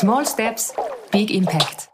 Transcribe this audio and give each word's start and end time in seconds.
Small 0.00 0.24
Steps, 0.24 0.72
Big 1.10 1.28
Impact. 1.32 1.88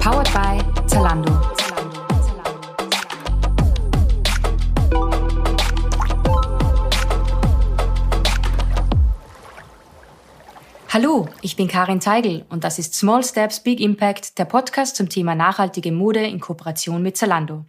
Powered 0.00 0.32
by 0.32 0.58
Zalando. 0.88 1.30
Hallo, 10.88 11.28
ich 11.40 11.54
bin 11.54 11.68
Karin 11.68 12.00
Teigl 12.00 12.44
und 12.48 12.64
das 12.64 12.80
ist 12.80 12.94
Small 12.94 13.22
Steps 13.22 13.60
Big 13.60 13.78
Impact, 13.78 14.40
der 14.40 14.44
Podcast 14.44 14.96
zum 14.96 15.08
Thema 15.08 15.36
nachhaltige 15.36 15.92
Mode 15.92 16.26
in 16.26 16.40
Kooperation 16.40 17.00
mit 17.00 17.16
Zalando. 17.16 17.64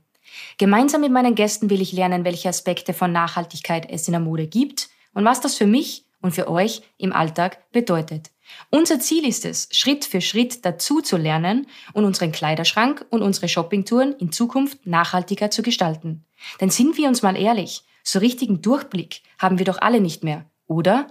Gemeinsam 0.58 1.02
mit 1.02 1.12
meinen 1.12 1.36
Gästen 1.36 1.70
will 1.70 1.82
ich 1.82 1.92
lernen, 1.92 2.26
welche 2.26 2.50
Aspekte 2.50 2.96
von 2.96 3.12
Nachhaltigkeit 3.12 3.88
es 3.88 4.08
in 4.08 4.14
der 4.14 4.22
Mode 4.22 4.48
gibt 4.48 4.90
und 5.14 5.26
was 5.26 5.42
das 5.42 5.56
für 5.56 5.68
mich 5.68 6.06
und 6.22 6.32
für 6.34 6.48
euch 6.50 6.82
im 6.98 7.14
Alltag 7.14 7.72
bedeutet. 7.72 8.32
Unser 8.70 9.00
Ziel 9.00 9.26
ist 9.26 9.46
es, 9.46 9.70
Schritt 9.72 10.06
für 10.06 10.22
Schritt 10.22 10.66
dazu 10.66 11.02
zu 11.02 11.18
lernen 11.18 11.68
und 11.94 12.06
unseren 12.06 12.32
Kleiderschrank 12.32 13.06
und 13.10 13.22
unsere 13.22 13.48
Shoppingtouren 13.48 14.14
in 14.14 14.32
Zukunft 14.32 14.86
nachhaltiger 14.86 15.52
zu 15.52 15.62
gestalten. 15.62 16.26
Denn 16.60 16.70
sind 16.70 16.98
wir 16.98 17.08
uns 17.08 17.22
mal 17.22 17.38
ehrlich, 17.38 17.84
so 18.04 18.20
richtigen 18.20 18.62
Durchblick 18.62 19.22
haben 19.38 19.58
wir 19.58 19.66
doch 19.66 19.80
alle 19.82 20.02
nicht 20.02 20.24
mehr, 20.24 20.46
oder? 20.68 21.08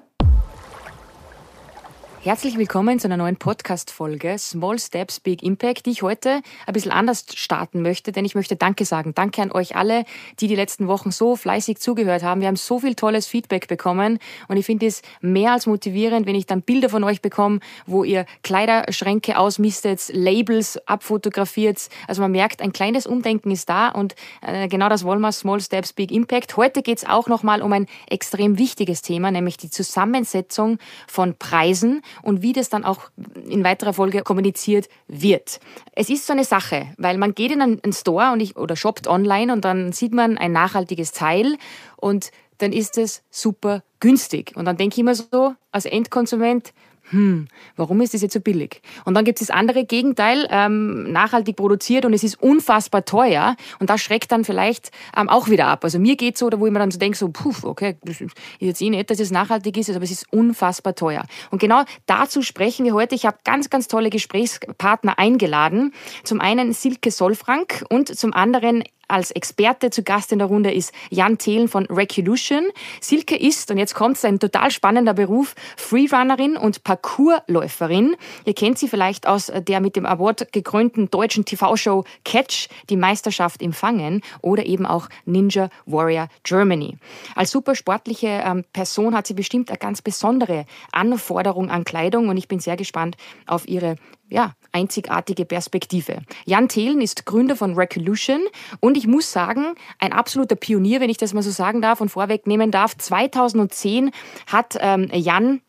Herzlich 2.22 2.58
willkommen 2.58 3.00
zu 3.00 3.08
einer 3.08 3.16
neuen 3.16 3.36
Podcast-Folge 3.36 4.36
Small 4.38 4.78
Steps, 4.78 5.20
Big 5.20 5.42
Impact, 5.42 5.86
die 5.86 5.92
ich 5.92 6.02
heute 6.02 6.42
ein 6.66 6.74
bisschen 6.74 6.92
anders 6.92 7.24
starten 7.34 7.80
möchte, 7.80 8.12
denn 8.12 8.26
ich 8.26 8.34
möchte 8.34 8.56
Danke 8.56 8.84
sagen. 8.84 9.14
Danke 9.14 9.40
an 9.40 9.50
euch 9.50 9.74
alle, 9.74 10.04
die 10.38 10.46
die 10.46 10.54
letzten 10.54 10.86
Wochen 10.86 11.12
so 11.12 11.34
fleißig 11.34 11.78
zugehört 11.78 12.22
haben. 12.22 12.42
Wir 12.42 12.48
haben 12.48 12.56
so 12.56 12.78
viel 12.78 12.94
tolles 12.94 13.26
Feedback 13.26 13.68
bekommen 13.68 14.18
und 14.48 14.58
ich 14.58 14.66
finde 14.66 14.84
es 14.84 15.00
mehr 15.22 15.52
als 15.52 15.66
motivierend, 15.66 16.26
wenn 16.26 16.34
ich 16.34 16.44
dann 16.44 16.60
Bilder 16.60 16.90
von 16.90 17.04
euch 17.04 17.22
bekomme, 17.22 17.60
wo 17.86 18.04
ihr 18.04 18.26
Kleiderschränke 18.42 19.38
ausmistet, 19.38 20.10
Labels 20.12 20.76
abfotografiert. 20.86 21.88
Also 22.06 22.20
man 22.20 22.32
merkt, 22.32 22.60
ein 22.60 22.74
kleines 22.74 23.06
Umdenken 23.06 23.50
ist 23.50 23.70
da 23.70 23.88
und 23.88 24.14
äh, 24.42 24.68
genau 24.68 24.90
das 24.90 25.04
wollen 25.04 25.22
wir, 25.22 25.32
Small 25.32 25.62
Steps, 25.62 25.94
Big 25.94 26.12
Impact. 26.12 26.58
Heute 26.58 26.82
geht 26.82 26.98
es 26.98 27.06
auch 27.06 27.28
nochmal 27.28 27.62
um 27.62 27.72
ein 27.72 27.86
extrem 28.10 28.58
wichtiges 28.58 29.00
Thema, 29.00 29.30
nämlich 29.30 29.56
die 29.56 29.70
Zusammensetzung 29.70 30.76
von 31.06 31.34
Preisen 31.38 32.02
und 32.22 32.42
wie 32.42 32.52
das 32.52 32.68
dann 32.68 32.84
auch 32.84 33.10
in 33.48 33.64
weiterer 33.64 33.92
Folge 33.92 34.22
kommuniziert 34.22 34.88
wird. 35.08 35.60
Es 35.92 36.10
ist 36.10 36.26
so 36.26 36.32
eine 36.32 36.44
Sache, 36.44 36.88
weil 36.96 37.18
man 37.18 37.34
geht 37.34 37.52
in 37.52 37.60
einen 37.60 37.92
Store 37.92 38.32
und 38.32 38.40
ich, 38.40 38.56
oder 38.56 38.76
shoppt 38.76 39.06
online 39.06 39.52
und 39.52 39.64
dann 39.64 39.92
sieht 39.92 40.12
man 40.12 40.38
ein 40.38 40.52
nachhaltiges 40.52 41.12
Teil 41.12 41.56
und 41.96 42.30
dann 42.58 42.72
ist 42.72 42.98
es 42.98 43.22
super 43.30 43.82
günstig. 44.00 44.52
Und 44.54 44.66
dann 44.66 44.76
denke 44.76 44.94
ich 44.94 44.98
immer 44.98 45.14
so 45.14 45.54
als 45.72 45.86
Endkonsument, 45.86 46.72
hm, 47.10 47.48
warum 47.76 48.00
ist 48.00 48.14
das 48.14 48.22
jetzt 48.22 48.34
so 48.34 48.40
billig? 48.40 48.82
Und 49.04 49.14
dann 49.14 49.24
gibt 49.24 49.40
es 49.40 49.48
das 49.48 49.56
andere 49.56 49.84
Gegenteil, 49.84 50.46
ähm, 50.50 51.10
nachhaltig 51.12 51.56
produziert 51.56 52.04
und 52.04 52.12
es 52.12 52.22
ist 52.22 52.40
unfassbar 52.40 53.04
teuer 53.04 53.56
und 53.80 53.90
das 53.90 54.00
schreckt 54.00 54.30
dann 54.32 54.44
vielleicht 54.44 54.90
ähm, 55.16 55.28
auch 55.28 55.48
wieder 55.48 55.66
ab. 55.66 55.84
Also 55.84 55.98
mir 55.98 56.16
geht 56.16 56.38
so, 56.38 56.46
oder 56.46 56.60
wo 56.60 56.66
ich 56.66 56.72
mir 56.72 56.78
dann 56.78 56.90
so 56.90 56.98
denke, 56.98 57.18
so, 57.18 57.28
puh, 57.28 57.54
okay, 57.64 57.96
ist 58.04 58.22
jetzt 58.58 58.80
eh 58.80 58.90
nicht, 58.90 59.10
dass 59.10 59.18
es 59.18 59.30
nachhaltig 59.30 59.76
ist, 59.76 59.90
aber 59.90 60.04
es 60.04 60.10
ist 60.10 60.32
unfassbar 60.32 60.94
teuer. 60.94 61.24
Und 61.50 61.58
genau 61.58 61.82
dazu 62.06 62.42
sprechen 62.42 62.84
wir 62.84 62.94
heute. 62.94 63.14
Ich 63.14 63.26
habe 63.26 63.38
ganz, 63.44 63.70
ganz 63.70 63.88
tolle 63.88 64.10
Gesprächspartner 64.10 65.18
eingeladen. 65.18 65.92
Zum 66.24 66.40
einen 66.40 66.72
Silke 66.72 67.10
Solfrank 67.10 67.84
und 67.88 68.16
zum 68.16 68.32
anderen 68.32 68.84
als 69.10 69.30
Experte 69.30 69.90
zu 69.90 70.02
Gast 70.02 70.32
in 70.32 70.38
der 70.38 70.48
Runde 70.48 70.72
ist 70.72 70.92
Jan 71.10 71.38
Thelen 71.38 71.68
von 71.68 71.86
Recolution. 71.86 72.68
Silke 73.00 73.36
ist, 73.36 73.70
und 73.70 73.78
jetzt 73.78 73.94
kommt 73.94 74.16
es, 74.16 74.24
ein 74.24 74.38
total 74.38 74.70
spannender 74.70 75.14
Beruf, 75.14 75.54
Freerunnerin 75.76 76.56
und 76.56 76.84
Parkourläuferin. 76.84 78.16
Ihr 78.44 78.54
kennt 78.54 78.78
sie 78.78 78.88
vielleicht 78.88 79.26
aus 79.26 79.52
der 79.54 79.80
mit 79.80 79.96
dem 79.96 80.06
Award 80.06 80.52
gekrönten 80.52 81.10
deutschen 81.10 81.44
TV-Show 81.44 82.04
Catch, 82.24 82.68
die 82.88 82.96
Meisterschaft 82.96 83.62
im 83.62 83.72
Fangen 83.72 84.22
oder 84.42 84.66
eben 84.66 84.86
auch 84.86 85.08
Ninja 85.24 85.70
Warrior 85.86 86.28
Germany. 86.42 86.96
Als 87.34 87.50
super 87.50 87.74
sportliche 87.74 88.42
ähm, 88.44 88.64
Person 88.72 89.14
hat 89.14 89.26
sie 89.26 89.34
bestimmt 89.34 89.70
eine 89.70 89.78
ganz 89.78 90.02
besondere 90.02 90.66
Anforderung 90.92 91.70
an 91.70 91.84
Kleidung 91.84 92.28
und 92.28 92.36
ich 92.36 92.48
bin 92.48 92.60
sehr 92.60 92.76
gespannt 92.76 93.16
auf 93.46 93.68
ihre 93.68 93.96
ja, 94.30 94.54
einzigartige 94.72 95.44
Perspektive. 95.44 96.22
Jan 96.46 96.68
Thelen 96.68 97.00
ist 97.00 97.26
Gründer 97.26 97.56
von 97.56 97.74
Recolution 97.74 98.40
und 98.80 98.96
ich 98.96 99.06
muss 99.06 99.32
sagen, 99.32 99.74
ein 99.98 100.12
absoluter 100.12 100.56
Pionier, 100.56 101.00
wenn 101.00 101.10
ich 101.10 101.18
das 101.18 101.34
mal 101.34 101.42
so 101.42 101.50
sagen 101.50 101.82
darf 101.82 102.00
und 102.00 102.08
vorwegnehmen 102.08 102.70
darf. 102.70 102.96
2010 102.96 104.10
hat 104.46 104.78
ähm, 104.80 105.08
Jan 105.12 105.60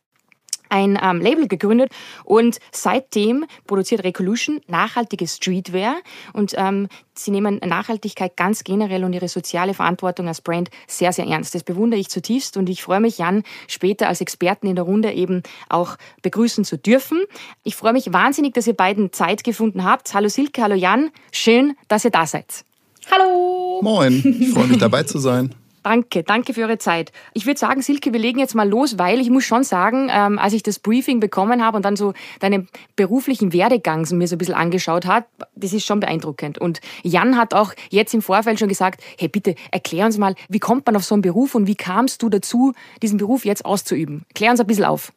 ein 0.72 0.98
ähm, 1.02 1.22
Label 1.22 1.48
gegründet 1.48 1.92
und 2.24 2.60
seitdem 2.72 3.46
produziert 3.68 4.04
Recolution 4.04 4.62
nachhaltige 4.68 5.28
Streetwear 5.28 5.96
und 6.34 6.54
ähm, 6.58 6.88
sie 7.14 7.32
nehmen 7.32 7.60
Nachhaltigkeit 7.64 8.38
ganz 8.38 8.64
generell 8.64 9.04
und 9.04 9.14
ihre 9.14 9.28
soziale 9.28 9.74
Verantwortung 9.74 10.28
als 10.28 10.42
Brand 10.42 10.70
sehr, 10.88 11.14
sehr 11.14 11.28
ernst. 11.28 11.54
Das 11.54 11.64
bewundere 11.64 12.00
ich 12.00 12.10
zutiefst 12.10 12.58
und 12.58 12.70
ich 12.70 12.82
freue 12.82 13.02
mich, 13.02 13.18
Jan 13.18 13.44
später 13.68 14.08
als 14.08 14.22
Experten 14.22 14.68
in 14.68 14.76
der 14.76 14.86
Runde 14.86 15.12
eben 15.12 15.44
auch 15.70 15.98
begrüßen 16.22 16.64
zu 16.64 16.78
dürfen. 16.78 17.22
Ich 17.64 17.76
freue 17.76 17.94
mich 17.94 18.14
wahnsinnig, 18.14 18.54
dass 18.54 18.68
ihr 18.68 18.74
beiden 18.74 19.12
Zeit 19.12 19.44
gefunden 19.44 19.84
habt. 19.84 20.14
Hallo 20.14 20.30
Silke, 20.30 20.62
hallo 20.62 20.76
Jan. 20.76 21.12
Schön, 21.32 21.76
dass 21.88 22.06
ihr 22.06 22.12
da 22.12 22.26
seid. 22.26 22.64
Hallo. 23.10 23.82
Moin, 23.82 24.38
ich 24.40 24.50
freue 24.52 24.68
mich 24.68 24.78
dabei 24.78 25.04
zu 25.04 25.20
sein. 25.20 25.54
Danke, 25.84 26.24
danke 26.24 26.54
für 26.54 26.62
eure 26.62 26.78
Zeit. 26.78 27.12
Ich 27.34 27.46
würde 27.46 27.60
sagen, 27.60 27.82
Silke, 27.82 28.14
wir 28.14 28.20
legen 28.20 28.40
jetzt 28.40 28.54
mal 28.54 28.70
los, 28.70 29.00
weil 29.00 29.20
ich 29.20 29.30
muss 29.30 29.46
schon 29.46 29.64
sagen, 29.64 30.10
ähm, 30.12 30.38
als 30.38 30.54
ich 30.54 30.62
das 30.62 30.78
Briefing 30.78 31.20
bekommen 31.20 31.66
habe 31.66 31.78
und 31.78 31.84
dann 31.84 31.96
so 31.96 32.14
deinen 32.40 32.68
beruflichen 32.96 33.52
Werdegang 33.52 34.08
mir 34.12 34.28
so 34.28 34.36
ein 34.36 34.38
bisschen 34.38 34.54
angeschaut 34.54 35.06
hat, 35.06 35.26
das 35.56 35.74
ist 35.74 35.86
schon 35.86 36.00
beeindruckend. 36.00 36.60
Und 36.60 36.82
Jan 37.04 37.36
hat 37.36 37.54
auch 37.54 37.74
jetzt 37.90 38.14
im 38.14 38.22
Vorfeld 38.22 38.60
schon 38.60 38.70
gesagt, 38.70 39.02
hey 39.18 39.28
bitte, 39.28 39.56
erklär 39.72 40.06
uns 40.06 40.18
mal, 40.18 40.36
wie 40.50 40.60
kommt 40.60 40.86
man 40.86 40.96
auf 40.96 41.04
so 41.04 41.16
einen 41.16 41.24
Beruf 41.24 41.56
und 41.56 41.66
wie 41.66 41.76
kamst 41.76 42.22
du 42.22 42.30
dazu, 42.30 42.74
diesen 43.02 43.18
Beruf 43.18 43.44
jetzt 43.44 43.66
auszuüben? 43.66 44.26
Klär 44.36 44.52
uns 44.52 44.60
ein 44.60 44.68
bisschen 44.68 44.86
auf. 44.86 45.12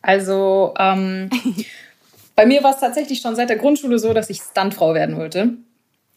Also, 0.00 0.74
ähm, 0.78 1.28
bei 2.34 2.46
mir 2.46 2.62
war 2.62 2.72
es 2.72 2.80
tatsächlich 2.80 3.20
schon 3.20 3.36
seit 3.36 3.50
der 3.50 3.58
Grundschule 3.58 3.98
so, 3.98 4.14
dass 4.14 4.30
ich 4.30 4.40
Stuntfrau 4.40 4.94
werden 4.94 5.16
wollte. 5.16 5.58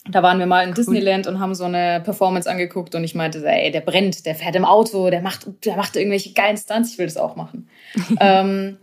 Da 0.10 0.22
waren 0.22 0.38
wir 0.38 0.46
mal 0.46 0.68
in 0.68 0.74
Disneyland 0.74 1.26
und 1.26 1.40
haben 1.40 1.56
so 1.56 1.64
eine 1.64 2.00
Performance 2.04 2.50
angeguckt 2.50 2.94
und 2.94 3.04
ich 3.04 3.16
meinte, 3.16 3.44
ey, 3.46 3.72
der 3.72 3.82
brennt, 3.82 4.26
der 4.26 4.36
fährt 4.36 4.56
im 4.56 4.66
Auto, 4.66 5.10
der 5.10 5.22
macht, 5.22 5.48
der 5.66 5.76
macht 5.78 5.96
irgendwelche 5.96 6.34
geilen 6.34 6.58
Stunts, 6.58 6.92
ich 6.92 6.98
will 7.00 7.08
das 7.08 7.18
auch 7.18 7.36
machen. 7.36 7.70
ähm, 8.20 8.78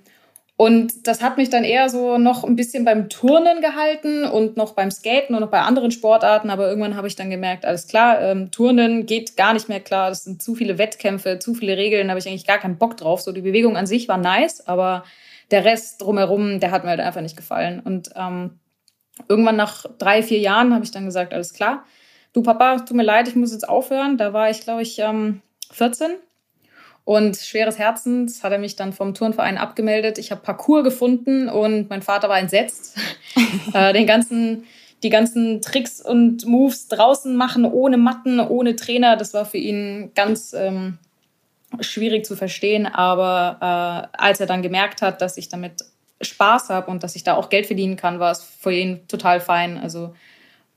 und 0.57 1.09
das 1.09 1.23
hat 1.23 1.39
mich 1.39 1.51
dann 1.51 1.65
eher 1.65 1.89
so 1.89 2.19
noch 2.19 2.45
ein 2.45 2.55
bisschen 2.55 2.85
beim 2.85 3.09
Turnen 3.09 3.61
gehalten 3.61 4.25
und 4.25 4.57
noch 4.57 4.75
beim 4.75 4.91
Skaten 4.91 5.35
und 5.35 5.41
noch 5.41 5.51
bei 5.51 5.61
anderen 5.61 5.91
Sportarten. 5.91 6.51
Aber 6.51 6.69
irgendwann 6.69 6.97
habe 6.97 7.09
ich 7.09 7.17
dann 7.17 7.31
gemerkt, 7.31 7.65
alles 7.65 7.89
klar, 7.89 8.21
ähm, 8.21 8.51
Turnen 8.53 9.07
geht 9.07 9.37
gar 9.37 9.55
nicht 9.55 9.69
mehr 9.69 9.81
klar. 9.81 10.11
Das 10.11 10.25
sind 10.25 10.41
zu 10.41 10.55
viele 10.55 10.79
Wettkämpfe, 10.79 11.39
zu 11.41 11.55
viele 11.55 11.77
Regeln, 11.77 12.07
da 12.07 12.11
habe 12.13 12.21
ich 12.21 12.29
eigentlich 12.29 12.47
gar 12.47 12.59
keinen 12.59 12.79
Bock 12.79 12.97
drauf. 12.97 13.21
So 13.23 13.33
die 13.33 13.41
Bewegung 13.41 13.77
an 13.77 13.87
sich 13.87 14.07
war 14.07 14.19
nice, 14.19 14.65
aber 14.67 15.05
der 15.51 15.65
Rest 15.65 16.01
drumherum, 16.01 16.61
der 16.61 16.71
hat 16.71 16.85
mir 16.85 16.91
halt 16.91 17.01
einfach 17.01 17.23
nicht 17.23 17.37
gefallen. 17.37 17.81
Und 17.81 18.11
ähm, 18.15 18.61
irgendwann 19.29 19.57
nach 19.57 19.87
drei, 19.99 20.23
vier 20.23 20.39
Jahren 20.39 20.75
habe 20.75 20.85
ich 20.85 20.91
dann 20.91 21.05
gesagt, 21.05 21.33
alles 21.33 21.53
klar. 21.53 21.85
Du 22.33 22.43
Papa, 22.43 22.79
tut 22.79 22.97
mir 22.97 23.03
leid, 23.03 23.29
ich 23.29 23.37
muss 23.37 23.53
jetzt 23.53 23.69
aufhören. 23.69 24.17
Da 24.17 24.33
war 24.33 24.51
ich, 24.51 24.63
glaube 24.63 24.83
ich, 24.83 24.99
ähm, 24.99 25.43
14. 25.71 26.13
Und 27.05 27.37
schweres 27.37 27.79
Herzens 27.79 28.45
hat 28.45 28.53
er 28.53 28.59
mich 28.59 28.77
dann 28.77 28.93
vom 28.93 29.13
Turnverein 29.15 29.59
abgemeldet. 29.59 30.19
Ich 30.19 30.31
habe 30.31 30.41
Parcours 30.41 30.85
gefunden 30.85 31.49
und 31.49 31.91
mein 31.91 32.03
Vater 32.03 32.29
war 32.29 32.39
entsetzt. 32.39 32.97
äh, 33.75 33.93
den 33.93 34.07
ganzen, 34.07 34.65
die 35.03 35.11
ganzen 35.11 35.61
Tricks 35.61 36.01
und 36.01 36.47
Moves 36.47 36.89
draußen 36.89 37.35
machen, 37.35 37.65
ohne 37.65 37.97
Matten, 37.97 38.39
ohne 38.39 38.77
Trainer, 38.77 39.17
das 39.17 39.35
war 39.35 39.45
für 39.45 39.59
ihn 39.59 40.13
ganz 40.15 40.53
ähm, 40.53 40.99
schwierig 41.81 42.25
zu 42.25 42.37
verstehen. 42.37 42.87
Aber 42.87 43.59
äh, 44.13 44.17
als 44.17 44.39
er 44.39 44.47
dann 44.47 44.63
gemerkt 44.63 45.03
hat, 45.03 45.21
dass 45.21 45.37
ich 45.37 45.49
damit 45.49 45.85
Spaß 46.23 46.71
habe 46.71 46.91
und 46.91 47.03
dass 47.03 47.17
ich 47.17 47.25
da 47.25 47.35
auch 47.35 47.49
Geld 47.49 47.67
verdienen 47.67 47.97
kann, 47.97 48.21
war 48.21 48.31
es 48.31 48.43
für 48.43 48.73
ihn 48.73 49.07
total 49.09 49.41
fein. 49.41 49.79
Also 49.79 50.15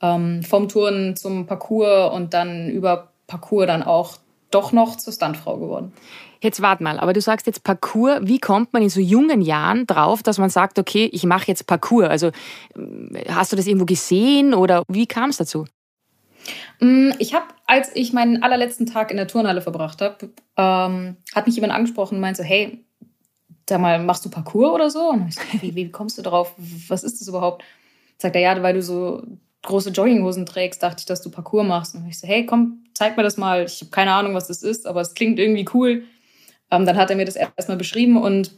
ähm, 0.01 0.43
vom 0.43 0.67
Touren 0.67 1.15
zum 1.15 1.45
Parcours 1.45 2.13
und 2.13 2.33
dann 2.33 2.69
über 2.69 3.11
Parcours 3.27 3.67
dann 3.67 3.83
auch 3.83 4.17
doch 4.51 4.71
noch 4.71 4.95
zur 4.95 5.13
Stuntfrau 5.13 5.57
geworden. 5.57 5.93
Jetzt 6.41 6.61
warte 6.61 6.83
mal, 6.83 6.99
aber 6.99 7.13
du 7.13 7.21
sagst 7.21 7.47
jetzt 7.47 7.63
Parcours. 7.63 8.19
Wie 8.21 8.39
kommt 8.39 8.71
man 8.71 8.83
in 8.83 8.89
so 8.89 8.99
jungen 8.99 9.41
Jahren 9.41 9.87
drauf, 9.87 10.21
dass 10.21 10.37
man 10.37 10.49
sagt, 10.49 10.77
okay, 10.77 11.09
ich 11.11 11.23
mache 11.23 11.47
jetzt 11.47 11.65
Parcours? 11.65 12.09
Also 12.09 12.31
hast 13.29 13.51
du 13.51 13.55
das 13.55 13.67
irgendwo 13.67 13.85
gesehen 13.85 14.53
oder 14.53 14.83
wie 14.87 15.07
kam 15.07 15.29
es 15.29 15.37
dazu? 15.37 15.65
Mm, 16.79 17.11
ich 17.19 17.33
habe, 17.33 17.45
als 17.65 17.91
ich 17.95 18.13
meinen 18.13 18.43
allerletzten 18.43 18.85
Tag 18.85 19.11
in 19.11 19.17
der 19.17 19.27
Turnhalle 19.27 19.61
verbracht 19.61 20.01
habe, 20.01 20.29
ähm, 20.57 21.17
hat 21.33 21.47
mich 21.47 21.55
jemand 21.55 21.73
angesprochen 21.73 22.15
und 22.15 22.21
meinte 22.21 22.43
so, 22.43 22.47
hey, 22.47 22.84
sag 23.67 23.81
mal, 23.81 23.99
machst 23.99 24.25
du 24.25 24.29
Parcours 24.29 24.73
oder 24.73 24.89
so? 24.89 25.09
Und 25.09 25.27
ich 25.27 25.35
so, 25.35 25.41
wie, 25.61 25.75
wie 25.75 25.91
kommst 25.91 26.17
du 26.17 26.21
drauf? 26.21 26.53
Was 26.87 27.03
ist 27.03 27.21
das 27.21 27.27
überhaupt? 27.27 27.63
Sagt 28.17 28.35
er, 28.35 28.41
ja, 28.41 28.63
weil 28.63 28.73
du 28.73 28.81
so 28.81 29.23
große 29.63 29.89
Jogginghosen 29.89 30.45
trägst, 30.45 30.83
dachte 30.83 30.97
ich, 30.99 31.05
dass 31.05 31.21
du 31.21 31.29
Parcours 31.29 31.67
machst. 31.67 31.95
Und 31.95 32.07
ich 32.07 32.19
so, 32.19 32.27
hey, 32.27 32.45
komm, 32.45 32.83
zeig 32.93 33.17
mir 33.17 33.23
das 33.23 33.37
mal. 33.37 33.65
Ich 33.65 33.81
habe 33.81 33.91
keine 33.91 34.11
Ahnung, 34.11 34.33
was 34.33 34.47
das 34.47 34.63
ist, 34.63 34.85
aber 34.87 35.01
es 35.01 35.13
klingt 35.13 35.39
irgendwie 35.39 35.67
cool. 35.73 36.03
Ähm, 36.71 36.85
dann 36.85 36.97
hat 36.97 37.09
er 37.09 37.15
mir 37.15 37.25
das 37.25 37.35
erstmal 37.35 37.77
beschrieben 37.77 38.17
und 38.17 38.51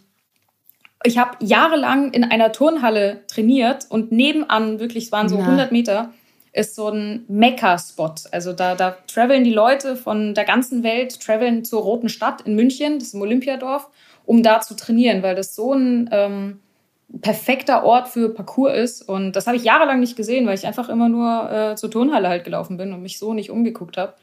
ich 1.04 1.18
habe 1.18 1.38
jahrelang 1.46 2.12
in 2.12 2.24
einer 2.24 2.52
Turnhalle 2.52 3.24
trainiert 3.28 3.86
und 3.90 4.12
nebenan, 4.12 4.80
wirklich, 4.80 5.06
es 5.06 5.12
waren 5.12 5.30
so 5.30 5.38
Na. 5.38 5.46
100 5.46 5.72
Meter, 5.72 6.12
ist 6.54 6.76
so 6.76 6.90
ein 6.90 7.24
Mecca-Spot. 7.28 8.16
Also 8.32 8.52
da, 8.52 8.74
da 8.76 8.98
traveln 9.06 9.44
die 9.44 9.54
Leute 9.54 9.96
von 9.96 10.34
der 10.34 10.44
ganzen 10.44 10.84
Welt, 10.84 11.20
traveln 11.22 11.64
zur 11.64 11.82
Roten 11.84 12.10
Stadt 12.10 12.42
in 12.42 12.56
München, 12.56 12.98
das 12.98 13.10
ist 13.10 13.14
im 13.14 13.22
Olympiadorf, 13.22 13.90
um 14.28 14.44
da 14.44 14.60
zu 14.60 14.76
trainieren, 14.76 15.24
weil 15.24 15.36
das 15.36 15.56
so 15.56 15.74
ein 15.74 16.10
ähm, 16.12 16.60
perfekter 17.22 17.84
Ort 17.84 18.10
für 18.10 18.30
Parcours 18.30 18.78
ist. 18.78 19.02
Und 19.02 19.32
das 19.32 19.48
habe 19.48 19.56
ich 19.56 19.64
jahrelang 19.64 20.02
nicht 20.02 20.18
gesehen, 20.18 20.46
weil 20.46 20.56
ich 20.56 20.68
einfach 20.68 20.90
immer 20.90 21.08
nur 21.08 21.50
äh, 21.50 21.76
zur 21.76 21.90
Turnhalle 21.90 22.28
halt 22.28 22.44
gelaufen 22.44 22.76
bin 22.78 22.94
und 22.94 23.02
mich 23.02 23.18
so 23.18 23.34
nicht 23.34 23.50
umgeguckt 23.50 23.96
habe. 23.98 24.14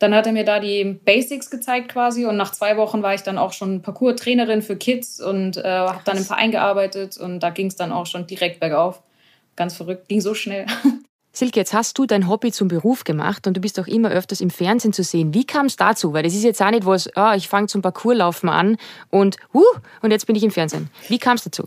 Dann 0.00 0.14
hat 0.14 0.26
er 0.26 0.32
mir 0.32 0.44
da 0.44 0.58
die 0.58 0.82
Basics 1.04 1.48
gezeigt 1.48 1.88
quasi 1.88 2.26
und 2.26 2.36
nach 2.36 2.50
zwei 2.50 2.76
Wochen 2.76 3.04
war 3.04 3.14
ich 3.14 3.22
dann 3.22 3.38
auch 3.38 3.52
schon 3.52 3.82
Parcours-Trainerin 3.82 4.62
für 4.62 4.74
Kids 4.74 5.20
und 5.20 5.56
äh, 5.58 5.62
habe 5.62 6.00
dann 6.04 6.16
im 6.16 6.24
Verein 6.24 6.50
gearbeitet 6.50 7.16
und 7.16 7.38
da 7.38 7.50
ging 7.50 7.68
es 7.68 7.76
dann 7.76 7.92
auch 7.92 8.06
schon 8.06 8.26
direkt 8.26 8.58
bergauf. 8.58 9.00
Ganz 9.54 9.76
verrückt, 9.76 10.08
ging 10.08 10.20
so 10.20 10.34
schnell. 10.34 10.66
Silke, 11.34 11.58
jetzt 11.60 11.72
hast 11.72 11.96
du 11.96 12.04
dein 12.04 12.28
Hobby 12.28 12.52
zum 12.52 12.68
Beruf 12.68 13.04
gemacht 13.04 13.46
und 13.46 13.56
du 13.56 13.60
bist 13.60 13.80
auch 13.80 13.86
immer 13.86 14.10
öfters 14.10 14.42
im 14.42 14.50
Fernsehen 14.50 14.92
zu 14.92 15.02
sehen. 15.02 15.32
Wie 15.32 15.46
kam 15.46 15.66
es 15.66 15.76
dazu? 15.76 16.12
Weil 16.12 16.24
das 16.24 16.34
ist 16.34 16.44
jetzt 16.44 16.60
auch 16.60 16.70
nicht 16.70 16.84
was, 16.84 17.08
oh, 17.16 17.32
ich 17.34 17.48
fange 17.48 17.68
zum 17.68 17.80
Parcourslaufen 17.80 18.50
an 18.50 18.76
und 19.08 19.38
uh, 19.54 19.62
und 20.02 20.10
jetzt 20.10 20.26
bin 20.26 20.36
ich 20.36 20.42
im 20.42 20.50
Fernsehen. 20.50 20.90
Wie 21.08 21.18
kam 21.18 21.36
es 21.36 21.44
dazu? 21.44 21.66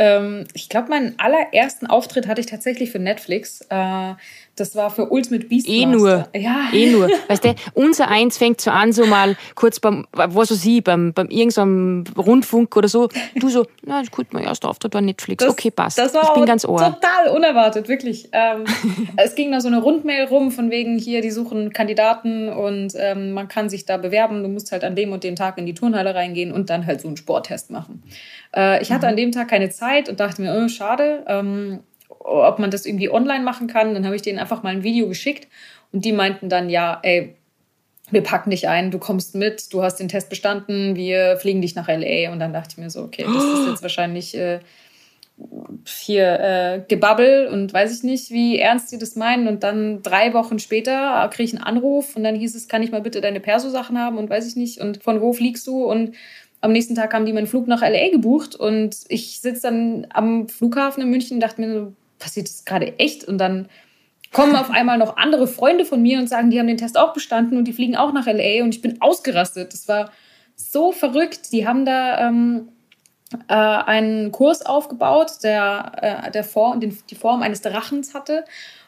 Ähm, 0.00 0.46
ich 0.52 0.68
glaube, 0.68 0.88
meinen 0.88 1.14
allerersten 1.18 1.86
Auftritt 1.86 2.26
hatte 2.26 2.40
ich 2.40 2.48
tatsächlich 2.48 2.90
für 2.90 2.98
Netflix. 2.98 3.60
Äh, 3.70 4.14
das 4.56 4.76
war 4.76 4.90
für 4.90 5.10
Ultimate 5.10 5.46
Beastmaster. 5.46 5.82
Eh 5.82 5.86
nur. 5.86 6.28
Ja. 6.34 6.68
Eh 6.72 6.90
nur. 6.90 7.08
Weißt 7.28 7.44
du, 7.44 7.54
unser 7.74 8.08
Eins 8.08 8.38
fängt 8.38 8.60
so 8.60 8.70
an, 8.70 8.92
so 8.92 9.04
mal 9.06 9.36
kurz 9.54 9.80
beim, 9.80 10.06
was 10.12 10.50
weiß 10.50 10.64
ich, 10.64 10.84
beim, 10.84 11.12
beim 11.12 11.28
irgendeinem 11.28 12.04
Rundfunk 12.16 12.76
oder 12.76 12.88
so. 12.88 13.08
Du 13.34 13.48
so, 13.48 13.66
na 13.82 14.02
gut, 14.10 14.32
mein 14.32 14.44
erster 14.44 14.68
Auftritt 14.68 14.94
war 14.94 15.00
Netflix. 15.00 15.42
Das, 15.42 15.52
okay, 15.52 15.70
passt. 15.70 15.98
Das 15.98 16.14
war 16.14 16.22
ich 16.22 16.30
bin 16.30 16.46
ganz 16.46 16.64
ohr. 16.64 16.78
total 16.78 17.34
unerwartet, 17.34 17.88
wirklich. 17.88 18.28
Ähm, 18.32 18.64
es 19.16 19.34
ging 19.34 19.50
da 19.50 19.60
so 19.60 19.68
eine 19.68 19.80
Rundmail 19.80 20.24
rum, 20.24 20.52
von 20.52 20.70
wegen 20.70 20.98
hier, 20.98 21.20
die 21.20 21.30
suchen 21.30 21.72
Kandidaten 21.72 22.48
und 22.48 22.92
ähm, 22.96 23.32
man 23.32 23.48
kann 23.48 23.68
sich 23.68 23.84
da 23.84 23.96
bewerben. 23.96 24.42
Du 24.42 24.48
musst 24.48 24.70
halt 24.70 24.84
an 24.84 24.94
dem 24.94 25.12
und 25.12 25.24
den 25.24 25.36
Tag 25.36 25.58
in 25.58 25.66
die 25.66 25.74
Turnhalle 25.74 26.14
reingehen 26.14 26.52
und 26.52 26.70
dann 26.70 26.86
halt 26.86 27.00
so 27.00 27.08
einen 27.08 27.16
Sporttest 27.16 27.70
machen. 27.70 28.02
Äh, 28.54 28.80
ich 28.82 28.92
hatte 28.92 29.06
mhm. 29.06 29.10
an 29.10 29.16
dem 29.16 29.32
Tag 29.32 29.48
keine 29.48 29.70
Zeit 29.70 30.08
und 30.08 30.20
dachte 30.20 30.42
mir, 30.42 30.54
oh, 30.54 30.68
schade. 30.68 31.24
Ähm, 31.26 31.80
ob 32.24 32.58
man 32.58 32.70
das 32.70 32.86
irgendwie 32.86 33.10
online 33.10 33.44
machen 33.44 33.68
kann. 33.68 33.94
Dann 33.94 34.04
habe 34.04 34.16
ich 34.16 34.22
denen 34.22 34.38
einfach 34.38 34.62
mal 34.62 34.70
ein 34.70 34.82
Video 34.82 35.06
geschickt 35.06 35.46
und 35.92 36.04
die 36.04 36.12
meinten 36.12 36.48
dann, 36.48 36.70
ja, 36.70 36.98
ey, 37.02 37.36
wir 38.10 38.22
packen 38.22 38.50
dich 38.50 38.68
ein, 38.68 38.90
du 38.90 38.98
kommst 38.98 39.34
mit, 39.34 39.72
du 39.72 39.82
hast 39.82 39.96
den 39.96 40.08
Test 40.08 40.28
bestanden, 40.28 40.96
wir 40.96 41.36
fliegen 41.38 41.62
dich 41.62 41.74
nach 41.74 41.88
LA. 41.88 42.32
Und 42.32 42.40
dann 42.40 42.52
dachte 42.52 42.70
ich 42.72 42.78
mir 42.78 42.90
so, 42.90 43.02
okay, 43.02 43.24
das 43.24 43.44
ist 43.44 43.68
jetzt 43.68 43.82
wahrscheinlich 43.82 44.36
äh, 44.36 44.60
hier 45.86 46.40
äh, 46.40 46.82
Gebabbel 46.86 47.48
und 47.48 47.72
weiß 47.72 47.96
ich 47.96 48.02
nicht, 48.02 48.30
wie 48.30 48.58
ernst 48.58 48.92
die 48.92 48.98
das 48.98 49.16
meinen. 49.16 49.48
Und 49.48 49.62
dann 49.62 50.02
drei 50.02 50.34
Wochen 50.34 50.58
später 50.58 51.28
kriege 51.32 51.44
ich 51.44 51.54
einen 51.54 51.64
Anruf 51.64 52.14
und 52.16 52.24
dann 52.24 52.34
hieß 52.34 52.54
es, 52.54 52.68
kann 52.68 52.82
ich 52.82 52.90
mal 52.90 53.00
bitte 53.00 53.20
deine 53.20 53.40
Perso-Sachen 53.40 53.98
haben 53.98 54.18
und 54.18 54.30
weiß 54.30 54.46
ich 54.46 54.56
nicht. 54.56 54.80
Und 54.80 55.02
von 55.02 55.20
wo 55.20 55.32
fliegst 55.32 55.66
du? 55.66 55.84
Und 55.84 56.14
am 56.60 56.72
nächsten 56.72 56.94
Tag 56.94 57.12
haben 57.12 57.26
die 57.26 57.32
meinen 57.32 57.46
Flug 57.46 57.66
nach 57.66 57.82
LA 57.82 58.10
gebucht 58.10 58.54
und 58.54 58.96
ich 59.08 59.40
sitze 59.40 59.62
dann 59.62 60.06
am 60.10 60.48
Flughafen 60.48 61.02
in 61.02 61.10
München 61.10 61.36
und 61.36 61.40
dachte 61.40 61.60
mir 61.60 61.72
so, 61.72 61.92
passiert 62.24 62.48
das 62.48 62.64
gerade 62.64 62.98
echt? 62.98 63.24
Und 63.24 63.38
dann 63.38 63.68
kommen 64.32 64.56
auf 64.56 64.70
einmal 64.70 64.98
noch 64.98 65.16
andere 65.16 65.46
Freunde 65.46 65.84
von 65.84 66.02
mir 66.02 66.18
und 66.18 66.28
sagen, 66.28 66.50
die 66.50 66.58
haben 66.58 66.66
den 66.66 66.78
Test 66.78 66.98
auch 66.98 67.12
bestanden 67.12 67.56
und 67.56 67.66
die 67.66 67.72
fliegen 67.72 67.96
auch 67.96 68.12
nach 68.12 68.26
LA 68.26 68.64
und 68.64 68.74
ich 68.74 68.82
bin 68.82 69.00
ausgerastet. 69.00 69.72
Das 69.72 69.86
war 69.86 70.10
so 70.56 70.90
verrückt. 70.90 71.52
Die 71.52 71.68
haben 71.68 71.84
da 71.84 72.26
ähm, 72.26 72.68
äh, 73.48 73.54
einen 73.54 74.32
Kurs 74.32 74.64
aufgebaut, 74.64 75.32
der, 75.42 75.92
äh, 76.26 76.30
der 76.30 76.44
Form, 76.44 76.80
den, 76.80 76.98
die 77.10 77.14
Form 77.14 77.42
eines 77.42 77.60
Drachens 77.60 78.14
hatte 78.14 78.44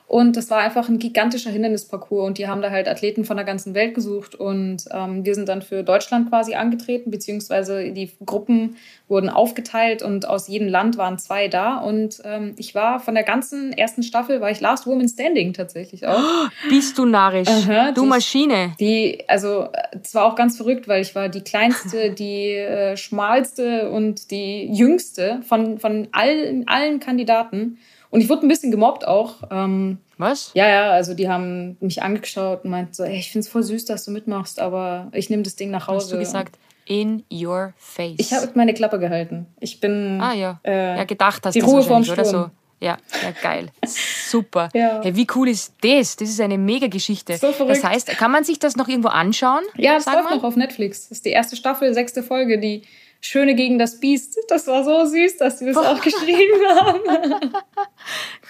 und 0.08 0.36
das 0.36 0.50
war 0.50 0.58
einfach 0.58 0.88
ein 0.88 1.00
gigantischer 1.00 1.50
Hindernisparcours. 1.50 2.28
Und 2.28 2.38
die 2.38 2.46
haben 2.46 2.62
da 2.62 2.70
halt 2.70 2.86
Athleten 2.86 3.24
von 3.24 3.36
der 3.36 3.44
ganzen 3.44 3.74
Welt 3.74 3.92
gesucht. 3.92 4.36
Und 4.36 4.84
ähm, 4.92 5.24
wir 5.24 5.34
sind 5.34 5.48
dann 5.48 5.62
für 5.62 5.82
Deutschland 5.82 6.30
quasi 6.30 6.54
angetreten, 6.54 7.10
beziehungsweise 7.10 7.90
die 7.90 8.12
Gruppen 8.24 8.76
wurden 9.08 9.28
aufgeteilt 9.28 10.02
und 10.02 10.28
aus 10.28 10.46
jedem 10.46 10.68
Land 10.68 10.96
waren 10.96 11.18
zwei 11.18 11.48
da. 11.48 11.78
Und 11.78 12.22
ähm, 12.24 12.54
ich 12.56 12.72
war 12.72 13.00
von 13.00 13.14
der 13.14 13.24
ganzen 13.24 13.72
ersten 13.72 14.04
Staffel, 14.04 14.40
war 14.40 14.50
ich 14.50 14.60
Last 14.60 14.86
Woman 14.86 15.08
Standing 15.08 15.52
tatsächlich 15.54 16.06
auch. 16.06 16.20
Oh, 16.20 16.48
bist 16.70 16.96
du 16.98 17.04
narrisch? 17.04 17.48
Aha, 17.48 17.90
du 17.90 18.02
die, 18.02 18.08
Maschine. 18.08 18.74
Die, 18.78 19.24
also, 19.26 19.68
es 20.00 20.14
war 20.14 20.26
auch 20.26 20.36
ganz 20.36 20.56
verrückt, 20.56 20.86
weil 20.86 21.02
ich 21.02 21.16
war 21.16 21.28
die 21.28 21.42
kleinste, 21.42 22.10
die 22.16 22.52
äh, 22.52 22.96
schmalste 22.96 23.90
und 23.90 24.30
die 24.30 24.72
jüngste 24.72 25.40
von, 25.42 25.80
von 25.80 26.06
allen, 26.12 26.68
allen 26.68 27.00
Kandidaten. 27.00 27.78
Und 28.10 28.20
ich 28.20 28.28
wurde 28.28 28.46
ein 28.46 28.48
bisschen 28.48 28.70
gemobbt 28.70 29.06
auch. 29.06 29.36
Ähm, 29.50 29.98
Was? 30.18 30.50
Ja, 30.54 30.68
ja, 30.68 30.90
also 30.90 31.14
die 31.14 31.28
haben 31.28 31.76
mich 31.80 32.02
angeschaut 32.02 32.64
und 32.64 32.70
meinten 32.70 32.94
so, 32.94 33.04
ey, 33.04 33.18
ich 33.18 33.30
finde 33.30 33.44
es 33.44 33.48
voll 33.48 33.62
süß, 33.62 33.84
dass 33.84 34.04
du 34.04 34.10
mitmachst, 34.10 34.60
aber 34.60 35.08
ich 35.12 35.30
nehme 35.30 35.42
das 35.42 35.56
Ding 35.56 35.70
nach 35.70 35.88
Hause. 35.88 36.04
Hast 36.04 36.12
du 36.12 36.18
gesagt, 36.18 36.58
in 36.86 37.24
your 37.32 37.74
face? 37.76 38.16
Ich 38.18 38.32
habe 38.32 38.48
meine 38.54 38.74
Klappe 38.74 38.98
gehalten. 38.98 39.46
Ich 39.60 39.80
bin... 39.80 40.20
Ah 40.20 40.34
ja, 40.34 40.60
äh, 40.64 40.96
ja 40.96 41.04
gedacht 41.04 41.44
hast 41.44 41.54
die 41.54 41.60
Ruhe 41.60 41.82
vorm 41.82 42.04
Sturm. 42.04 42.18
oder 42.18 42.24
so. 42.24 42.50
Ja, 42.78 42.98
ja, 43.22 43.30
geil. 43.42 43.70
Super. 43.86 44.68
ja. 44.74 45.00
Hey, 45.02 45.16
wie 45.16 45.26
cool 45.34 45.48
ist 45.48 45.72
das? 45.80 46.16
Das 46.16 46.28
ist 46.28 46.40
eine 46.40 46.58
mega 46.58 46.88
Geschichte. 46.88 47.36
So 47.38 47.52
verrückt. 47.52 47.76
Das 47.76 47.84
heißt, 47.84 48.08
kann 48.18 48.30
man 48.30 48.44
sich 48.44 48.58
das 48.58 48.76
noch 48.76 48.88
irgendwo 48.88 49.08
anschauen? 49.08 49.62
Ja, 49.76 49.94
das 49.94 50.06
läuft 50.06 50.30
noch 50.30 50.44
auf 50.44 50.56
Netflix. 50.56 51.08
Das 51.08 51.18
ist 51.18 51.24
die 51.24 51.30
erste 51.30 51.56
Staffel, 51.56 51.94
sechste 51.94 52.22
Folge, 52.22 52.58
die 52.58 52.82
Schöne 53.20 53.54
gegen 53.54 53.78
das 53.78 54.00
Biest. 54.00 54.38
Das 54.48 54.66
war 54.66 54.84
so 54.84 55.04
süß, 55.04 55.38
dass 55.38 55.58
sie 55.58 55.66
das 55.66 55.76
auch 55.76 56.00
geschrieben 56.02 56.62
haben. 56.68 57.52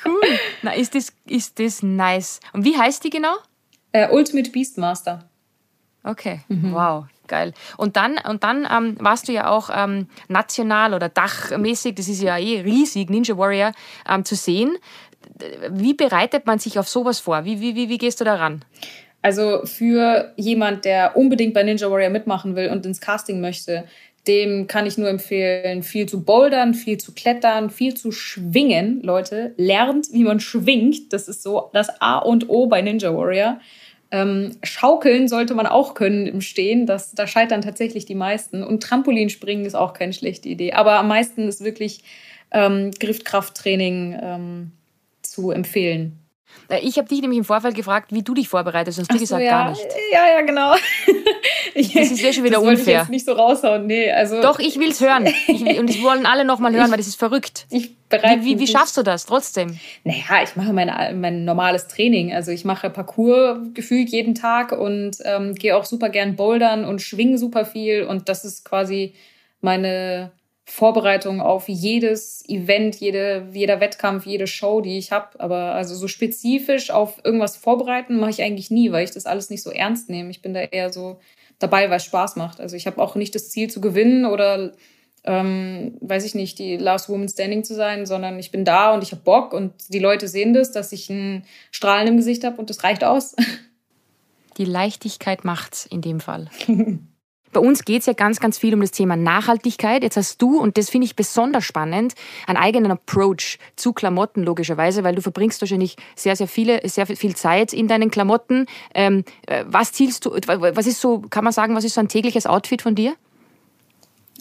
cool. 0.04 0.38
Na, 0.62 0.74
ist 0.74 0.94
das, 0.94 1.12
ist 1.26 1.58
das 1.58 1.82
nice. 1.82 2.40
Und 2.52 2.64
wie 2.64 2.76
heißt 2.76 3.04
die 3.04 3.10
genau? 3.10 3.34
Äh, 3.92 4.10
Ultimate 4.10 4.50
Beastmaster. 4.50 5.28
Okay, 6.04 6.40
mhm. 6.48 6.72
wow, 6.72 7.06
geil. 7.26 7.52
Und 7.76 7.96
dann, 7.96 8.18
und 8.28 8.44
dann 8.44 8.68
ähm, 8.70 8.96
warst 9.00 9.26
du 9.26 9.32
ja 9.32 9.50
auch 9.50 9.70
ähm, 9.74 10.06
national 10.28 10.94
oder 10.94 11.08
dachmäßig, 11.08 11.96
das 11.96 12.08
ist 12.08 12.22
ja 12.22 12.38
eh 12.38 12.60
riesig, 12.60 13.10
Ninja 13.10 13.36
Warrior, 13.36 13.72
ähm, 14.08 14.24
zu 14.24 14.36
sehen. 14.36 14.76
Wie 15.70 15.94
bereitet 15.94 16.46
man 16.46 16.60
sich 16.60 16.78
auf 16.78 16.88
sowas 16.88 17.18
vor? 17.18 17.44
Wie, 17.44 17.60
wie, 17.60 17.74
wie, 17.74 17.88
wie 17.88 17.98
gehst 17.98 18.20
du 18.20 18.24
da 18.24 18.36
ran? 18.36 18.64
Also 19.20 19.62
für 19.64 20.32
jemand, 20.36 20.84
der 20.84 21.16
unbedingt 21.16 21.52
bei 21.52 21.64
Ninja 21.64 21.90
Warrior 21.90 22.10
mitmachen 22.10 22.54
will 22.54 22.68
und 22.68 22.86
ins 22.86 23.00
Casting 23.00 23.40
möchte, 23.40 23.84
dem 24.26 24.66
kann 24.66 24.86
ich 24.86 24.98
nur 24.98 25.08
empfehlen, 25.08 25.82
viel 25.82 26.06
zu 26.06 26.24
bouldern, 26.24 26.74
viel 26.74 26.98
zu 26.98 27.12
klettern, 27.12 27.70
viel 27.70 27.94
zu 27.94 28.10
schwingen. 28.12 29.00
Leute, 29.02 29.54
lernt, 29.56 30.08
wie 30.12 30.24
man 30.24 30.40
schwingt. 30.40 31.12
Das 31.12 31.28
ist 31.28 31.42
so 31.42 31.70
das 31.72 32.00
A 32.00 32.18
und 32.18 32.48
O 32.48 32.66
bei 32.66 32.82
Ninja 32.82 33.14
Warrior. 33.14 33.60
Ähm, 34.10 34.56
schaukeln 34.62 35.28
sollte 35.28 35.54
man 35.54 35.66
auch 35.66 35.94
können 35.94 36.26
im 36.26 36.40
Stehen. 36.40 36.86
Das, 36.86 37.12
da 37.12 37.26
scheitern 37.26 37.62
tatsächlich 37.62 38.04
die 38.04 38.14
meisten. 38.14 38.62
Und 38.62 38.82
Trampolinspringen 38.82 39.64
ist 39.64 39.74
auch 39.74 39.92
keine 39.92 40.12
schlechte 40.12 40.48
Idee. 40.48 40.72
Aber 40.72 40.98
am 40.98 41.08
meisten 41.08 41.48
ist 41.48 41.64
wirklich 41.64 42.02
ähm, 42.50 42.90
Griffkrafttraining 42.98 44.18
ähm, 44.20 44.72
zu 45.22 45.50
empfehlen. 45.50 46.25
Äh, 46.68 46.80
ich 46.80 46.98
habe 46.98 47.08
dich 47.08 47.20
nämlich 47.20 47.38
im 47.38 47.44
Vorfeld 47.44 47.74
gefragt, 47.74 48.12
wie 48.12 48.22
du 48.22 48.34
dich 48.34 48.48
vorbereitest. 48.48 48.98
Hast 48.98 49.10
du 49.10 49.14
so, 49.14 49.20
gesagt, 49.20 49.42
ja. 49.42 49.50
gar 49.50 49.70
nicht. 49.70 49.86
Ja, 50.12 50.38
ja, 50.38 50.40
genau. 50.42 50.74
Ich, 51.74 51.92
das 51.92 52.10
ist 52.10 52.22
ja 52.22 52.32
schon 52.32 52.44
wieder 52.44 52.58
das 52.58 52.66
unfair. 52.66 52.94
Ich 52.94 53.00
jetzt 53.00 53.10
nicht 53.10 53.26
so 53.26 53.32
raushauen, 53.32 53.86
nee. 53.86 54.10
Also 54.10 54.40
Doch, 54.40 54.58
ich 54.58 54.80
will 54.80 54.90
es 54.90 55.00
hören. 55.02 55.26
Ich, 55.46 55.78
und 55.78 55.90
das 55.90 56.00
wollen 56.00 56.24
alle 56.24 56.46
nochmal 56.46 56.72
hören, 56.72 56.86
ich, 56.86 56.90
weil 56.90 56.96
das 56.96 57.06
ist 57.06 57.18
verrückt. 57.18 57.66
Ich 57.68 57.94
bereite 58.08 58.42
wie, 58.42 58.56
wie, 58.56 58.60
wie 58.60 58.66
schaffst 58.66 58.96
du 58.96 59.02
das 59.02 59.26
trotzdem? 59.26 59.78
Naja, 60.02 60.42
ich 60.42 60.56
mache 60.56 60.72
mein, 60.72 61.20
mein 61.20 61.44
normales 61.44 61.86
Training. 61.88 62.32
Also 62.32 62.50
ich 62.50 62.64
mache 62.64 62.88
Parcours 62.88 63.58
gefühlt 63.74 64.08
jeden 64.08 64.34
Tag 64.34 64.72
und 64.72 65.18
ähm, 65.24 65.54
gehe 65.54 65.76
auch 65.76 65.84
super 65.84 66.08
gern 66.08 66.34
bouldern 66.36 66.86
und 66.86 67.02
schwinge 67.02 67.36
super 67.36 67.66
viel. 67.66 68.04
Und 68.04 68.30
das 68.30 68.46
ist 68.46 68.64
quasi 68.64 69.14
meine 69.60 70.32
Vorbereitung 70.68 71.40
auf 71.40 71.68
jedes 71.68 72.44
Event, 72.48 72.96
jede, 72.96 73.48
jeder 73.52 73.80
Wettkampf, 73.80 74.26
jede 74.26 74.48
Show, 74.48 74.80
die 74.80 74.98
ich 74.98 75.12
habe. 75.12 75.38
Aber 75.38 75.72
also 75.74 75.94
so 75.94 76.08
spezifisch 76.08 76.90
auf 76.90 77.24
irgendwas 77.24 77.56
vorbereiten 77.56 78.18
mache 78.18 78.30
ich 78.30 78.42
eigentlich 78.42 78.70
nie, 78.70 78.90
weil 78.90 79.04
ich 79.04 79.12
das 79.12 79.26
alles 79.26 79.48
nicht 79.48 79.62
so 79.62 79.70
ernst 79.70 80.10
nehme. 80.10 80.30
Ich 80.30 80.42
bin 80.42 80.54
da 80.54 80.60
eher 80.60 80.92
so 80.92 81.20
dabei, 81.60 81.88
weil 81.88 81.98
es 81.98 82.04
Spaß 82.04 82.34
macht. 82.34 82.60
Also 82.60 82.74
ich 82.74 82.88
habe 82.88 83.00
auch 83.00 83.14
nicht 83.14 83.34
das 83.36 83.48
Ziel 83.48 83.70
zu 83.70 83.80
gewinnen 83.80 84.26
oder 84.26 84.72
ähm, 85.22 85.96
weiß 86.00 86.24
ich 86.24 86.34
nicht, 86.34 86.58
die 86.58 86.76
Last 86.76 87.08
Woman 87.08 87.28
Standing 87.28 87.62
zu 87.62 87.74
sein, 87.74 88.04
sondern 88.04 88.38
ich 88.38 88.50
bin 88.50 88.64
da 88.64 88.92
und 88.92 89.04
ich 89.04 89.12
habe 89.12 89.22
Bock 89.22 89.52
und 89.52 89.72
die 89.88 90.00
Leute 90.00 90.26
sehen 90.26 90.52
das, 90.52 90.72
dass 90.72 90.90
ich 90.90 91.08
ein 91.10 91.44
Strahlen 91.70 92.08
im 92.08 92.16
Gesicht 92.16 92.42
habe 92.42 92.56
und 92.56 92.70
das 92.70 92.82
reicht 92.82 93.04
aus. 93.04 93.36
Die 94.56 94.64
Leichtigkeit 94.64 95.44
macht's 95.44 95.84
in 95.84 96.00
dem 96.00 96.18
Fall. 96.18 96.48
Bei 97.56 97.60
uns 97.60 97.86
geht 97.86 98.00
es 98.00 98.06
ja 98.06 98.12
ganz, 98.12 98.38
ganz 98.38 98.58
viel 98.58 98.74
um 98.74 98.82
das 98.82 98.90
Thema 98.90 99.16
Nachhaltigkeit. 99.16 100.02
Jetzt 100.02 100.18
hast 100.18 100.42
du, 100.42 100.60
und 100.60 100.76
das 100.76 100.90
finde 100.90 101.06
ich 101.06 101.16
besonders 101.16 101.64
spannend, 101.64 102.12
einen 102.46 102.58
eigenen 102.58 102.92
Approach 102.92 103.58
zu 103.76 103.94
Klamotten, 103.94 104.42
logischerweise, 104.42 105.04
weil 105.04 105.14
du 105.14 105.22
verbringst 105.22 105.62
wahrscheinlich 105.62 105.96
sehr, 106.16 106.36
sehr 106.36 106.48
viele, 106.48 106.86
sehr 106.86 107.06
viel 107.06 107.34
Zeit 107.34 107.72
in 107.72 107.88
deinen 107.88 108.10
Klamotten. 108.10 108.66
Ähm, 108.94 109.24
äh, 109.46 109.64
was 109.66 109.92
zielst 109.92 110.26
du, 110.26 110.32
was 110.32 110.86
ist 110.86 111.00
so, 111.00 111.20
kann 111.30 111.44
man 111.44 111.52
sagen, 111.54 111.74
was 111.74 111.84
ist 111.84 111.94
so 111.94 112.00
ein 112.02 112.08
tägliches 112.08 112.44
Outfit 112.44 112.82
von 112.82 112.94
dir? 112.94 113.14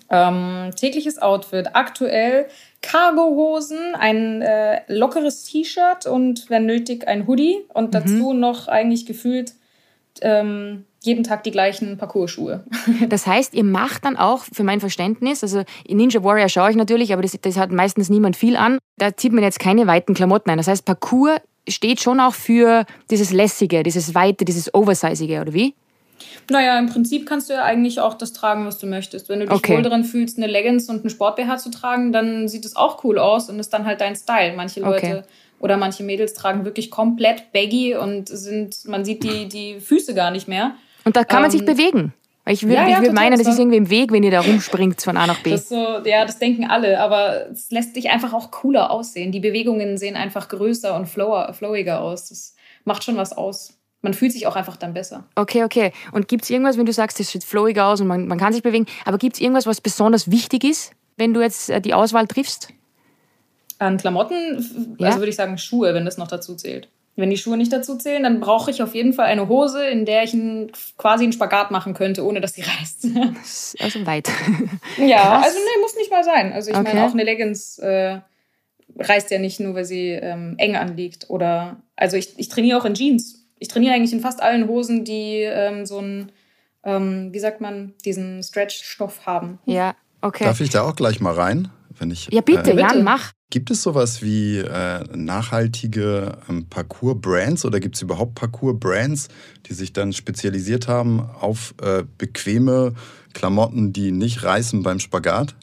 Ähm, 0.10 0.72
tägliches 0.75 1.17
Outfit. 1.22 1.69
Aktuell 1.72 2.48
Cargohosen, 2.81 3.95
ein 3.95 4.41
äh, 4.41 4.81
lockeres 4.88 5.45
T-Shirt 5.45 6.05
und 6.05 6.50
wenn 6.50 6.65
nötig 6.65 7.07
ein 7.07 7.27
Hoodie 7.27 7.63
und 7.74 7.95
dazu 7.95 8.34
mhm. 8.34 8.41
noch 8.41 8.67
eigentlich 8.67 9.05
gefühlt 9.05 9.53
ähm, 10.22 10.86
jeden 11.03 11.24
Tag 11.24 11.43
die 11.43 11.51
gleichen 11.51 11.98
Parcourschuhe. 11.98 12.63
Das 13.10 13.27
heißt, 13.27 13.53
ihr 13.53 13.63
macht 13.63 14.05
dann 14.05 14.17
auch, 14.17 14.43
für 14.51 14.63
mein 14.63 14.79
Verständnis, 14.79 15.43
also 15.43 15.63
Ninja 15.88 16.24
Warrior 16.24 16.50
schaue 16.50 16.72
ich 16.72 16.75
natürlich, 16.75 17.13
aber 17.13 17.22
das, 17.22 17.38
das 17.39 17.57
hat 17.57 17.72
meistens 17.72 18.10
niemand 18.10 18.36
viel 18.36 18.55
an. 18.55 18.79
Da 18.98 19.15
zieht 19.15 19.34
man 19.34 19.43
jetzt 19.43 19.60
keine 19.60 19.88
weiten 19.88 20.13
Klamotten 20.13 20.50
ein. 20.50 20.57
Das 20.57 20.67
heißt, 20.67 20.86
Parcours 20.86 21.39
steht 21.67 22.01
schon 22.01 22.19
auch 22.19 22.34
für 22.34 22.86
dieses 23.10 23.31
Lässige, 23.31 23.84
dieses 23.84 24.15
Weite, 24.15 24.45
dieses 24.45 24.74
Oversizige, 24.74 25.41
oder 25.41 25.53
wie? 25.53 25.75
Naja, 26.50 26.77
im 26.79 26.88
Prinzip 26.88 27.27
kannst 27.27 27.50
du 27.50 27.53
ja 27.53 27.63
eigentlich 27.63 28.00
auch 28.00 28.13
das 28.13 28.34
tragen, 28.34 28.65
was 28.65 28.77
du 28.77 28.88
möchtest. 28.88 29.29
Wenn 29.29 29.39
du 29.39 29.48
dich 29.48 29.55
okay. 29.55 29.75
wohl 29.75 29.81
daran 29.81 30.03
fühlst, 30.03 30.38
eine 30.38 30.48
Leggings 30.48 30.89
und 30.89 31.01
einen 31.01 31.10
Sport-BH 31.10 31.57
zu 31.57 31.72
tragen, 31.72 32.12
dann 32.12 32.48
sieht 32.48 32.65
es 32.65 32.75
auch 32.75 33.03
cool 33.03 33.17
aus 33.17 33.50
und 33.50 33.60
ist 33.60 33.74
dann 33.74 33.86
halt 33.86 34.01
dein 34.01 34.15
Style. 34.15 34.53
Manche 34.55 34.79
Leute 34.79 34.98
okay. 34.98 35.22
Oder 35.59 35.77
manche 35.77 36.03
Mädels 36.03 36.33
tragen 36.33 36.65
wirklich 36.65 36.91
komplett 36.91 37.51
baggy 37.51 37.95
und 37.95 38.29
sind, 38.29 38.85
man 38.85 39.05
sieht 39.05 39.24
die, 39.24 39.47
die 39.47 39.79
Füße 39.79 40.13
gar 40.13 40.31
nicht 40.31 40.47
mehr. 40.47 40.75
Und 41.03 41.15
da 41.15 41.24
kann 41.24 41.41
man 41.41 41.51
sich 41.51 41.62
ähm, 41.62 41.67
bewegen. 41.67 42.13
Ich 42.47 42.63
würde 42.63 42.75
ja, 42.75 42.88
ja, 42.88 43.01
würd 43.01 43.13
meinen, 43.13 43.39
das 43.39 43.47
ist 43.47 43.57
irgendwie 43.57 43.77
im 43.77 43.89
Weg, 43.89 44.12
wenn 44.12 44.21
ihr 44.21 44.29
da 44.29 44.41
rumspringt 44.41 45.01
von 45.01 45.17
A 45.17 45.25
nach 45.25 45.39
B. 45.39 45.51
Das 45.51 45.69
so, 45.69 46.00
ja, 46.05 46.25
das 46.25 46.38
denken 46.38 46.69
alle, 46.69 47.00
aber 47.00 47.50
es 47.51 47.71
lässt 47.71 47.95
dich 47.95 48.12
einfach 48.12 48.33
auch 48.33 48.51
cooler 48.51 48.91
aussehen. 48.91 49.31
Die 49.31 49.39
Bewegungen 49.39 49.97
sehen 49.97 50.15
einfach 50.15 50.47
größer 50.47 50.95
und 50.95 51.07
flower, 51.07 51.53
flowiger 51.53 52.01
aus. 52.01 52.29
Das 52.29 52.55
macht 52.83 53.03
schon 53.03 53.17
was 53.17 53.35
aus. 53.35 53.74
Man 54.03 54.13
fühlt 54.13 54.31
sich 54.31 54.45
auch 54.45 54.55
einfach 54.55 54.77
dann 54.77 54.93
besser. 54.93 55.24
Okay, 55.33 55.63
okay. 55.63 55.91
Und 56.12 56.27
gibt 56.27 56.43
es 56.43 56.51
irgendwas, 56.51 56.77
wenn 56.77 56.85
du 56.85 56.93
sagst, 56.93 57.19
das 57.19 57.29
sieht 57.29 57.43
flowiger 57.43 57.88
aus 57.88 58.01
und 58.01 58.07
man, 58.07 58.27
man 58.27 58.38
kann 58.38 58.53
sich 58.53 58.62
bewegen, 58.62 58.85
aber 59.05 59.17
gibt 59.17 59.38
es 59.38 59.41
irgendwas, 59.41 59.65
was 59.65 59.81
besonders 59.81 60.29
wichtig 60.29 60.63
ist, 60.63 60.91
wenn 61.17 61.33
du 61.33 61.41
jetzt 61.41 61.71
äh, 61.71 61.81
die 61.81 61.95
Auswahl 61.95 62.27
triffst? 62.27 62.69
An 63.79 63.98
Klamotten, 63.98 64.96
ja? 65.00 65.08
also 65.08 65.20
würde 65.20 65.29
ich 65.29 65.36
sagen 65.36 65.58
Schuhe, 65.58 65.94
wenn 65.94 66.05
das 66.05 66.17
noch 66.17 66.27
dazu 66.27 66.55
zählt. 66.55 66.88
Wenn 67.17 67.29
die 67.29 67.38
Schuhe 67.38 67.55
nicht 67.55 67.72
dazu 67.72 67.96
zählen, 67.98 68.24
dann 68.24 68.41
brauche 68.41 68.70
ich 68.72 68.84
auf 68.84 68.94
jeden 68.94 69.13
Fall 69.13 69.27
eine 69.27 69.48
Hose, 69.48 69.86
in 69.88 70.05
der 70.05 70.24
ich 70.24 70.34
einen, 70.34 70.72
quasi 70.98 71.24
einen 71.24 71.32
Spagat 71.32 71.72
machen 71.72 71.94
könnte, 71.94 72.25
ohne 72.25 72.41
dass 72.41 72.53
sie 72.53 72.62
reißt. 72.79 73.08
also 73.79 74.05
weit. 74.05 74.29
ja, 74.98 75.22
Krass. 75.22 75.46
also 75.46 75.60
nee, 75.60 75.82
muss 75.82 75.96
nicht 75.96 76.12
mal 76.12 76.24
sein. 76.24 76.51
Also 76.51 76.72
ich 76.72 76.77
okay. 76.77 76.89
meine, 76.94 77.05
auch 77.05 77.13
eine 77.13 77.24
Leggings 77.24 77.79
äh, 77.79 78.20
reißt 78.98 79.32
ja 79.32 79.39
nicht 79.39 79.60
nur, 79.62 79.75
weil 79.75 79.86
sie 79.86 80.10
ähm, 80.10 80.55
eng 80.58 80.75
anliegt. 80.75 81.29
Oder 81.29 81.77
also 81.96 82.17
ich, 82.17 82.38
ich 82.38 82.50
trainiere 82.50 82.79
auch 82.79 82.86
in 82.86 82.96
Jeans. 82.96 83.46
Ich 83.60 83.70
trainiere 83.70 83.94
eigentlich 83.94 84.13
in 84.13 84.20
fast 84.20 84.41
allen 84.41 84.67
Hosen, 84.67 85.05
die 85.05 85.41
ähm, 85.41 85.86
so 85.86 86.00
einen, 86.00 86.32
ähm, 86.84 87.29
wie 87.32 87.39
sagt 87.39 87.62
man, 87.62 87.94
diesen 88.03 88.44
Stretch-Stoff 88.44 89.25
haben. 89.25 89.60
Ja, 89.65 89.96
okay. 90.22 90.44
Darf 90.44 90.60
ich 90.60 90.70
da 90.70 90.84
auch 90.84 90.96
gleich 90.96 91.22
mal 91.22 91.34
rein? 91.34 91.70
Wenn 91.98 92.12
ich, 92.12 92.27
ja, 92.29 92.41
bitte, 92.41 92.72
äh, 92.72 92.79
Jan, 92.79 93.03
mach. 93.03 93.32
Gibt 93.55 93.71
es 93.71 93.83
sowas 93.83 94.21
wie 94.21 94.57
äh, 94.57 95.00
nachhaltige 95.15 96.39
ähm, 96.50 96.65
Parcours-Brands 96.69 97.63
oder 97.63 97.79
gibt 97.79 97.95
es 97.95 98.01
überhaupt 98.01 98.35
Parcours-Brands, 98.35 99.29
die 99.67 99.74
sich 99.74 99.93
dann 99.93 100.12
spezialisiert 100.12 100.89
haben 100.89 101.21
auf 101.21 101.74
äh, 101.81 102.03
bequeme 102.17 102.95
Klamotten, 103.31 103.93
die 103.93 104.12
nicht 104.12 104.43
reißen 104.43 104.83
beim 104.83 105.00
Spagat? 105.00 105.55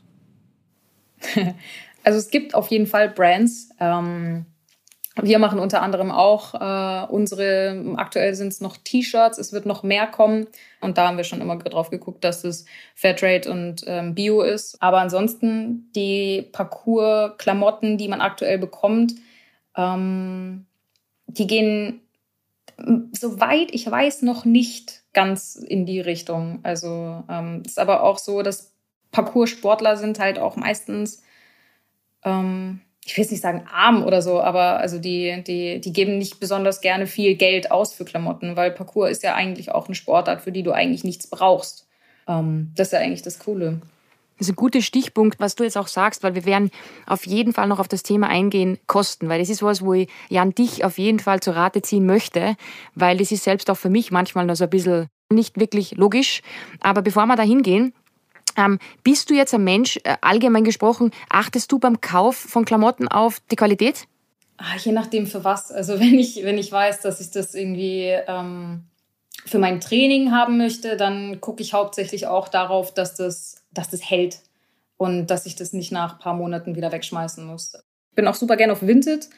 Also 2.04 2.18
es 2.18 2.30
gibt 2.30 2.54
auf 2.54 2.68
jeden 2.68 2.88
Fall 2.88 3.10
Brands. 3.10 3.68
Ähm, 3.78 4.46
wir 5.20 5.38
machen 5.38 5.58
unter 5.58 5.82
anderem 5.82 6.10
auch 6.10 6.54
äh, 6.54 7.06
unsere, 7.12 7.94
aktuell 7.96 8.34
sind 8.34 8.48
es 8.48 8.60
noch 8.60 8.78
T-Shirts, 8.78 9.36
es 9.36 9.52
wird 9.52 9.66
noch 9.66 9.82
mehr 9.82 10.06
kommen. 10.06 10.46
Und 10.80 10.96
da 10.96 11.08
haben 11.08 11.18
wir 11.18 11.24
schon 11.24 11.42
immer 11.42 11.56
drauf 11.58 11.90
geguckt, 11.90 12.24
dass 12.24 12.44
es 12.44 12.64
Fairtrade 12.94 13.50
und 13.50 13.84
ähm, 13.86 14.14
Bio 14.14 14.40
ist. 14.40 14.80
Aber 14.80 14.98
ansonsten 14.98 15.90
die 15.94 16.48
Parcours-Klamotten, 16.52 17.98
die 17.98 18.08
man 18.08 18.22
aktuell 18.22 18.58
bekommt, 18.58 19.14
ähm, 19.76 20.66
die 21.26 21.46
gehen, 21.46 22.00
soweit 23.12 23.70
ich 23.72 23.90
weiß, 23.90 24.22
noch 24.22 24.46
nicht 24.46 25.02
ganz 25.12 25.56
in 25.56 25.84
die 25.84 26.00
Richtung. 26.00 26.60
Also 26.62 27.22
ähm, 27.28 27.62
ist 27.66 27.78
aber 27.78 28.02
auch 28.02 28.16
so, 28.16 28.42
dass 28.42 28.72
Parcours-Sportler 29.10 29.98
sind 29.98 30.18
halt 30.18 30.38
auch 30.38 30.56
meistens 30.56 31.22
ähm, 32.24 32.80
ich 33.04 33.16
will 33.16 33.22
jetzt 33.22 33.32
nicht 33.32 33.42
sagen 33.42 33.64
arm 33.72 34.04
oder 34.04 34.22
so, 34.22 34.40
aber 34.40 34.78
also 34.78 34.98
die, 34.98 35.42
die, 35.44 35.80
die 35.80 35.92
geben 35.92 36.18
nicht 36.18 36.38
besonders 36.38 36.80
gerne 36.80 37.06
viel 37.06 37.34
Geld 37.34 37.70
aus 37.70 37.92
für 37.92 38.04
Klamotten, 38.04 38.56
weil 38.56 38.70
Parcours 38.70 39.10
ist 39.10 39.22
ja 39.22 39.34
eigentlich 39.34 39.72
auch 39.72 39.86
eine 39.86 39.94
Sportart, 39.94 40.40
für 40.40 40.52
die 40.52 40.62
du 40.62 40.72
eigentlich 40.72 41.02
nichts 41.02 41.26
brauchst. 41.26 41.88
Ähm, 42.28 42.70
das 42.76 42.88
ist 42.88 42.92
ja 42.92 43.00
eigentlich 43.00 43.22
das 43.22 43.40
Coole. 43.40 43.80
Das 44.38 44.48
ist 44.48 44.52
ein 44.52 44.56
guter 44.56 44.82
Stichpunkt, 44.82 45.40
was 45.40 45.56
du 45.56 45.64
jetzt 45.64 45.76
auch 45.76 45.88
sagst, 45.88 46.22
weil 46.22 46.34
wir 46.34 46.44
werden 46.44 46.70
auf 47.06 47.26
jeden 47.26 47.52
Fall 47.52 47.68
noch 47.68 47.78
auf 47.78 47.88
das 47.88 48.02
Thema 48.02 48.28
eingehen, 48.28 48.78
Kosten, 48.86 49.28
weil 49.28 49.40
das 49.40 49.50
ist 49.50 49.62
was, 49.62 49.82
wo 49.82 49.94
ich 49.94 50.08
Jan 50.30 50.54
dich 50.54 50.84
auf 50.84 50.98
jeden 50.98 51.18
Fall 51.18 51.40
zur 51.40 51.54
Rate 51.54 51.82
ziehen 51.82 52.06
möchte, 52.06 52.56
weil 52.94 53.18
das 53.18 53.32
ist 53.32 53.44
selbst 53.44 53.70
auch 53.70 53.76
für 53.76 53.90
mich 53.90 54.10
manchmal 54.10 54.46
noch 54.46 54.56
so 54.56 54.64
ein 54.64 54.70
bisschen 54.70 55.08
nicht 55.30 55.58
wirklich 55.58 55.96
logisch. 55.96 56.42
Aber 56.80 57.02
bevor 57.02 57.26
wir 57.26 57.36
da 57.36 57.42
hingehen, 57.42 57.94
ähm, 58.56 58.78
bist 59.02 59.30
du 59.30 59.34
jetzt 59.34 59.54
ein 59.54 59.64
Mensch, 59.64 59.98
äh, 60.04 60.16
allgemein 60.20 60.64
gesprochen, 60.64 61.10
achtest 61.28 61.70
du 61.72 61.78
beim 61.78 62.00
Kauf 62.00 62.36
von 62.36 62.64
Klamotten 62.64 63.08
auf 63.08 63.40
die 63.50 63.56
Qualität? 63.56 64.06
Ach, 64.56 64.76
je 64.78 64.92
nachdem 64.92 65.26
für 65.26 65.44
was. 65.44 65.72
Also 65.72 65.94
wenn 66.00 66.18
ich, 66.18 66.42
wenn 66.44 66.58
ich 66.58 66.70
weiß, 66.70 67.00
dass 67.00 67.20
ich 67.20 67.30
das 67.30 67.54
irgendwie 67.54 68.16
ähm, 68.26 68.84
für 69.44 69.58
mein 69.58 69.80
Training 69.80 70.32
haben 70.32 70.58
möchte, 70.58 70.96
dann 70.96 71.40
gucke 71.40 71.62
ich 71.62 71.74
hauptsächlich 71.74 72.26
auch 72.26 72.48
darauf, 72.48 72.94
dass 72.94 73.14
das, 73.14 73.62
dass 73.72 73.90
das 73.90 74.08
hält 74.08 74.40
und 74.96 75.26
dass 75.26 75.46
ich 75.46 75.56
das 75.56 75.72
nicht 75.72 75.92
nach 75.92 76.14
ein 76.14 76.18
paar 76.20 76.34
Monaten 76.34 76.76
wieder 76.76 76.92
wegschmeißen 76.92 77.44
muss. 77.44 77.74
Ich 78.10 78.16
bin 78.16 78.28
auch 78.28 78.34
super 78.34 78.56
gern 78.56 78.70
auf 78.70 78.82
Vinted 78.82 79.28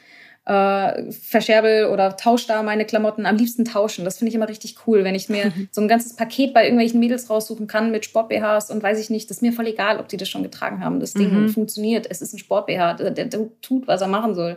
äh, 0.45 1.11
verscherbel 1.11 1.87
oder 1.87 2.17
tausche 2.17 2.47
da 2.47 2.61
meine 2.61 2.85
Klamotten. 2.85 3.25
Am 3.25 3.35
liebsten 3.35 3.65
tauschen. 3.65 4.05
Das 4.05 4.19
finde 4.19 4.29
ich 4.29 4.35
immer 4.35 4.47
richtig 4.47 4.75
cool, 4.85 5.03
wenn 5.03 5.15
ich 5.15 5.27
mir 5.27 5.51
so 5.71 5.81
ein 5.81 5.87
ganzes 5.87 6.15
Paket 6.15 6.53
bei 6.53 6.63
irgendwelchen 6.63 6.99
Mädels 6.99 7.29
raussuchen 7.29 7.67
kann 7.67 7.91
mit 7.91 8.05
Sport-BHs 8.05 8.69
und 8.69 8.83
weiß 8.83 8.99
ich 8.99 9.09
nicht, 9.09 9.29
das 9.29 9.37
ist 9.37 9.41
mir 9.41 9.53
voll 9.53 9.67
egal, 9.67 9.99
ob 9.99 10.07
die 10.07 10.17
das 10.17 10.29
schon 10.29 10.43
getragen 10.43 10.83
haben. 10.83 10.99
Das 10.99 11.13
Ding 11.13 11.33
mhm. 11.33 11.49
funktioniert. 11.49 12.07
Es 12.09 12.21
ist 12.21 12.33
ein 12.33 12.39
Sport-BH, 12.39 12.93
der, 12.93 13.11
der, 13.11 13.25
der, 13.25 13.47
tut, 13.61 13.87
was 13.87 14.01
er 14.01 14.07
machen 14.07 14.35
soll. 14.35 14.55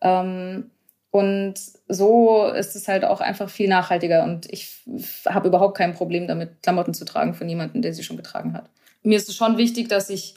Ähm, 0.00 0.70
und 1.12 1.54
so 1.88 2.46
ist 2.46 2.74
es 2.74 2.88
halt 2.88 3.04
auch 3.04 3.20
einfach 3.20 3.50
viel 3.50 3.68
nachhaltiger 3.68 4.24
und 4.24 4.50
ich 4.50 4.82
habe 5.26 5.48
überhaupt 5.48 5.76
kein 5.76 5.92
Problem 5.92 6.26
damit, 6.26 6.62
Klamotten 6.62 6.94
zu 6.94 7.04
tragen 7.04 7.34
von 7.34 7.48
jemandem, 7.48 7.82
der 7.82 7.92
sie 7.92 8.02
schon 8.02 8.16
getragen 8.16 8.54
hat. 8.54 8.70
Mir 9.02 9.18
ist 9.18 9.28
es 9.28 9.36
schon 9.36 9.58
wichtig, 9.58 9.88
dass 9.88 10.08
ich 10.08 10.36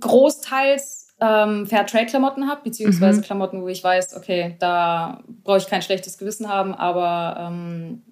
großteils 0.00 1.05
ähm, 1.20 1.66
Fairtrade-Klamotten 1.66 2.48
habe, 2.48 2.60
beziehungsweise 2.64 3.20
mhm. 3.20 3.24
Klamotten, 3.24 3.62
wo 3.62 3.68
ich 3.68 3.82
weiß, 3.82 4.16
okay, 4.16 4.56
da 4.58 5.22
brauche 5.44 5.58
ich 5.58 5.66
kein 5.66 5.82
schlechtes 5.82 6.18
Gewissen 6.18 6.48
haben, 6.48 6.74
aber 6.74 7.36
ähm, 7.40 8.02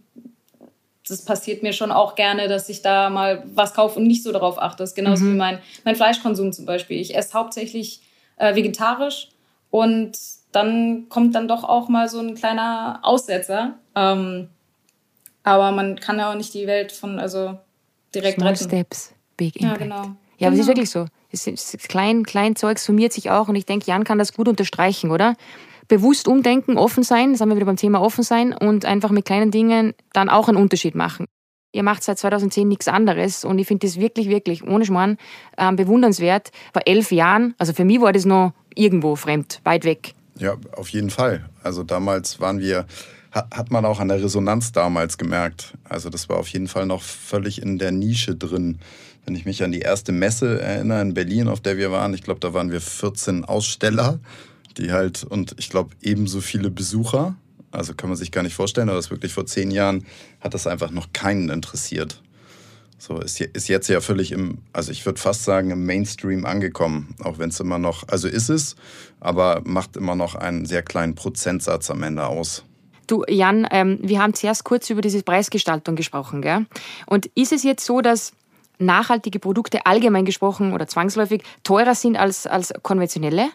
das 1.06 1.22
passiert 1.24 1.62
mir 1.62 1.72
schon 1.72 1.92
auch 1.92 2.14
gerne, 2.14 2.48
dass 2.48 2.68
ich 2.68 2.80
da 2.80 3.10
mal 3.10 3.42
was 3.54 3.74
kaufe 3.74 3.98
und 3.98 4.06
nicht 4.06 4.22
so 4.22 4.32
darauf 4.32 4.60
achte. 4.60 4.78
Das 4.78 4.90
ist 4.90 4.96
genauso 4.96 5.24
mhm. 5.24 5.34
wie 5.34 5.38
mein, 5.38 5.58
mein 5.84 5.96
Fleischkonsum 5.96 6.52
zum 6.52 6.64
Beispiel. 6.64 6.98
Ich 6.98 7.14
esse 7.14 7.34
hauptsächlich 7.34 8.00
äh, 8.36 8.54
vegetarisch 8.54 9.28
und 9.70 10.16
dann 10.52 11.08
kommt 11.08 11.34
dann 11.34 11.48
doch 11.48 11.64
auch 11.64 11.88
mal 11.88 12.08
so 12.08 12.20
ein 12.20 12.34
kleiner 12.34 13.00
Aussetzer. 13.02 13.74
Ähm, 13.94 14.48
aber 15.42 15.72
man 15.72 16.00
kann 16.00 16.18
ja 16.18 16.30
auch 16.30 16.36
nicht 16.36 16.54
die 16.54 16.66
Welt 16.66 16.90
von, 16.90 17.18
also 17.18 17.58
direkt 18.14 18.38
Small 18.38 18.52
retten. 18.52 18.64
Steps, 18.64 19.14
big 19.36 19.56
impact. 19.56 19.80
Ja, 19.80 19.86
genau. 19.86 20.16
Ja, 20.44 20.48
aber 20.48 20.54
es 20.54 20.60
ist 20.60 20.66
genau. 20.66 20.76
wirklich 20.76 20.90
so. 20.90 21.06
Das, 21.30 21.44
das 21.44 21.88
klein, 21.88 22.24
klein 22.24 22.56
Zeug 22.56 22.78
summiert 22.78 23.12
sich 23.12 23.30
auch 23.30 23.48
und 23.48 23.56
ich 23.56 23.66
denke, 23.66 23.86
Jan 23.86 24.04
kann 24.04 24.18
das 24.18 24.32
gut 24.32 24.48
unterstreichen, 24.48 25.10
oder? 25.10 25.34
Bewusst 25.88 26.28
umdenken, 26.28 26.78
offen 26.78 27.02
sein, 27.02 27.32
das 27.32 27.40
haben 27.40 27.50
wir 27.50 27.56
wieder 27.56 27.66
beim 27.66 27.76
Thema 27.76 28.00
offen 28.00 28.24
sein 28.24 28.54
und 28.54 28.84
einfach 28.84 29.10
mit 29.10 29.26
kleinen 29.26 29.50
Dingen 29.50 29.92
dann 30.12 30.30
auch 30.30 30.48
einen 30.48 30.56
Unterschied 30.56 30.94
machen. 30.94 31.26
Ihr 31.74 31.82
macht 31.82 32.04
seit 32.04 32.18
2010 32.18 32.68
nichts 32.68 32.86
anderes 32.86 33.44
und 33.44 33.58
ich 33.58 33.66
finde 33.66 33.86
das 33.86 33.98
wirklich, 33.98 34.28
wirklich 34.28 34.62
ohne 34.62 34.86
Schmarrn 34.86 35.18
ähm, 35.58 35.74
bewundernswert. 35.74 36.52
Vor 36.72 36.82
elf 36.86 37.10
Jahren, 37.10 37.54
also 37.58 37.72
für 37.72 37.84
mich 37.84 38.00
war 38.00 38.12
das 38.12 38.24
noch 38.24 38.52
irgendwo 38.76 39.16
fremd, 39.16 39.60
weit 39.64 39.84
weg. 39.84 40.14
Ja, 40.38 40.54
auf 40.76 40.88
jeden 40.90 41.10
Fall. 41.10 41.48
Also 41.64 41.82
damals 41.82 42.40
waren 42.40 42.60
wir, 42.60 42.86
hat 43.32 43.72
man 43.72 43.84
auch 43.84 43.98
an 43.98 44.08
der 44.08 44.22
Resonanz 44.22 44.70
damals 44.70 45.18
gemerkt. 45.18 45.74
Also 45.88 46.10
das 46.10 46.28
war 46.28 46.38
auf 46.38 46.48
jeden 46.48 46.68
Fall 46.68 46.86
noch 46.86 47.02
völlig 47.02 47.60
in 47.60 47.78
der 47.78 47.90
Nische 47.90 48.36
drin. 48.36 48.78
Wenn 49.24 49.34
ich 49.34 49.46
mich 49.46 49.62
an 49.62 49.72
die 49.72 49.80
erste 49.80 50.12
Messe 50.12 50.60
erinnere 50.60 51.00
in 51.00 51.14
Berlin, 51.14 51.48
auf 51.48 51.60
der 51.60 51.76
wir 51.76 51.90
waren, 51.90 52.12
ich 52.14 52.22
glaube, 52.22 52.40
da 52.40 52.52
waren 52.52 52.70
wir 52.70 52.80
14 52.80 53.44
Aussteller, 53.44 54.20
die 54.76 54.92
halt, 54.92 55.24
und 55.24 55.54
ich 55.58 55.70
glaube, 55.70 55.94
ebenso 56.02 56.40
viele 56.40 56.70
Besucher. 56.70 57.36
Also 57.70 57.94
kann 57.94 58.08
man 58.08 58.16
sich 58.16 58.30
gar 58.30 58.42
nicht 58.42 58.54
vorstellen, 58.54 58.88
aber 58.88 58.98
das 58.98 59.10
wirklich 59.10 59.32
vor 59.32 59.46
zehn 59.46 59.70
Jahren 59.70 60.04
hat 60.40 60.54
das 60.54 60.66
einfach 60.66 60.90
noch 60.90 61.12
keinen 61.12 61.48
interessiert. 61.48 62.22
So 62.98 63.18
ist, 63.18 63.40
ist 63.40 63.68
jetzt 63.68 63.88
ja 63.88 64.00
völlig 64.00 64.32
im, 64.32 64.58
also 64.72 64.92
ich 64.92 65.04
würde 65.04 65.20
fast 65.20 65.44
sagen, 65.44 65.70
im 65.70 65.84
Mainstream 65.84 66.46
angekommen, 66.46 67.14
auch 67.22 67.38
wenn 67.38 67.50
es 67.50 67.60
immer 67.60 67.78
noch, 67.78 68.08
also 68.08 68.28
ist 68.28 68.48
es, 68.48 68.76
aber 69.20 69.62
macht 69.64 69.96
immer 69.96 70.14
noch 70.14 70.34
einen 70.36 70.66
sehr 70.66 70.82
kleinen 70.82 71.14
Prozentsatz 71.14 71.90
am 71.90 72.02
Ende 72.02 72.26
aus. 72.26 72.64
Du, 73.06 73.24
Jan, 73.28 73.66
ähm, 73.70 73.98
wir 74.00 74.22
haben 74.22 74.32
zuerst 74.32 74.64
kurz 74.64 74.88
über 74.88 75.02
diese 75.02 75.22
Preisgestaltung 75.22 75.96
gesprochen, 75.96 76.40
gell? 76.40 76.64
Und 77.06 77.26
ist 77.34 77.52
es 77.52 77.62
jetzt 77.62 77.84
so, 77.84 78.00
dass 78.00 78.32
nachhaltige 78.78 79.38
Produkte 79.38 79.86
allgemein 79.86 80.24
gesprochen 80.24 80.72
oder 80.72 80.86
zwangsläufig 80.86 81.42
teurer 81.62 81.94
sind 81.94 82.16
als, 82.16 82.46
als 82.46 82.72
konventionelle? 82.82 83.50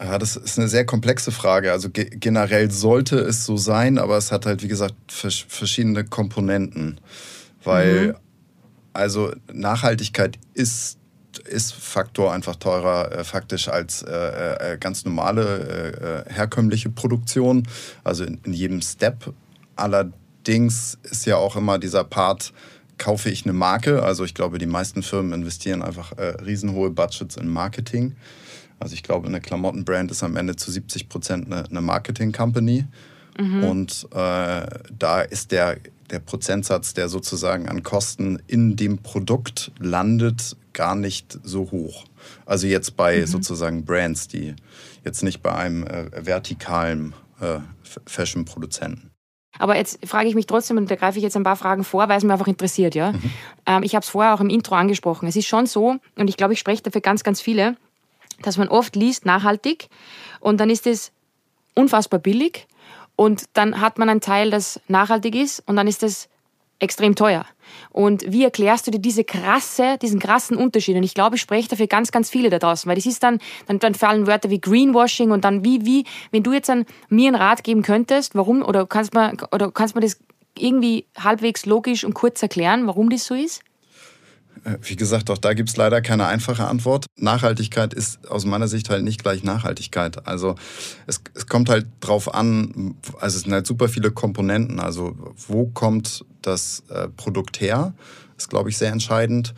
Ja, 0.00 0.18
das 0.18 0.36
ist 0.36 0.58
eine 0.58 0.68
sehr 0.68 0.86
komplexe 0.86 1.30
Frage. 1.30 1.72
Also 1.72 1.90
ge 1.90 2.08
generell 2.10 2.70
sollte 2.70 3.18
es 3.18 3.44
so 3.44 3.58
sein, 3.58 3.98
aber 3.98 4.16
es 4.16 4.32
hat 4.32 4.46
halt, 4.46 4.62
wie 4.62 4.68
gesagt, 4.68 4.94
vers 5.08 5.44
verschiedene 5.46 6.04
Komponenten. 6.04 6.98
Weil, 7.62 8.08
mhm. 8.08 8.14
also 8.94 9.32
Nachhaltigkeit 9.52 10.38
ist, 10.54 10.98
ist 11.44 11.74
Faktor 11.74 12.32
einfach 12.32 12.56
teurer 12.56 13.12
äh, 13.12 13.24
faktisch 13.24 13.68
als 13.68 14.02
äh, 14.02 14.72
äh, 14.72 14.78
ganz 14.78 15.04
normale 15.04 16.24
äh, 16.26 16.30
äh, 16.30 16.34
herkömmliche 16.34 16.88
Produktion. 16.88 17.68
Also 18.02 18.24
in, 18.24 18.40
in 18.44 18.54
jedem 18.54 18.80
Step. 18.80 19.34
Allerdings 19.76 20.98
ist 21.02 21.26
ja 21.26 21.36
auch 21.36 21.56
immer 21.56 21.78
dieser 21.78 22.04
Part, 22.04 22.54
kaufe 23.00 23.30
ich 23.30 23.44
eine 23.44 23.54
Marke. 23.54 24.02
Also 24.02 24.24
ich 24.24 24.34
glaube, 24.34 24.58
die 24.58 24.66
meisten 24.66 25.02
Firmen 25.02 25.32
investieren 25.32 25.82
einfach 25.82 26.12
äh, 26.18 26.36
riesenhohe 26.44 26.90
Budgets 26.90 27.36
in 27.36 27.48
Marketing. 27.48 28.14
Also 28.78 28.94
ich 28.94 29.02
glaube, 29.02 29.26
eine 29.26 29.40
Klamottenbrand 29.40 30.10
ist 30.10 30.22
am 30.22 30.36
Ende 30.36 30.54
zu 30.54 30.70
70 30.70 31.08
Prozent 31.08 31.46
eine, 31.46 31.64
eine 31.68 31.80
Marketing-Company. 31.80 32.86
Mhm. 33.38 33.64
Und 33.64 34.06
äh, 34.12 34.66
da 34.98 35.20
ist 35.22 35.50
der, 35.50 35.78
der 36.10 36.18
Prozentsatz, 36.18 36.94
der 36.94 37.08
sozusagen 37.08 37.68
an 37.68 37.82
Kosten 37.82 38.40
in 38.46 38.76
dem 38.76 38.98
Produkt 38.98 39.72
landet, 39.78 40.56
gar 40.74 40.94
nicht 40.94 41.38
so 41.42 41.70
hoch. 41.70 42.04
Also 42.44 42.66
jetzt 42.66 42.96
bei 42.96 43.20
mhm. 43.20 43.26
sozusagen 43.26 43.84
Brands, 43.84 44.28
die 44.28 44.54
jetzt 45.04 45.22
nicht 45.22 45.42
bei 45.42 45.54
einem 45.54 45.86
äh, 45.86 46.26
vertikalen 46.26 47.14
äh, 47.40 47.60
Fashion-Produzenten. 48.06 49.09
Aber 49.58 49.76
jetzt 49.76 50.06
frage 50.06 50.28
ich 50.28 50.34
mich 50.34 50.46
trotzdem, 50.46 50.76
und 50.76 50.90
da 50.90 50.96
greife 50.96 51.18
ich 51.18 51.24
jetzt 51.24 51.36
ein 51.36 51.42
paar 51.42 51.56
Fragen 51.56 51.84
vor, 51.84 52.08
weil 52.08 52.18
es 52.18 52.24
mich 52.24 52.32
einfach 52.32 52.46
interessiert. 52.46 52.94
Ja? 52.94 53.12
Mhm. 53.12 53.30
Ähm, 53.66 53.82
ich 53.82 53.94
habe 53.94 54.02
es 54.02 54.08
vorher 54.08 54.34
auch 54.34 54.40
im 54.40 54.48
Intro 54.48 54.74
angesprochen. 54.74 55.28
Es 55.28 55.36
ist 55.36 55.46
schon 55.46 55.66
so, 55.66 55.96
und 56.16 56.28
ich 56.28 56.36
glaube, 56.36 56.52
ich 56.52 56.58
spreche 56.58 56.82
dafür 56.82 57.00
ganz, 57.00 57.24
ganz 57.24 57.40
viele, 57.40 57.76
dass 58.42 58.56
man 58.56 58.68
oft 58.68 58.96
liest, 58.96 59.26
nachhaltig, 59.26 59.88
und 60.40 60.58
dann 60.58 60.70
ist 60.70 60.86
es 60.86 61.12
unfassbar 61.74 62.20
billig, 62.20 62.66
und 63.16 63.44
dann 63.52 63.82
hat 63.82 63.98
man 63.98 64.08
ein 64.08 64.22
Teil, 64.22 64.50
das 64.50 64.80
nachhaltig 64.88 65.34
ist, 65.34 65.62
und 65.66 65.76
dann 65.76 65.86
ist 65.86 66.02
es 66.02 66.30
extrem 66.80 67.14
teuer. 67.14 67.46
Und 67.90 68.24
wie 68.26 68.44
erklärst 68.44 68.86
du 68.86 68.90
dir 68.90 68.98
diese 68.98 69.24
krasse, 69.24 69.96
diesen 70.00 70.18
krassen 70.18 70.56
Unterschied? 70.56 70.96
Und 70.96 71.02
ich 71.02 71.14
glaube, 71.14 71.36
ich 71.36 71.42
spreche 71.42 71.68
dafür 71.68 71.86
ganz, 71.86 72.10
ganz 72.10 72.28
viele 72.30 72.50
da 72.50 72.58
draußen, 72.58 72.88
weil 72.88 72.96
das 72.96 73.06
ist 73.06 73.22
dann, 73.22 73.38
dann, 73.66 73.78
dann 73.78 73.94
fallen 73.94 74.26
Wörter 74.26 74.50
wie 74.50 74.60
Greenwashing 74.60 75.30
und 75.30 75.44
dann 75.44 75.64
wie, 75.64 75.84
wie, 75.84 76.04
wenn 76.30 76.42
du 76.42 76.52
jetzt 76.52 76.70
an 76.70 76.86
mir 77.08 77.28
einen 77.28 77.36
Rat 77.36 77.62
geben 77.62 77.82
könntest, 77.82 78.34
warum, 78.34 78.62
oder 78.62 78.86
kannst 78.86 79.14
man, 79.14 79.38
oder 79.52 79.70
kannst 79.70 79.94
man 79.94 80.02
das 80.02 80.18
irgendwie 80.58 81.06
halbwegs 81.18 81.66
logisch 81.66 82.04
und 82.04 82.14
kurz 82.14 82.42
erklären, 82.42 82.86
warum 82.86 83.10
das 83.10 83.24
so 83.24 83.34
ist? 83.34 83.62
Äh, 84.64 84.76
wie 84.82 84.96
gesagt, 84.96 85.30
auch 85.30 85.38
da 85.38 85.54
gibt 85.54 85.70
es 85.70 85.76
leider 85.76 86.00
keine 86.00 86.26
einfache 86.26 86.66
Antwort. 86.66 87.06
Nachhaltigkeit 87.16 87.94
ist 87.94 88.28
aus 88.30 88.44
meiner 88.44 88.68
Sicht 88.68 88.90
halt 88.90 89.04
nicht 89.04 89.22
gleich 89.22 89.42
Nachhaltigkeit. 89.42 90.26
Also 90.26 90.54
es, 91.06 91.20
es 91.34 91.46
kommt 91.46 91.68
halt 91.68 91.86
drauf 92.00 92.32
an, 92.34 92.94
also 93.20 93.36
es 93.36 93.44
sind 93.44 93.52
halt 93.52 93.66
super 93.66 93.88
viele 93.88 94.10
Komponenten. 94.10 94.80
Also 94.80 95.16
wo 95.48 95.66
kommt 95.66 96.24
das 96.42 96.82
äh, 96.88 97.08
Produkt 97.08 97.60
her? 97.60 97.94
Ist, 98.36 98.50
glaube 98.50 98.70
ich, 98.70 98.78
sehr 98.78 98.92
entscheidend. 98.92 99.54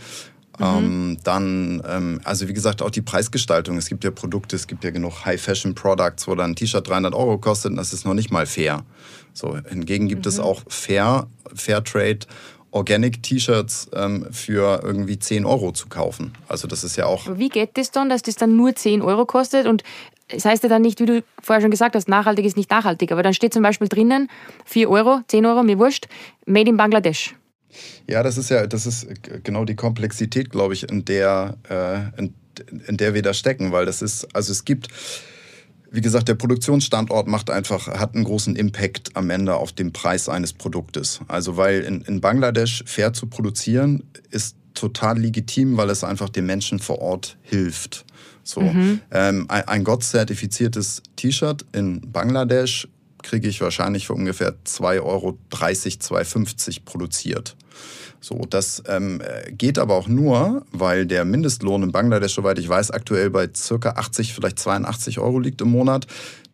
Mhm. 0.59 0.65
Ähm, 0.65 1.19
dann, 1.25 1.83
ähm, 1.89 2.21
also 2.25 2.47
wie 2.49 2.53
gesagt, 2.53 2.83
auch 2.83 2.91
die 2.91 3.03
Preisgestaltung. 3.03 3.77
Es 3.79 3.89
gibt 3.89 4.05
ja 4.05 4.11
Produkte, 4.11 4.57
es 4.57 4.67
gibt 4.67 4.85
ja 4.85 4.91
genug 4.91 5.25
High-Fashion-Products, 5.25 6.29
wo 6.29 6.35
dann 6.35 6.53
ein 6.53 6.57
T-Shirt 6.57 6.87
300 6.87 7.15
Euro 7.15 7.39
kostet 7.39 7.71
und 7.71 7.77
das 7.77 7.93
ist 7.93 8.05
noch 8.05 8.15
nicht 8.15 8.31
mal 8.31 8.47
fair. 8.47 8.85
So, 9.33 9.57
hingegen 9.69 10.09
gibt 10.09 10.27
mhm. 10.27 10.29
es 10.29 10.39
auch 10.39 10.63
Fair, 10.69 11.27
Fairtrade 11.55 12.27
Organic-T-Shirts 12.73 13.91
ähm, 13.95 14.27
für 14.31 14.81
irgendwie 14.83 15.19
10 15.19 15.45
Euro 15.45 15.73
zu 15.73 15.89
kaufen. 15.89 16.33
Also 16.49 16.67
das 16.67 16.85
ist 16.85 16.97
ja 16.97 17.07
auch. 17.07 17.39
Wie 17.39 17.49
geht 17.49 17.77
das 17.77 17.91
dann, 17.91 18.09
dass 18.09 18.23
das 18.23 18.35
dann 18.37 18.57
nur 18.57 18.75
10 18.75 19.03
Euro 19.03 19.27
kostet? 19.27 19.67
Und 19.67 19.85
das 20.29 20.45
heißt 20.45 20.63
ja 20.63 20.69
dann 20.69 20.83
nicht, 20.83 20.99
wie 21.01 21.07
du 21.07 21.25
vorher 21.43 21.61
schon 21.61 21.71
gesagt 21.71 21.95
hast, 21.95 22.09
nachhaltig 22.09 22.45
ist 22.45 22.57
nicht 22.57 22.71
nachhaltig. 22.71 23.13
Aber 23.13 23.23
dann 23.23 23.35
steht 23.35 23.53
zum 23.53 23.63
Beispiel 23.63 23.89
drinnen 23.89 24.29
4 24.65 24.91
Euro, 24.91 25.21
10 25.29 25.45
Euro, 25.47 25.63
mir 25.63 25.79
wurscht, 25.79 26.09
made 26.47 26.71
in 26.71 26.77
Bangladesch. 26.77 27.35
Ja, 28.07 28.23
das 28.23 28.39
ist 28.39 28.51
ja, 28.51 28.67
das 28.67 28.87
ist 28.87 29.07
genau 29.45 29.65
die 29.65 29.77
Komplexität, 29.77 30.51
glaube 30.51 30.75
ich, 30.75 30.89
in 30.91 31.05
der, 31.05 31.57
äh, 31.69 32.21
in, 32.21 32.35
in 32.87 32.97
der 32.97 33.15
wir 33.15 33.23
da 33.23 33.33
stecken, 33.33 33.73
weil 33.73 33.87
das 33.87 34.03
ist, 34.03 34.35
also 34.35 34.53
es 34.53 34.65
gibt 34.65 34.89
wie 35.93 36.01
gesagt, 36.01 36.27
der 36.29 36.35
Produktionsstandort 36.35 37.29
macht 37.29 37.51
einfach, 37.51 37.87
hat 37.87 38.15
einen 38.15 38.25
großen 38.25 38.57
Impact 38.57 39.15
am 39.15 39.29
Ende 39.29 39.55
auf 39.57 39.73
den 39.73 39.93
Preis 39.93 40.29
eines 40.29 40.55
Produktes. 40.55 41.21
Also 41.29 41.59
weil 41.59 41.83
in, 41.83 42.01
in 42.03 42.21
Bangladesch 42.23 42.83
fair 42.87 43.13
zu 43.13 43.27
produzieren 43.27 44.03
ist 44.31 44.57
total 44.75 45.19
legitim, 45.19 45.77
weil 45.77 45.91
es 45.91 46.03
einfach 46.03 46.31
den 46.31 46.47
Menschen 46.47 46.79
vor 46.79 47.01
Ort 47.01 47.37
hilft. 47.43 48.07
So, 48.43 48.63
mhm. 48.63 49.01
ähm, 49.11 49.45
ein, 49.49 49.69
ein 49.69 49.85
GOTS-zertifiziertes 49.85 51.03
T-Shirt 51.17 51.67
in 51.73 52.01
Bangladesch 52.11 52.89
kriege 53.23 53.47
ich 53.47 53.61
wahrscheinlich 53.61 54.07
für 54.07 54.15
ungefähr 54.15 54.55
2,30 54.65 55.03
Euro, 55.03 55.39
2,50 55.51 56.85
produziert. 56.85 57.55
So, 58.23 58.47
das 58.49 58.85
ähm, 58.87 59.21
geht 59.51 59.79
aber 59.79 59.95
auch 59.95 60.07
nur, 60.07 60.65
weil 60.71 61.07
der 61.07 61.25
Mindestlohn 61.25 61.83
in 61.83 61.91
Bangladesch, 61.93 62.35
soweit 62.35 62.59
ich 62.61 62.69
weiß, 62.69 62.93
aktuell 62.93 63.31
bei 63.31 63.49
circa 63.55 63.91
80, 63.91 64.33
vielleicht 64.33 64.61
82 64.61 65.19
Euro 65.19 65.41
liegt 65.41 65.61
im 65.61 65.71
Monat. 65.71 66.07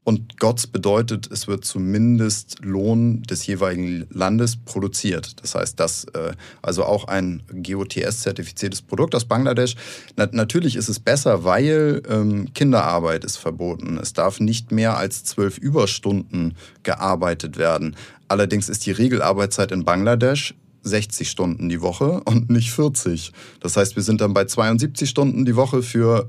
Und 0.03 0.39
GOTS 0.39 0.69
bedeutet, 0.69 1.31
es 1.31 1.49
wird 1.49 1.67
zumindest 1.67 2.65
Lohn 2.65 3.23
des 3.25 3.47
jeweiligen 3.47 4.07
Landes 4.09 4.57
produziert. 4.57 5.43
Das 5.43 5.55
heißt, 5.55 5.79
dass 5.79 6.05
äh, 6.15 6.33
also 6.63 6.85
auch 6.85 7.09
ein 7.09 7.43
GOTS-zertifiziertes 7.53 8.81
Produkt 8.81 9.15
aus 9.15 9.27
Bangladesch. 9.27 9.77
Na, 10.17 10.27
natürlich 10.33 10.77
ist 10.77 10.89
es 10.89 10.99
besser, 10.99 11.45
weil 11.45 12.01
ähm, 12.09 12.55
Kinderarbeit 12.55 13.23
ist 13.23 13.37
verboten. 13.37 13.99
Es 14.01 14.15
darf 14.15 14.41
nicht 14.41 14.73
mehr 14.73 14.97
als 14.97 15.25
zwölf 15.25 15.59
Überstunden 15.59 16.55
gearbeitet 16.85 17.59
werden. 17.59 17.95
Allerdings 18.29 18.71
ist 18.71 18.87
die 18.87 18.93
Regelarbeitszeit 18.93 19.73
in 19.73 19.85
Bangladesch 19.85 20.55
60 20.89 21.31
Stunden 21.31 21.69
die 21.69 21.81
Woche 21.81 22.21
und 22.25 22.51
nicht 22.51 22.73
40. 22.73 23.33
Das 23.61 23.77
heißt, 23.77 23.97
wir 23.97 24.03
sind 24.03 24.21
dann 24.21 24.35
bei 24.35 24.45
72 24.45 25.09
Stunden 25.09 25.45
die 25.45 25.57
Woche 25.57 25.83
für 25.83 26.29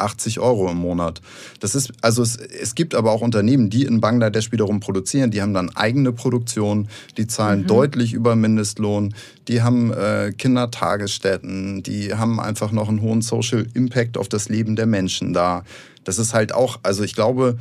80 0.00 0.40
Euro 0.40 0.70
im 0.70 0.78
Monat. 0.78 1.20
Das 1.60 1.74
ist, 1.74 1.92
also 2.00 2.22
es, 2.22 2.36
es 2.36 2.74
gibt 2.74 2.94
aber 2.94 3.12
auch 3.12 3.20
Unternehmen, 3.20 3.70
die 3.70 3.84
in 3.84 4.00
Bangladesch 4.00 4.50
wiederum 4.50 4.80
produzieren, 4.80 5.30
die 5.30 5.42
haben 5.42 5.54
dann 5.54 5.74
eigene 5.76 6.12
Produktion, 6.12 6.88
die 7.16 7.26
zahlen 7.26 7.62
mhm. 7.62 7.66
deutlich 7.66 8.12
über 8.12 8.34
Mindestlohn, 8.34 9.14
die 9.46 9.62
haben 9.62 9.92
äh, 9.92 10.32
Kindertagesstätten, 10.36 11.82
die 11.82 12.14
haben 12.14 12.40
einfach 12.40 12.72
noch 12.72 12.88
einen 12.88 13.02
hohen 13.02 13.22
Social 13.22 13.66
Impact 13.74 14.16
auf 14.16 14.28
das 14.28 14.48
Leben 14.48 14.76
der 14.76 14.86
Menschen 14.86 15.32
da. 15.32 15.64
Das 16.04 16.18
ist 16.18 16.34
halt 16.34 16.54
auch, 16.54 16.80
also 16.82 17.04
ich 17.04 17.14
glaube, 17.14 17.58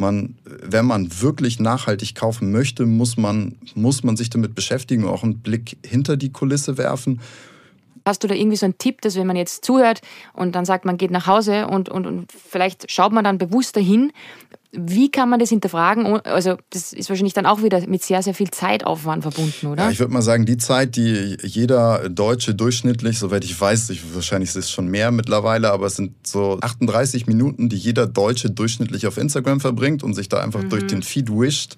man, 0.00 0.34
wenn 0.44 0.86
man 0.86 1.20
wirklich 1.20 1.60
nachhaltig 1.60 2.14
kaufen 2.14 2.50
möchte, 2.50 2.86
muss 2.86 3.16
man, 3.16 3.56
muss 3.74 4.02
man 4.02 4.16
sich 4.16 4.30
damit 4.30 4.54
beschäftigen, 4.54 5.04
auch 5.06 5.22
einen 5.22 5.38
Blick 5.38 5.76
hinter 5.84 6.16
die 6.16 6.32
Kulisse 6.32 6.78
werfen. 6.78 7.20
Hast 8.04 8.22
du 8.22 8.28
da 8.28 8.34
irgendwie 8.34 8.56
so 8.56 8.66
einen 8.66 8.78
Tipp, 8.78 9.00
dass 9.02 9.16
wenn 9.16 9.26
man 9.26 9.36
jetzt 9.36 9.64
zuhört 9.64 10.00
und 10.32 10.54
dann 10.54 10.64
sagt, 10.64 10.84
man 10.84 10.96
geht 10.96 11.10
nach 11.10 11.26
Hause 11.26 11.66
und, 11.66 11.88
und, 11.88 12.06
und 12.06 12.32
vielleicht 12.32 12.90
schaut 12.90 13.12
man 13.12 13.24
dann 13.24 13.38
bewusster 13.38 13.80
hin, 13.80 14.12
wie 14.72 15.10
kann 15.10 15.28
man 15.28 15.40
das 15.40 15.48
hinterfragen? 15.48 16.06
Also, 16.20 16.56
das 16.70 16.92
ist 16.92 17.08
wahrscheinlich 17.08 17.34
dann 17.34 17.46
auch 17.46 17.62
wieder 17.62 17.84
mit 17.88 18.04
sehr, 18.04 18.22
sehr 18.22 18.34
viel 18.34 18.50
Zeitaufwand 18.50 19.22
verbunden, 19.22 19.66
oder? 19.66 19.84
Ja, 19.84 19.90
ich 19.90 19.98
würde 19.98 20.12
mal 20.12 20.22
sagen, 20.22 20.46
die 20.46 20.58
Zeit, 20.58 20.94
die 20.94 21.36
jeder 21.42 22.08
Deutsche 22.08 22.54
durchschnittlich, 22.54 23.18
soweit 23.18 23.44
ich 23.44 23.60
weiß, 23.60 23.90
ich, 23.90 24.14
wahrscheinlich 24.14 24.50
ist 24.50 24.56
es 24.56 24.70
schon 24.70 24.86
mehr 24.86 25.10
mittlerweile, 25.10 25.72
aber 25.72 25.86
es 25.86 25.96
sind 25.96 26.24
so 26.24 26.58
38 26.60 27.26
Minuten, 27.26 27.68
die 27.68 27.76
jeder 27.76 28.06
Deutsche 28.06 28.50
durchschnittlich 28.50 29.08
auf 29.08 29.16
Instagram 29.16 29.58
verbringt 29.58 30.04
und 30.04 30.14
sich 30.14 30.28
da 30.28 30.40
einfach 30.40 30.62
mhm. 30.62 30.68
durch 30.68 30.86
den 30.86 31.02
Feed 31.02 31.30
wischt. 31.30 31.76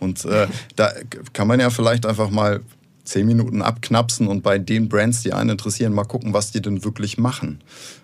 Und 0.00 0.24
äh, 0.24 0.48
da 0.74 0.90
kann 1.32 1.46
man 1.46 1.60
ja 1.60 1.70
vielleicht 1.70 2.04
einfach 2.04 2.30
mal 2.30 2.62
zehn 3.04 3.26
Minuten 3.26 3.62
abknapsen 3.62 4.26
und 4.28 4.42
bei 4.42 4.58
den 4.58 4.88
Brands, 4.88 5.22
die 5.22 5.32
einen 5.32 5.50
interessieren, 5.50 5.92
mal 5.92 6.04
gucken, 6.04 6.32
was 6.32 6.52
die 6.52 6.62
denn 6.62 6.84
wirklich 6.84 7.18
machen. 7.18 7.60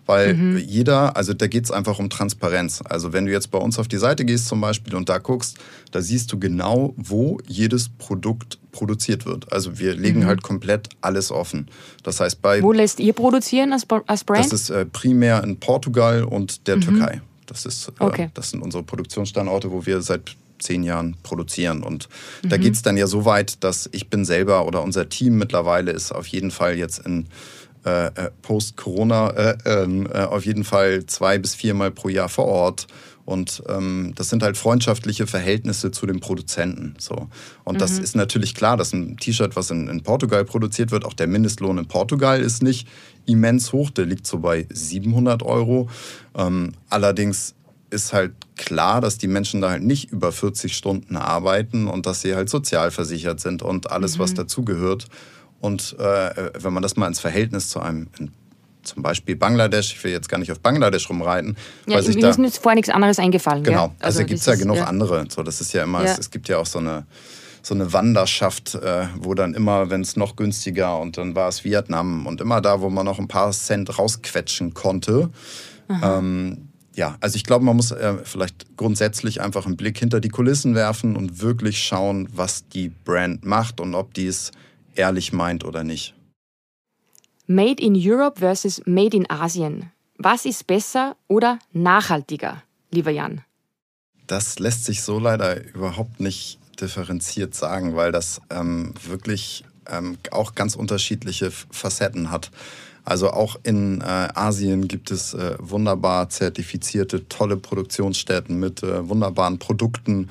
Weil 0.07 0.35
mhm. 0.35 0.59
jeder, 0.59 1.17
also 1.17 1.33
da 1.33 1.47
geht 1.47 1.65
es 1.65 1.71
einfach 1.71 1.99
um 1.99 2.11
Transparenz. 2.11 2.83
Also 2.85 3.13
wenn 3.13 3.27
du 3.27 3.33
jetzt 3.33 3.51
bei 3.51 3.59
uns 3.59 3.79
auf 3.79 3.89
die 3.89 3.97
Seite 3.97 4.25
gehst 4.25 4.47
zum 4.47 4.61
Beispiel 4.61 4.95
und 4.95 5.09
da 5.09 5.19
guckst, 5.19 5.57
da 5.91 6.03
siehst 6.03 6.33
du 6.33 6.39
genau, 6.39 6.95
wo 6.97 7.39
jedes 7.47 7.89
Produkt 7.89 8.59
produziert 8.73 9.25
wird. 9.25 9.53
Also 9.53 9.79
wir 9.79 9.95
legen 9.95 10.21
mhm. 10.21 10.27
halt 10.27 10.43
komplett 10.43 10.89
alles 11.01 11.31
offen. 11.31 11.69
Das 12.03 12.21
heißt 12.21 12.43
bei... 12.43 12.63
Wo 12.63 12.73
lässt 12.73 13.01
ihr 13.01 13.13
produzieren 13.13 13.73
als, 13.73 13.87
als 14.07 14.25
Brand? 14.25 14.45
Das 14.45 14.53
ist 14.53 14.71
äh, 14.71 14.85
primär 14.85 15.43
in 15.45 15.59
Portugal 15.59 16.25
und 16.25 16.67
der 16.67 16.77
mhm. 16.77 16.81
Türkei. 16.83 17.21
Das, 17.47 17.65
ist, 17.65 17.89
äh, 17.89 17.93
okay. 18.01 18.31
das 18.35 18.51
sind 18.51 18.63
unsere 18.63 18.83
Produktionsstandorte, 18.83 19.71
wo 19.71 19.87
wir 19.87 20.03
seit 20.03 20.37
zehn 20.61 20.83
Jahren 20.83 21.17
produzieren. 21.23 21.83
Und 21.83 22.09
mhm. 22.43 22.49
da 22.49 22.57
geht 22.57 22.75
es 22.75 22.83
dann 22.83 22.97
ja 22.97 23.07
so 23.07 23.25
weit, 23.25 23.63
dass 23.65 23.89
ich 23.93 24.09
bin 24.09 24.25
selber 24.25 24.67
oder 24.67 24.83
unser 24.83 25.09
Team 25.09 25.39
mittlerweile 25.39 25.91
ist 25.93 26.13
auf 26.13 26.27
jeden 26.27 26.51
Fall 26.51 26.77
jetzt 26.77 26.99
in 27.01 27.27
äh, 27.85 28.07
äh 28.07 28.31
Post-Corona 28.43 29.31
äh, 29.31 29.59
ähm, 29.65 30.07
äh, 30.13 30.25
auf 30.25 30.45
jeden 30.45 30.65
Fall 30.65 31.07
zwei 31.07 31.39
bis 31.39 31.55
viermal 31.55 31.91
pro 31.91 32.09
Jahr 32.09 32.29
vor 32.29 32.47
Ort 32.47 32.87
Und 33.25 33.63
ähm, 33.69 34.13
das 34.17 34.29
sind 34.29 34.43
halt 34.43 34.57
freundschaftliche 34.57 35.27
Verhältnisse 35.27 35.93
zu 35.93 36.05
den 36.07 36.19
Produzenten. 36.19 36.95
So. 36.99 37.29
Und 37.65 37.75
mhm. 37.75 37.79
das 37.79 37.99
ist 37.99 38.17
natürlich 38.17 38.55
klar, 38.55 38.77
dass 38.77 38.93
ein 38.93 39.19
T-Shirt, 39.19 39.55
was 39.55 39.71
in, 39.71 39.89
in, 39.89 40.03
Portugal 40.03 40.45
produziert 40.45 40.91
wird, 40.91 41.05
auch 41.05 41.15
der 41.15 41.29
Mindestlohn 41.29 41.79
in 41.79 41.87
Portugal 41.87 42.41
ist 42.41 42.63
nicht 42.63 42.89
immens 43.27 43.73
hoch, 43.73 43.91
der 43.91 44.07
liegt 44.07 44.27
so 44.27 44.39
bei 44.39 44.67
700 44.71 45.43
Euro. 45.45 45.89
Ähm, 46.35 46.73
allerdings 46.89 47.55
ist 47.91 48.13
halt 48.13 48.33
klar, 48.57 49.01
dass 49.01 49.19
die 49.19 49.27
Menschen 49.27 49.61
da 49.61 49.71
halt 49.71 49.83
nicht 49.83 50.11
über 50.13 50.33
40 50.33 50.77
Stunden 50.77 51.17
arbeiten 51.17 51.89
und 51.89 52.07
dass 52.07 52.23
sie 52.23 52.35
halt 52.35 52.49
sozialversichert 52.49 53.41
sind 53.41 53.63
und 53.63 53.91
alles, 53.91 54.17
mhm. 54.17 54.23
was 54.23 54.35
dazugehört. 54.35 55.07
Und 55.61 55.97
äh, 55.99 56.51
wenn 56.59 56.73
man 56.73 56.83
das 56.83 56.97
mal 56.97 57.07
ins 57.07 57.21
Verhältnis 57.21 57.69
zu 57.69 57.81
einem 57.81 58.09
zum 58.83 59.03
Beispiel 59.03 59.37
Bangladesch, 59.37 59.93
ich 59.93 60.03
will 60.05 60.13
jetzt 60.13 60.29
gar 60.29 60.39
nicht 60.39 60.51
auf 60.51 60.61
Bangladesch 60.61 61.09
rumreiten. 61.11 61.57
Ja, 61.87 61.97
weil 61.97 62.15
mir 62.15 62.29
ist 62.29 62.39
jetzt 62.39 62.59
vorher 62.59 62.77
nichts 62.77 62.89
anderes 62.89 63.19
eingefallen. 63.19 63.63
Genau, 63.63 63.89
gell? 63.89 63.97
also, 64.01 64.21
also 64.21 64.29
gibt 64.29 64.41
es 64.41 64.47
ja 64.47 64.55
genug 64.55 64.77
ja. 64.77 64.85
andere. 64.85 65.27
So, 65.29 65.43
das 65.43 65.61
ist 65.61 65.75
ja 65.75 65.85
immer, 65.85 66.03
ja. 66.03 66.13
Es, 66.13 66.19
es, 66.19 66.31
gibt 66.31 66.49
ja 66.49 66.57
auch 66.59 66.67
so 66.67 66.79
eine, 66.79 67.05
so 67.63 67.75
eine 67.75 67.93
Wanderschaft, 67.93 68.77
äh, 68.77 69.07
wo 69.19 69.35
dann 69.35 69.53
immer, 69.53 69.91
wenn 69.91 70.01
es 70.01 70.17
noch 70.17 70.35
günstiger 70.35 70.99
und 70.99 71.19
dann 71.19 71.35
war 71.35 71.49
es 71.49 71.63
Vietnam 71.63 72.27
und 72.27 72.41
immer 72.41 72.63
da, 72.63 72.81
wo 72.81 72.89
man 72.89 73.05
noch 73.05 73.19
ein 73.19 73.29
paar 73.29 73.51
Cent 73.51 73.99
rausquetschen 73.99 74.73
konnte. 74.73 75.29
Ähm, 76.03 76.70
ja, 77.01 77.17
also 77.21 77.37
ich 77.37 77.45
glaube, 77.45 77.65
man 77.65 77.77
muss 77.77 77.93
äh, 77.93 78.19
vielleicht 78.25 78.77
grundsätzlich 78.77 79.41
einfach 79.41 79.65
einen 79.65 79.79
Blick 79.79 79.97
hinter 79.97 80.21
die 80.21 80.29
Kulissen 80.29 80.75
werfen 80.75 81.17
und 81.17 81.41
wirklich 81.41 81.83
schauen, 81.83 82.29
was 82.31 82.69
die 82.69 82.91
Brand 82.91 83.43
macht 83.43 83.81
und 83.81 83.95
ob 83.95 84.13
die 84.13 84.27
es 84.27 84.51
ehrlich 84.97 85.33
meint 85.33 85.65
oder 85.65 85.83
nicht. 85.83 86.15
Made 87.47 87.83
in 87.83 87.95
Europe 87.97 88.41
versus 88.41 88.83
Made 88.85 89.17
in 89.17 89.31
Asien. 89.31 89.91
Was 90.19 90.45
ist 90.45 90.67
besser 90.67 91.17
oder 91.27 91.59
nachhaltiger, 91.73 92.63
lieber 92.91 93.11
Jan? 93.11 93.41
Das 94.27 94.59
lässt 94.59 94.85
sich 94.85 95.01
so 95.01 95.19
leider 95.19 95.65
überhaupt 95.73 96.21
nicht 96.21 96.59
differenziert 96.83 97.55
sagen, 97.55 97.97
weil 97.97 98.13
das 98.13 98.43
ähm, 98.51 98.93
wirklich 99.09 99.65
ähm, 99.89 100.19
auch 100.33 100.55
ganz 100.55 100.75
unterschiedliche 100.77 101.51
Facetten 101.51 102.31
hat. 102.31 102.51
Also 103.05 103.31
auch 103.31 103.57
in 103.63 104.01
äh, 104.01 104.05
Asien 104.05 104.89
gibt 104.89 105.11
es 105.11 105.35
äh, 105.35 105.57
wunderbar 105.59 106.29
zertifizierte, 106.29 107.29
tolle 107.29 107.57
Produktionsstätten 107.57 108.59
mit 108.59 108.83
äh, 108.83 109.09
wunderbaren 109.09 109.59
Produkten 109.59 110.29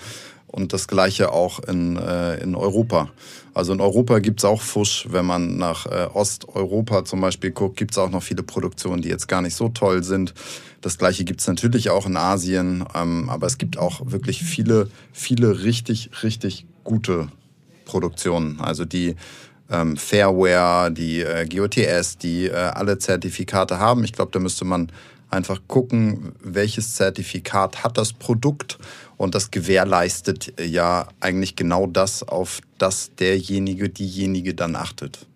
und 0.47 0.73
das 0.73 0.87
gleiche 0.87 1.31
auch 1.31 1.59
in, 1.59 1.97
äh, 1.97 2.37
in 2.41 2.55
Europa. 2.55 3.09
Also 3.53 3.73
in 3.73 3.81
Europa 3.81 4.19
gibt 4.19 4.39
es 4.39 4.45
auch 4.45 4.61
Fusch. 4.61 5.07
Wenn 5.09 5.25
man 5.25 5.57
nach 5.57 5.85
äh, 5.85 6.07
Osteuropa 6.13 7.05
zum 7.05 7.21
Beispiel 7.21 7.51
guckt, 7.51 7.77
gibt 7.77 7.91
es 7.91 7.97
auch 7.97 8.09
noch 8.09 8.23
viele 8.23 8.43
Produktionen, 8.43 9.01
die 9.01 9.09
jetzt 9.09 9.27
gar 9.27 9.41
nicht 9.41 9.55
so 9.55 9.69
toll 9.69 10.03
sind. 10.03 10.33
Das 10.81 10.97
gleiche 10.97 11.23
gibt 11.23 11.41
es 11.41 11.47
natürlich 11.47 11.89
auch 11.89 12.05
in 12.05 12.17
Asien, 12.17 12.85
ähm, 12.95 13.29
aber 13.29 13.47
es 13.47 13.57
gibt 13.57 13.77
auch 13.77 14.11
wirklich 14.11 14.43
viele, 14.43 14.89
viele 15.11 15.63
richtig, 15.63 16.23
richtig 16.23 16.65
gute 16.83 17.27
Produktionen. 17.85 18.59
Also 18.61 18.85
die 18.85 19.15
ähm, 19.69 19.97
Fairware, 19.97 20.91
die 20.91 21.21
äh, 21.21 21.47
GOTS, 21.47 22.17
die 22.17 22.45
äh, 22.45 22.53
alle 22.53 22.97
Zertifikate 22.97 23.79
haben. 23.79 24.03
Ich 24.03 24.13
glaube, 24.13 24.31
da 24.31 24.39
müsste 24.39 24.65
man 24.65 24.91
einfach 25.29 25.61
gucken, 25.67 26.33
welches 26.41 26.95
Zertifikat 26.95 27.83
hat 27.83 27.97
das 27.97 28.13
Produkt 28.13 28.79
und 29.17 29.35
das 29.35 29.51
gewährleistet 29.51 30.53
ja 30.59 31.07
eigentlich 31.19 31.55
genau 31.55 31.87
das, 31.87 32.23
auf 32.23 32.61
das 32.77 33.11
derjenige, 33.15 33.89
diejenige 33.89 34.55
dann 34.55 34.75
achtet. 34.75 35.27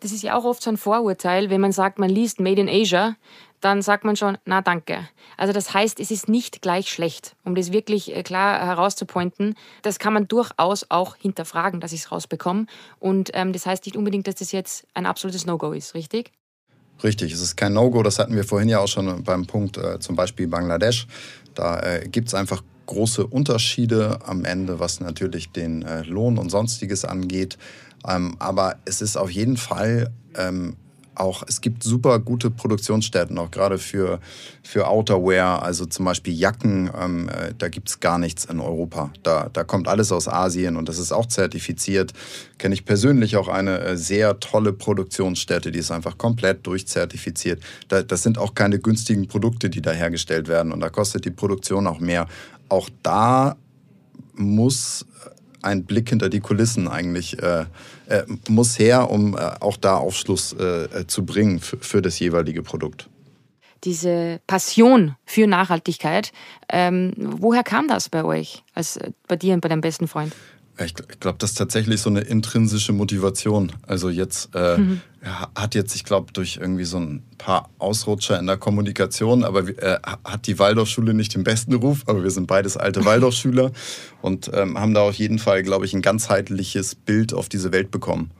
Das 0.00 0.12
ist 0.12 0.22
ja 0.22 0.36
auch 0.36 0.44
oft 0.44 0.62
so 0.62 0.70
ein 0.70 0.76
Vorurteil, 0.76 1.48
wenn 1.48 1.60
man 1.60 1.72
sagt, 1.72 1.98
man 1.98 2.10
liest 2.10 2.40
Made 2.40 2.60
in 2.60 2.68
Asia, 2.68 3.16
dann 3.62 3.80
sagt 3.80 4.04
man 4.04 4.16
schon, 4.16 4.36
na 4.44 4.60
danke. 4.60 5.08
Also 5.36 5.52
das 5.52 5.72
heißt, 5.72 6.00
es 6.00 6.10
ist 6.10 6.28
nicht 6.28 6.60
gleich 6.62 6.90
schlecht, 6.90 7.36
um 7.44 7.54
das 7.54 7.72
wirklich 7.72 8.14
äh, 8.14 8.22
klar 8.22 8.58
herauszupointen. 8.64 9.54
Das 9.82 9.98
kann 9.98 10.12
man 10.12 10.28
durchaus 10.28 10.86
auch 10.90 11.16
hinterfragen, 11.16 11.80
dass 11.80 11.92
ich 11.92 12.00
es 12.00 12.12
rausbekomme. 12.12 12.66
Und 12.98 13.30
ähm, 13.34 13.52
das 13.52 13.64
heißt 13.64 13.86
nicht 13.86 13.96
unbedingt, 13.96 14.26
dass 14.26 14.34
das 14.34 14.52
jetzt 14.52 14.86
ein 14.94 15.06
absolutes 15.06 15.46
No-Go 15.46 15.72
ist, 15.72 15.94
richtig? 15.94 16.32
Richtig, 17.04 17.32
es 17.32 17.40
ist 17.40 17.56
kein 17.56 17.72
No-Go. 17.72 18.02
Das 18.02 18.18
hatten 18.18 18.34
wir 18.34 18.44
vorhin 18.44 18.68
ja 18.68 18.80
auch 18.80 18.88
schon 18.88 19.22
beim 19.22 19.46
Punkt 19.46 19.78
äh, 19.78 20.00
zum 20.00 20.16
Beispiel 20.16 20.48
Bangladesch. 20.48 21.06
Da 21.54 21.80
äh, 21.80 22.08
gibt 22.08 22.28
es 22.28 22.34
einfach 22.34 22.62
große 22.86 23.26
Unterschiede 23.26 24.18
am 24.26 24.44
Ende, 24.44 24.80
was 24.80 25.00
natürlich 25.00 25.50
den 25.50 25.82
äh, 25.82 26.02
Lohn 26.02 26.36
und 26.36 26.50
sonstiges 26.50 27.04
angeht. 27.04 27.58
Ähm, 28.06 28.34
aber 28.40 28.76
es 28.84 29.00
ist 29.00 29.16
auf 29.16 29.30
jeden 29.30 29.56
Fall 29.56 30.10
ähm, 30.36 30.76
auch, 31.14 31.42
es 31.46 31.60
gibt 31.60 31.82
super 31.82 32.18
gute 32.18 32.50
Produktionsstätten, 32.50 33.38
auch 33.38 33.50
gerade 33.50 33.78
für, 33.78 34.20
für 34.62 34.88
Outerwear, 34.88 35.62
also 35.62 35.86
zum 35.86 36.04
Beispiel 36.04 36.34
Jacken, 36.34 36.90
ähm, 36.98 37.28
äh, 37.28 37.54
da 37.56 37.68
gibt 37.68 37.88
es 37.88 38.00
gar 38.00 38.18
nichts 38.18 38.44
in 38.44 38.60
Europa. 38.60 39.12
Da, 39.22 39.48
da 39.52 39.64
kommt 39.64 39.88
alles 39.88 40.12
aus 40.12 40.28
Asien 40.28 40.76
und 40.76 40.88
das 40.88 40.98
ist 40.98 41.12
auch 41.12 41.26
zertifiziert. 41.26 42.12
Kenne 42.58 42.74
ich 42.74 42.84
persönlich 42.84 43.36
auch 43.36 43.48
eine 43.48 43.80
äh, 43.80 43.96
sehr 43.96 44.40
tolle 44.40 44.72
Produktionsstätte, 44.72 45.70
die 45.70 45.78
ist 45.78 45.90
einfach 45.90 46.18
komplett 46.18 46.66
durchzertifiziert. 46.66 47.62
Da, 47.88 48.02
das 48.02 48.22
sind 48.22 48.38
auch 48.38 48.54
keine 48.54 48.78
günstigen 48.78 49.28
Produkte, 49.28 49.70
die 49.70 49.82
da 49.82 49.92
hergestellt 49.92 50.48
werden 50.48 50.72
und 50.72 50.80
da 50.80 50.90
kostet 50.90 51.24
die 51.24 51.30
Produktion 51.30 51.86
auch 51.86 52.00
mehr. 52.00 52.26
Auch 52.68 52.88
da 53.02 53.56
muss 54.34 55.06
ein 55.62 55.84
Blick 55.84 56.08
hinter 56.08 56.28
die 56.28 56.40
Kulissen 56.40 56.88
eigentlich 56.88 57.42
äh, 57.42 57.66
äh, 58.08 58.24
muss 58.48 58.78
her, 58.78 59.10
um 59.10 59.36
äh, 59.36 59.40
auch 59.60 59.76
da 59.76 59.96
Aufschluss 59.96 60.52
äh, 60.52 60.84
äh, 60.84 61.06
zu 61.06 61.24
bringen 61.24 61.60
für 61.60 62.02
das 62.02 62.18
jeweilige 62.18 62.62
Produkt. 62.62 63.08
Diese 63.84 64.40
Passion 64.46 65.16
für 65.24 65.46
Nachhaltigkeit, 65.46 66.32
ähm, 66.68 67.12
woher 67.16 67.64
kam 67.64 67.88
das 67.88 68.08
bei 68.08 68.24
euch, 68.24 68.62
als 68.74 68.96
äh, 68.96 69.10
bei 69.26 69.36
dir 69.36 69.54
und 69.54 69.60
bei 69.60 69.68
deinem 69.68 69.80
besten 69.80 70.06
Freund? 70.06 70.32
Ich, 70.84 70.94
glaube, 70.94 71.38
das 71.38 71.50
ist 71.50 71.58
tatsächlich 71.58 72.00
so 72.00 72.10
eine 72.10 72.20
intrinsische 72.20 72.92
Motivation. 72.92 73.72
Also 73.86 74.08
jetzt 74.10 74.54
äh, 74.54 74.78
mhm. 74.78 75.00
hat 75.54 75.74
jetzt, 75.74 75.94
ich 75.94 76.04
glaube, 76.04 76.32
durch 76.32 76.58
irgendwie 76.60 76.84
so 76.84 76.98
ein 76.98 77.22
paar 77.38 77.70
Ausrutscher 77.78 78.38
in 78.38 78.46
der 78.46 78.56
Kommunikation, 78.56 79.44
aber 79.44 79.68
äh, 79.68 79.98
hat 80.24 80.46
die 80.46 80.58
Waldorfschule 80.58 81.14
nicht 81.14 81.34
den 81.34 81.44
besten 81.44 81.74
Ruf, 81.74 82.02
aber 82.06 82.22
wir 82.22 82.30
sind 82.30 82.46
beides 82.46 82.76
alte 82.76 83.04
Waldorfschüler 83.04 83.72
und 84.20 84.50
ähm, 84.54 84.78
haben 84.78 84.94
da 84.94 85.02
auf 85.02 85.14
jeden 85.14 85.38
Fall, 85.38 85.62
glaube 85.62 85.84
ich, 85.84 85.94
ein 85.94 86.02
ganzheitliches 86.02 86.94
Bild 86.94 87.34
auf 87.34 87.48
diese 87.48 87.72
Welt 87.72 87.90
bekommen. 87.90 88.30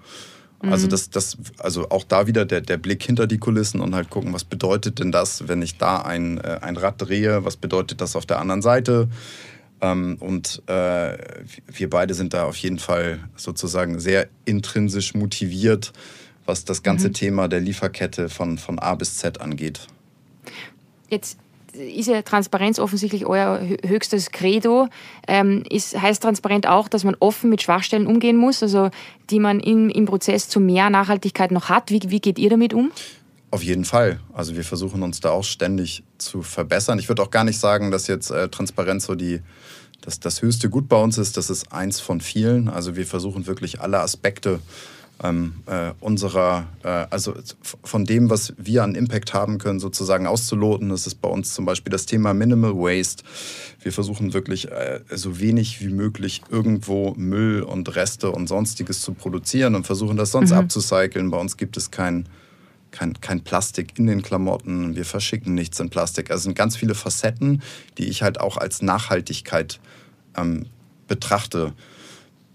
Also 0.71 0.87
mhm. 0.87 0.91
das, 0.91 1.11
das, 1.11 1.37
also 1.59 1.91
auch 1.91 2.05
da 2.05 2.29
wieder 2.29 2.45
der, 2.45 2.61
der 2.61 2.77
Blick 2.77 3.03
hinter 3.03 3.27
die 3.27 3.39
Kulissen 3.39 3.81
und 3.81 3.97
halt 3.97 4.11
gucken, 4.11 4.33
was 4.33 4.45
bedeutet 4.45 5.01
denn 5.01 5.11
das, 5.11 5.49
wenn 5.49 5.61
ich 5.61 5.77
da 5.77 6.03
ein, 6.03 6.39
äh, 6.39 6.59
ein 6.61 6.77
Rad 6.77 7.03
drehe, 7.03 7.45
was 7.45 7.57
bedeutet 7.57 8.01
das 8.01 8.15
auf 8.15 8.27
der 8.27 8.39
anderen 8.39 8.63
Seite? 8.63 9.09
Ähm, 9.83 10.17
und 10.21 10.63
äh, 10.69 11.19
wir 11.67 11.91
beide 11.91 12.15
sind 12.15 12.33
da 12.33 12.45
auf 12.45 12.57
jeden 12.57 12.79
Fall 12.79 13.19
sozusagen 13.37 13.99
sehr 13.99 14.29
intrinsisch 14.45 15.15
motiviert, 15.15 15.93
was 16.47 16.65
das 16.65 16.83
ganze 16.83 17.09
mhm. 17.09 17.15
Thema 17.15 17.49
der 17.49 17.61
Lieferkette 17.61 18.29
von, 18.29 18.59
von 18.59 18.79
A 18.79 18.95
bis 18.95 19.19
Z 19.19 19.41
angeht. 19.41 19.89
Jetzt 21.11 21.37
ist 21.73 22.09
ja 22.09 22.23
Transparenz 22.23 22.79
offensichtlich 22.79 23.27
euer 23.27 23.61
höchstes 23.85 24.31
Credo. 24.31 24.89
Ähm, 25.27 25.65
ist, 25.69 26.01
heißt 26.01 26.23
transparent 26.23 26.67
auch, 26.67 26.89
dass 26.89 27.03
man 27.03 27.17
offen 27.19 27.51
mit 27.51 27.63
Schwachstellen 27.63 28.07
umgehen 28.07 28.37
muss, 28.37 28.63
also 28.63 28.91
die 29.31 29.41
man 29.41 29.59
im, 29.59 29.89
im 29.89 30.05
Prozess 30.07 30.49
zu 30.49 30.61
mehr 30.61 30.91
Nachhaltigkeit 30.91 31.51
noch 31.51 31.69
hat? 31.69 31.91
Wie, 31.91 32.01
wie 32.07 32.21
geht 32.21 32.39
ihr 32.39 32.51
damit 32.51 32.75
um? 32.75 32.93
Auf 33.53 33.63
jeden 33.63 33.85
Fall. 33.85 34.19
Also 34.33 34.57
wir 34.57 34.65
versuchen 34.65 35.03
uns 35.03 35.21
da 35.21 35.29
auch 35.29 35.45
ständig 35.45 36.05
zu 36.17 36.41
verbessern. 36.41 36.99
Ich 36.99 37.11
würde 37.11 37.21
auch 37.21 37.31
gar 37.31 37.45
nicht 37.45 37.61
sagen, 37.61 37.91
dass 37.91 38.07
jetzt 38.07 38.31
äh, 38.31 38.49
Transparenz 38.49 39.05
so 39.05 39.15
die, 39.15 39.43
das, 40.01 40.19
das 40.21 40.41
höchste 40.41 40.71
Gut 40.71 40.89
bei 40.89 40.97
uns 40.97 41.19
ist. 41.19 41.37
Das 41.37 41.51
ist 41.51 41.71
eins 41.71 42.01
von 42.01 42.23
vielen. 42.23 42.71
Also 42.71 42.97
wir 42.97 43.05
versuchen 43.05 43.47
wirklich 43.47 43.83
alle 43.83 44.01
Aspekte 44.01 44.61
ähm, 45.23 45.57
äh, 45.67 45.91
unserer, 46.01 46.67
äh, 46.83 47.05
also 47.11 47.35
von 47.85 48.07
dem, 48.07 48.31
was 48.31 48.55
wir 48.57 48.85
an 48.85 48.95
Impact 48.95 49.35
haben 49.35 49.59
können, 49.59 49.81
sozusagen 49.81 50.27
auszuloten. 50.27 50.89
Das 50.89 51.07
ist 51.07 51.17
bei 51.17 51.29
uns 51.29 51.53
zum 51.53 51.67
Beispiel 51.67 51.91
das 51.91 52.07
Thema 52.07 52.33
Minimal 52.33 52.75
Waste. 52.75 53.23
Wir 53.83 53.93
versuchen 53.93 54.33
wirklich 54.33 54.73
äh, 54.73 55.01
so 55.11 55.41
wenig 55.41 55.83
wie 55.83 55.93
möglich 55.93 56.41
irgendwo 56.49 57.13
Müll 57.19 57.61
und 57.61 57.95
Reste 57.97 58.31
und 58.31 58.47
sonstiges 58.47 59.03
zu 59.03 59.13
produzieren 59.13 59.75
und 59.75 59.85
versuchen 59.85 60.17
das 60.17 60.31
sonst 60.31 60.53
mhm. 60.53 60.57
abzucyceln. 60.57 61.31
Bei 61.31 61.39
uns 61.39 61.59
gibt 61.59 61.77
es 61.77 61.91
kein 61.91 62.27
kein, 62.93 63.21
kein 63.21 63.43
Plastik 63.43 63.99
in 63.99 64.07
den 64.07 64.23
Klamotten, 64.23 64.95
wir 64.95 65.05
verschicken 65.05 65.55
nichts 65.55 65.81
in 65.81 65.91
Plastik. 65.91 66.31
Also 66.31 66.45
sind 66.45 66.55
ganz 66.55 66.77
viele 66.77 66.95
Facetten, 66.95 67.63
die 67.99 68.09
ich 68.09 68.23
halt 68.23 68.39
auch 68.39 68.57
als 68.57 68.83
Nachhaltigkeit 68.83 69.81
ähm, 70.37 70.67
betrachte. 71.09 71.73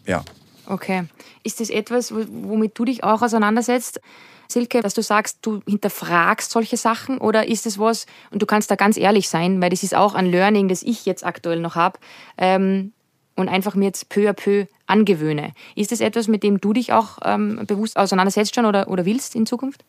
Ja. 0.06 0.24
Okay. 0.68 1.06
Ist 1.44 1.60
das 1.60 1.70
etwas, 1.70 2.14
womit 2.14 2.78
du 2.78 2.86
dich 2.86 3.04
auch 3.04 3.22
auseinandersetzt? 3.22 4.00
Silke, 4.48 4.82
dass 4.82 4.94
du 4.94 5.02
sagst, 5.02 5.40
du 5.42 5.62
hinterfragst 5.68 6.52
solche 6.52 6.78
Sachen 6.78 7.18
oder 7.18 7.48
ist 7.48 7.66
es 7.66 7.78
was, 7.78 8.06
und 8.32 8.42
du 8.42 8.46
kannst 8.46 8.72
da 8.72 8.76
ganz 8.76 8.96
ehrlich 8.98 9.28
sein, 9.28 9.62
weil 9.62 9.70
das 9.70 9.84
ist 9.84 9.94
auch 9.94 10.16
ein 10.16 10.26
Learning, 10.26 10.70
das 10.70 10.84
ich 10.84 11.06
jetzt 11.06 11.26
aktuell 11.26 11.60
noch 11.60 11.76
habe 11.76 12.00
ähm, 12.38 12.94
und 13.36 13.50
einfach 13.50 13.76
mir 13.76 13.86
jetzt 13.86 14.08
peu 14.08 14.30
à 14.30 14.34
peu 14.34 14.68
angewöhne. 14.86 15.52
Ist 15.76 15.92
das 15.92 16.00
etwas, 16.00 16.30
mit 16.30 16.44
dem 16.44 16.62
du 16.62 16.72
dich 16.72 16.94
auch 16.94 17.18
ähm, 17.26 17.66
bewusst 17.68 17.98
auseinandersetzt 17.98 18.56
schon 18.56 18.66
oder, 18.66 18.88
oder 18.88 19.06
willst 19.06 19.36
in 19.36 19.46
Zukunft? 19.46 19.84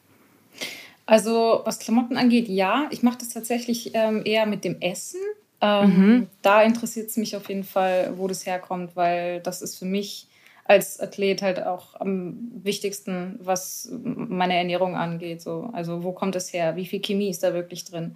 Also 1.09 1.63
was 1.65 1.79
Klamotten 1.79 2.19
angeht, 2.19 2.49
ja. 2.49 2.87
Ich 2.91 3.03
mache 3.03 3.17
das 3.17 3.31
tatsächlich 3.31 3.93
ähm, 3.95 4.21
eher 4.27 4.45
mit 4.45 4.63
dem 4.63 4.79
Essen. 4.83 5.19
Ähm, 5.63 5.89
mhm. 5.89 6.27
Da 6.43 6.63
interessiert 6.63 7.09
es 7.09 7.17
mich 7.17 7.35
auf 7.35 7.49
jeden 7.49 7.65
Fall, 7.65 8.13
wo 8.19 8.29
das 8.29 8.45
herkommt, 8.45 8.95
weil 8.95 9.41
das 9.41 9.63
ist 9.63 9.79
für 9.79 9.87
mich 9.87 10.27
als 10.65 11.01
Athlet 11.01 11.41
halt 11.41 11.65
auch 11.65 11.99
am 11.99 12.37
wichtigsten, 12.63 13.41
was 13.43 13.91
meine 13.91 14.55
Ernährung 14.55 14.97
angeht. 14.97 15.41
So. 15.41 15.71
Also 15.73 16.05
wo 16.05 16.13
kommt 16.13 16.37
es 16.37 16.53
her? 16.53 16.77
Wie 16.77 16.85
viel 16.85 17.01
Chemie 17.01 17.31
ist 17.31 17.43
da 17.43 17.55
wirklich 17.55 17.87
drin? 17.87 18.15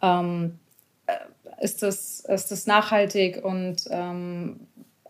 Ähm, 0.00 0.58
äh, 1.04 1.12
ist, 1.62 1.82
das, 1.82 2.20
ist 2.20 2.50
das 2.50 2.66
nachhaltig? 2.66 3.44
Und 3.44 3.84
ähm, 3.90 4.60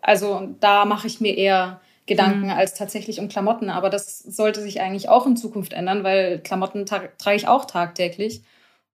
also 0.02 0.48
da 0.58 0.84
mache 0.84 1.06
ich 1.06 1.20
mir 1.20 1.36
eher 1.36 1.80
Gedanken 2.10 2.46
mhm. 2.46 2.50
als 2.50 2.74
tatsächlich 2.74 3.20
um 3.20 3.28
Klamotten. 3.28 3.70
Aber 3.70 3.88
das 3.88 4.18
sollte 4.18 4.60
sich 4.60 4.80
eigentlich 4.80 5.08
auch 5.08 5.26
in 5.26 5.36
Zukunft 5.36 5.72
ändern, 5.72 6.02
weil 6.02 6.40
Klamotten 6.40 6.84
trage 6.84 7.36
ich 7.36 7.46
auch 7.46 7.64
tagtäglich. 7.64 8.42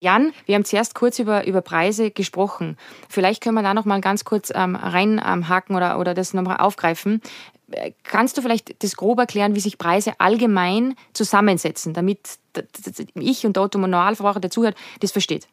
Jan, 0.00 0.32
wir 0.46 0.54
haben 0.54 0.64
zuerst 0.64 0.94
kurz 0.94 1.18
über, 1.18 1.46
über 1.46 1.60
Preise 1.60 2.10
gesprochen. 2.10 2.78
Vielleicht 3.10 3.42
können 3.42 3.54
wir 3.54 3.62
da 3.62 3.74
noch 3.74 3.84
mal 3.84 4.00
ganz 4.00 4.24
kurz 4.24 4.50
ähm, 4.52 4.74
reinhaken 4.74 5.74
ähm, 5.74 5.76
oder, 5.76 6.00
oder 6.00 6.14
das 6.14 6.32
nochmal 6.32 6.56
aufgreifen. 6.56 7.20
Kannst 8.02 8.36
du 8.36 8.42
vielleicht 8.42 8.82
das 8.82 8.96
grob 8.96 9.18
erklären, 9.18 9.54
wie 9.54 9.60
sich 9.60 9.76
Preise 9.76 10.14
allgemein 10.18 10.94
zusammensetzen, 11.12 11.92
damit 11.92 12.38
ich 13.14 13.46
und 13.46 13.56
der 13.56 13.62
Otto 13.62 13.78
Normalverbraucher, 13.78 14.40
der 14.40 14.50
zuhört, 14.50 14.74
das 15.00 15.12
versteht? 15.12 15.46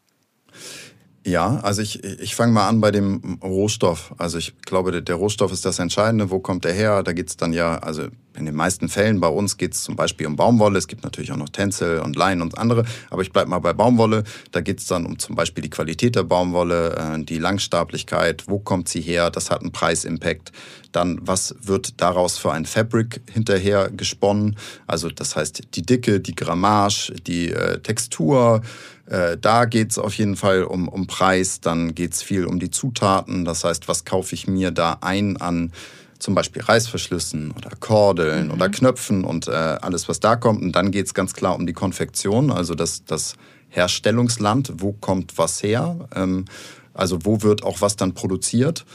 Ja, 1.26 1.60
also 1.60 1.82
ich, 1.82 2.04
ich 2.04 2.34
fange 2.36 2.54
mal 2.54 2.68
an 2.68 2.80
bei 2.80 2.92
dem 2.92 3.40
Rohstoff. 3.44 4.14
Also 4.18 4.38
ich 4.38 4.56
glaube, 4.62 5.04
der 5.04 5.16
Rohstoff 5.16 5.52
ist 5.52 5.66
das 5.66 5.80
Entscheidende. 5.80 6.32
Wo 6.32 6.40
kommt 6.40 6.64
der 6.64 6.74
her? 6.74 7.04
Da 7.04 7.12
geht 7.12 7.30
es 7.30 7.36
dann 7.36 7.52
ja, 7.52 7.78
also 7.80 8.08
in 8.38 8.46
den 8.46 8.56
meisten 8.56 8.88
Fällen 8.88 9.20
bei 9.20 9.28
uns 9.28 9.58
geht 9.58 9.74
es 9.74 9.84
zum 9.84 9.98
Beispiel 9.98 10.26
um 10.26 10.38
Baumwolle. 10.38 10.80
Es 10.80 10.88
gibt 10.88 11.04
natürlich 11.04 11.34
auch 11.34 11.38
noch 11.38 11.50
Tencel 11.50 12.00
und 12.00 12.16
Leinen 12.16 12.42
und 12.42 12.58
andere. 12.58 12.86
Aber 13.10 13.22
ich 13.22 13.34
bleibe 13.34 13.50
mal 13.50 13.60
bei 13.60 13.74
Baumwolle. 13.74 14.24
Da 14.52 14.62
geht 14.62 14.80
es 14.80 14.88
dann 14.88 15.06
um 15.06 15.20
zum 15.20 15.36
Beispiel 15.36 15.62
die 15.62 15.70
Qualität 15.70 16.16
der 16.16 16.24
Baumwolle, 16.24 16.96
äh, 16.96 17.24
die 17.24 17.38
Langstablichkeit. 17.38 18.46
Wo 18.48 18.60
kommt 18.60 18.88
sie 18.88 19.02
her? 19.02 19.30
Das 19.30 19.52
hat 19.52 19.62
einen 19.62 19.74
Preisimpact. 19.74 20.54
Dann, 20.94 21.20
was 21.22 21.54
wird 21.62 22.02
daraus 22.02 22.38
für 22.38 22.54
ein 22.54 22.66
Fabric 22.66 23.22
hinterher 23.30 23.92
gesponnen? 23.92 24.56
Also 24.88 25.10
das 25.10 25.36
heißt, 25.36 25.76
die 25.76 25.82
Dicke, 25.82 26.22
die 26.22 26.34
Grammage, 26.34 27.14
die 27.28 27.52
äh, 27.52 27.80
Textur, 27.80 28.62
äh, 29.10 29.38
da 29.38 29.66
geht 29.66 29.92
es 29.92 29.98
auf 29.98 30.14
jeden 30.14 30.36
Fall 30.36 30.64
um, 30.64 30.88
um 30.88 31.08
Preis, 31.08 31.62
dann 31.62 31.96
geht 31.96 32.14
es 32.14 32.22
viel 32.22 32.46
um 32.46 32.60
die 32.60 32.70
Zutaten. 32.70 33.44
Das 33.44 33.64
heißt, 33.64 33.88
was 33.88 34.06
kaufe 34.06 34.36
ich 34.36 34.48
mir 34.48 34.72
da 34.72 35.00
ein 35.02 35.38
an 35.38 35.72
zum 36.20 36.36
Beispiel 36.36 36.62
Reißverschlüssen 36.62 37.52
oder 37.52 37.72
Kordeln 37.80 38.48
mhm. 38.48 38.54
oder 38.54 38.70
Knöpfen 38.70 39.24
und 39.24 39.48
äh, 39.48 39.52
alles, 39.52 40.08
was 40.10 40.20
da 40.20 40.36
kommt. 40.36 40.62
Und 40.62 40.74
dann 40.74 40.92
geht 40.92 41.08
es 41.08 41.14
ganz 41.14 41.34
klar 41.34 41.56
um 41.56 41.66
die 41.66 41.74
Konfektion, 41.74 42.52
also 42.52 42.76
das, 42.76 43.04
das 43.06 43.36
Herstellungsland, 43.70 44.74
wo 44.78 44.92
kommt 44.94 45.38
was 45.38 45.64
her, 45.64 46.08
ähm, 46.14 46.46
also 46.94 47.20
wo 47.24 47.42
wird 47.42 47.64
auch 47.64 47.82
was 47.82 47.96
dann 47.96 48.14
produziert. 48.14 48.86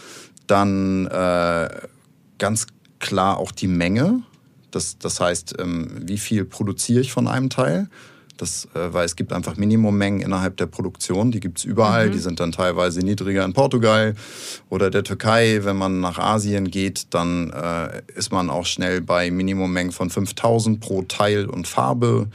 Dann 0.46 1.07
äh, 1.07 1.68
ganz 2.38 2.66
klar 3.00 3.38
auch 3.38 3.50
die 3.50 3.68
Menge, 3.68 4.22
das, 4.70 4.98
das 4.98 5.18
heißt, 5.18 5.57
ähm, 5.59 6.03
wie 6.03 6.18
viel 6.18 6.44
produziere 6.44 7.00
ich 7.00 7.12
von 7.12 7.27
einem 7.27 7.48
Teil. 7.48 7.88
Das, 8.37 8.66
äh, 8.75 8.92
weil 8.92 9.05
es 9.05 9.14
gibt 9.14 9.33
einfach 9.33 9.57
Minimummengen 9.57 10.20
innerhalb 10.20 10.57
der 10.57 10.66
Produktion, 10.66 11.31
die 11.31 11.40
gibt 11.40 11.59
es 11.59 11.64
überall. 11.64 12.09
Mhm. 12.09 12.12
Die 12.12 12.18
sind 12.18 12.40
dann 12.40 12.53
teilweise 12.53 13.01
niedriger 13.01 13.44
in 13.44 13.53
Portugal 13.53 14.14
oder 14.68 14.90
der 14.90 15.05
Türkei. 15.05 15.61
Wenn 15.62 15.77
man 15.77 16.01
nach 16.01 16.18
Asien 16.18 16.70
geht, 16.70 17.14
dann 17.14 17.51
äh, 17.51 18.03
ist 18.14 18.33
man 18.33 18.51
auch 18.51 18.66
schnell 18.66 19.01
bei 19.01 19.31
Minimummengen 19.31 19.92
von 19.92 20.11
5000 20.11 20.81
pro 20.81 21.03
Teil 21.03 21.47
und 21.47 21.68
Farbe. 21.68 22.29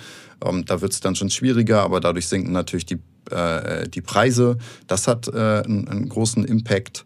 Ähm, 0.44 0.66
da 0.66 0.82
wird 0.82 0.94
es 0.94 1.02
dann 1.02 1.16
schon 1.16 1.30
schwieriger, 1.30 1.82
aber 1.84 2.00
dadurch 2.00 2.28
sinken 2.28 2.54
natürlich 2.54 2.86
die, 2.86 3.00
äh, 3.30 3.88
die 3.90 4.02
Preise. 4.02 4.58
Das 4.88 5.08
hat 5.08 5.28
äh, 5.28 5.32
einen, 5.32 5.88
einen 5.88 6.10
großen 6.10 6.46
Impact. 6.46 7.04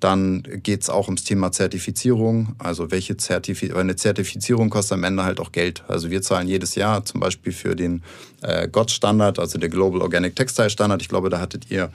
Dann 0.00 0.42
geht 0.62 0.82
es 0.82 0.90
auch 0.90 1.06
ums 1.06 1.24
Thema 1.24 1.52
Zertifizierung. 1.52 2.54
Also 2.58 2.90
welche 2.90 3.16
Zertifi 3.16 3.72
eine 3.72 3.96
Zertifizierung 3.96 4.70
kostet 4.70 4.94
am 4.94 5.04
Ende 5.04 5.24
halt 5.24 5.40
auch 5.40 5.52
Geld. 5.52 5.84
Also 5.88 6.10
wir 6.10 6.22
zahlen 6.22 6.48
jedes 6.48 6.74
Jahr 6.74 7.04
zum 7.04 7.20
Beispiel 7.20 7.52
für 7.52 7.76
den 7.76 8.02
äh, 8.42 8.66
GOTS-Standard, 8.68 9.38
also 9.38 9.58
der 9.58 9.68
Global 9.68 10.00
Organic 10.00 10.34
Textile 10.34 10.70
Standard. 10.70 11.02
Ich 11.02 11.08
glaube, 11.08 11.28
da 11.28 11.38
hattet 11.38 11.70
ihr 11.70 11.90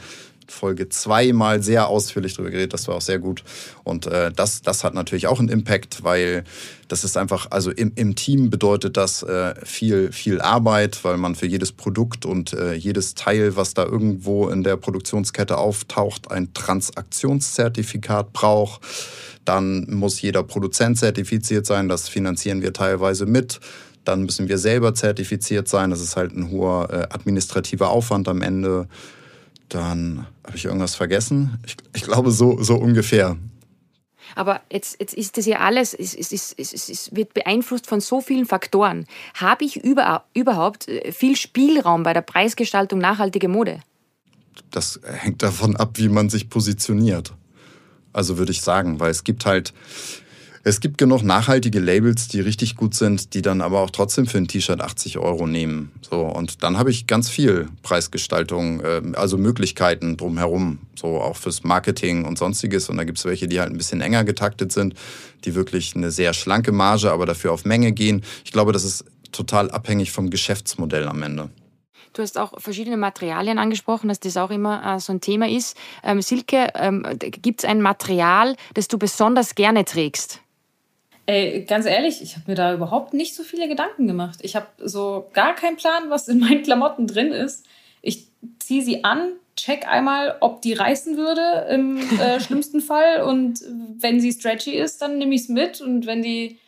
Folge 0.48 0.90
2 0.90 1.34
mal 1.34 1.64
sehr 1.64 1.88
ausführlich 1.88 2.34
darüber 2.34 2.52
geredet. 2.52 2.74
Das 2.74 2.88
war 2.88 2.96
auch 2.96 3.02
sehr 3.02 3.20
gut. 3.20 3.44
Und 3.84 4.08
äh, 4.08 4.32
das, 4.32 4.62
das 4.62 4.84
hat 4.84 4.94
natürlich 4.94 5.28
auch 5.28 5.40
einen 5.40 5.50
Impact, 5.50 6.04
weil 6.04 6.44
das 6.88 7.04
ist 7.04 7.18
einfach, 7.18 7.48
also 7.52 7.72
im, 7.72 7.92
im 7.96 8.16
Team 8.16 8.50
bedeutet 8.50 8.98
das 8.98 9.24
äh, 9.24 9.56
viel, 9.64 10.12
viel 10.12 10.42
Arbeit, 10.42 11.04
weil 11.04 11.18
man 11.18 11.36
für 11.36 11.48
jedes 11.48 11.72
Produkt 11.72 12.26
und 12.26 12.54
äh, 12.54 12.74
jedes 12.74 13.16
Teil, 13.16 13.56
was 13.56 13.74
da 13.74 13.84
irgendwo 13.84 14.50
in 14.50 14.64
der 14.64 14.78
Produktionskette 14.78 15.58
auftaucht, 15.58 16.32
ein 16.32 16.54
Transaktionszertifikat 16.54 18.34
braucht. 18.34 18.82
Dann 19.46 19.88
muss 19.90 20.22
jeder 20.22 20.44
Produzent 20.44 20.98
zertifiziert 20.98 21.66
sein. 21.66 21.88
Das 21.88 22.10
finanzieren 22.10 22.62
wir 22.62 22.74
teilweise 22.74 23.26
mit. 23.26 23.60
Dann 24.04 24.24
müssen 24.24 24.48
wir 24.48 24.58
selber 24.58 24.94
zertifiziert 24.94 25.68
sein. 25.68 25.90
Das 25.90 26.02
ist 26.02 26.16
halt 26.16 26.34
ein 26.34 26.52
hoher 26.52 26.90
äh, 26.92 27.08
administrativer 27.14 27.90
Aufwand 27.90 28.28
am 28.28 28.42
Ende. 28.42 28.88
Dann 29.70 30.28
habe 30.46 30.58
ich 30.58 30.66
irgendwas 30.66 30.96
vergessen. 30.96 31.60
Ich, 31.66 31.76
ich 31.96 32.04
glaube, 32.04 32.32
so, 32.32 32.62
so 32.62 32.76
ungefähr. 32.76 33.38
Aber 34.36 34.62
jetzt, 34.72 35.00
jetzt 35.00 35.14
ist 35.14 35.38
das 35.38 35.46
ja 35.46 35.60
alles, 35.60 35.94
es, 35.94 36.14
es, 36.14 36.32
es, 36.32 36.90
es, 36.90 37.16
wird 37.16 37.34
beeinflusst 37.34 37.88
von 37.88 38.02
so 38.02 38.22
vielen 38.22 38.46
Faktoren. 38.46 39.06
Habe 39.36 39.66
ich 39.66 39.78
über, 39.78 40.26
überhaupt 40.34 40.88
äh, 40.88 41.12
viel 41.12 41.36
Spielraum 41.36 42.04
bei 42.04 42.14
der 42.14 42.22
Preisgestaltung 42.22 43.00
nachhaltige 43.00 43.48
Mode? 43.48 43.80
Das 44.72 45.00
hängt 45.04 45.44
davon 45.44 45.76
ab, 45.76 45.92
wie 45.96 46.10
man 46.10 46.30
sich 46.30 46.50
positioniert. 46.50 47.34
Also 48.14 48.38
würde 48.38 48.52
ich 48.52 48.62
sagen, 48.62 49.00
weil 49.00 49.12
es 49.12 49.24
gibt 49.24 49.46
halt 49.46 49.74
es 50.68 50.80
gibt 50.80 50.98
genug 50.98 51.22
nachhaltige 51.22 51.80
Labels, 51.80 52.28
die 52.28 52.40
richtig 52.40 52.76
gut 52.76 52.96
sind, 52.96 53.36
die 53.36 53.44
dann 53.44 53.62
aber 53.62 53.82
auch 53.82 53.92
trotzdem 53.92 54.26
für 54.26 54.40
ein 54.40 54.48
T-Shirt 54.48 54.82
80 54.82 55.20
Euro 55.20 55.46
nehmen. 55.46 55.92
So, 56.02 56.22
und 56.22 56.64
dann 56.64 56.80
habe 56.80 56.90
ich 56.90 57.06
ganz 57.06 57.30
viel 57.30 57.70
Preisgestaltung, 57.84 58.80
äh, 58.82 59.02
also 59.14 59.38
Möglichkeiten 59.38 60.18
drumherum, 60.18 60.80
so 60.96 61.22
auch 61.22 61.36
fürs 61.36 61.64
Marketing 61.64 62.26
und 62.26 62.40
sonstiges. 62.40 62.90
Und 62.90 62.98
da 62.98 63.04
gibt 63.04 63.20
es 63.20 63.26
welche, 63.26 63.48
die 63.48 63.60
halt 63.60 63.70
ein 63.70 63.78
bisschen 63.78 64.02
enger 64.02 64.24
getaktet 64.24 64.72
sind, 64.72 64.96
die 65.44 65.54
wirklich 65.54 65.96
eine 65.96 66.10
sehr 66.10 66.34
schlanke 66.34 66.72
Marge, 66.72 67.12
aber 67.12 67.28
dafür 67.28 67.54
auf 67.54 67.64
Menge 67.64 67.92
gehen. 67.92 68.24
Ich 68.44 68.52
glaube, 68.52 68.72
das 68.72 68.84
ist 68.84 69.06
total 69.32 69.70
abhängig 69.70 70.12
vom 70.12 70.32
Geschäftsmodell 70.32 71.08
am 71.08 71.22
Ende. 71.22 71.50
Du 72.14 72.24
hast 72.24 72.40
auch 72.40 72.60
verschiedene 72.60 72.98
Materialien 72.98 73.60
angesprochen, 73.60 74.08
dass 74.08 74.20
das 74.20 74.36
auch 74.36 74.50
immer 74.50 74.96
äh, 74.96 75.00
so 75.00 75.14
ein 75.14 75.22
Thema 75.22 75.48
ist. 75.48 75.78
Ähm, 76.02 76.24
Silke, 76.24 76.70
ähm, 76.74 77.06
gibt 77.20 77.60
es 77.60 77.70
ein 77.70 77.84
Material, 77.84 78.56
das 78.74 78.88
du 78.88 78.98
besonders 78.98 79.54
gerne 79.54 79.86
trägst? 79.86 80.42
Ey, 81.28 81.66
ganz 81.66 81.88
ehrlich, 81.88 82.22
ich 82.22 82.36
habe 82.36 82.52
mir 82.52 82.56
da 82.56 82.74
überhaupt 82.74 83.14
nicht 83.14 83.34
so 83.34 83.44
viele 83.44 83.68
Gedanken 83.68 84.06
gemacht. 84.06 84.40
Ich 84.44 84.56
habe 84.56 84.68
so 84.78 85.30
gar 85.34 85.56
keinen 85.56 85.76
Plan, 85.76 86.10
was 86.10 86.28
in 86.28 86.40
meinen 86.40 86.62
Klamotten 86.62 87.08
drin 87.08 87.32
ist. 87.32 87.66
Ich 88.02 88.28
ziehe 88.60 88.84
sie 88.84 89.04
an, 89.04 89.32
check 89.56 89.88
einmal, 89.88 90.38
ob 90.42 90.62
die 90.62 90.74
reißen 90.74 91.18
würde 91.18 91.68
im 91.72 91.98
äh, 92.20 92.40
schlimmsten 92.42 92.80
Fall. 92.80 93.24
Und 93.24 93.62
wenn 93.98 94.20
sie 94.20 94.32
stretchy 94.32 94.72
ist, 94.72 95.02
dann 95.02 95.18
nehme 95.18 95.34
ich 95.34 95.42
es 95.42 95.50
mit. 95.50 95.82
Und 95.82 96.06
wenn 96.06 96.22
die, 96.22 96.60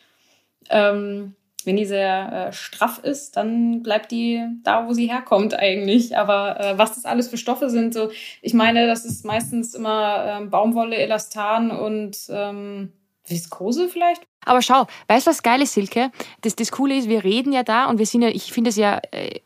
ähm, 0.70 1.36
wenn 1.64 1.76
die 1.76 1.84
sehr 1.84 2.48
äh, 2.48 2.52
straff 2.52 2.98
ist, 3.04 3.36
dann 3.36 3.84
bleibt 3.84 4.10
die 4.10 4.42
da, 4.64 4.88
wo 4.88 4.92
sie 4.92 5.08
herkommt 5.08 5.54
eigentlich. 5.54 6.16
Aber 6.16 6.58
äh, 6.58 6.78
was 6.78 6.96
das 6.96 7.04
alles 7.04 7.28
für 7.28 7.38
Stoffe 7.38 7.70
sind, 7.70 7.94
so 7.94 8.10
ich 8.42 8.54
meine, 8.54 8.88
das 8.88 9.04
ist 9.04 9.24
meistens 9.24 9.76
immer 9.76 10.24
ähm, 10.26 10.50
Baumwolle, 10.50 10.96
Elastan 10.96 11.70
und 11.70 12.16
ähm, 12.30 12.92
Viskose 13.30 13.88
vielleicht? 13.88 14.22
Aber 14.44 14.62
schau, 14.62 14.86
weißt 15.08 15.26
du, 15.26 15.30
was 15.30 15.42
geil 15.42 15.62
ist, 15.62 15.74
Silke? 15.74 16.10
Das, 16.42 16.56
das 16.56 16.72
Coole 16.72 16.96
ist, 16.96 17.08
wir 17.08 17.24
reden 17.24 17.52
ja 17.52 17.62
da 17.62 17.86
und 17.86 17.98
wir 17.98 18.06
sind 18.06 18.22
ja, 18.22 18.28
ich 18.28 18.52
finde 18.52 18.70
es 18.70 18.76
ja 18.76 19.00
äh, 19.10 19.40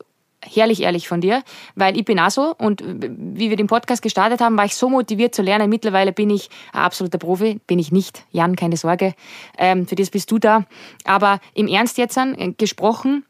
herrlich 0.45 0.81
ehrlich 0.81 1.07
von 1.07 1.21
dir, 1.21 1.43
weil 1.75 1.97
ich 1.97 2.05
bin 2.05 2.19
auch 2.19 2.29
so 2.29 2.55
und 2.57 2.83
wie 2.85 3.49
wir 3.49 3.57
den 3.57 3.67
Podcast 3.67 4.01
gestartet 4.01 4.41
haben, 4.41 4.57
war 4.57 4.65
ich 4.65 4.75
so 4.75 4.89
motiviert 4.89 5.33
zu 5.35 5.41
lernen. 5.41 5.69
Mittlerweile 5.69 6.11
bin 6.11 6.29
ich 6.29 6.49
ein 6.71 6.81
absoluter 6.81 7.17
Profi, 7.17 7.59
bin 7.67 7.79
ich 7.79 7.91
nicht. 7.91 8.25
Jan, 8.31 8.55
keine 8.55 8.77
Sorge, 8.77 9.13
ähm, 9.57 9.87
für 9.87 9.95
das 9.95 10.09
bist 10.09 10.31
du 10.31 10.39
da. 10.39 10.65
Aber 11.05 11.39
im 11.53 11.67
Ernst 11.67 11.97
jetzt 11.97 12.17
an, 12.17 12.35
äh, 12.35 12.51
gesprochen, 12.51 13.25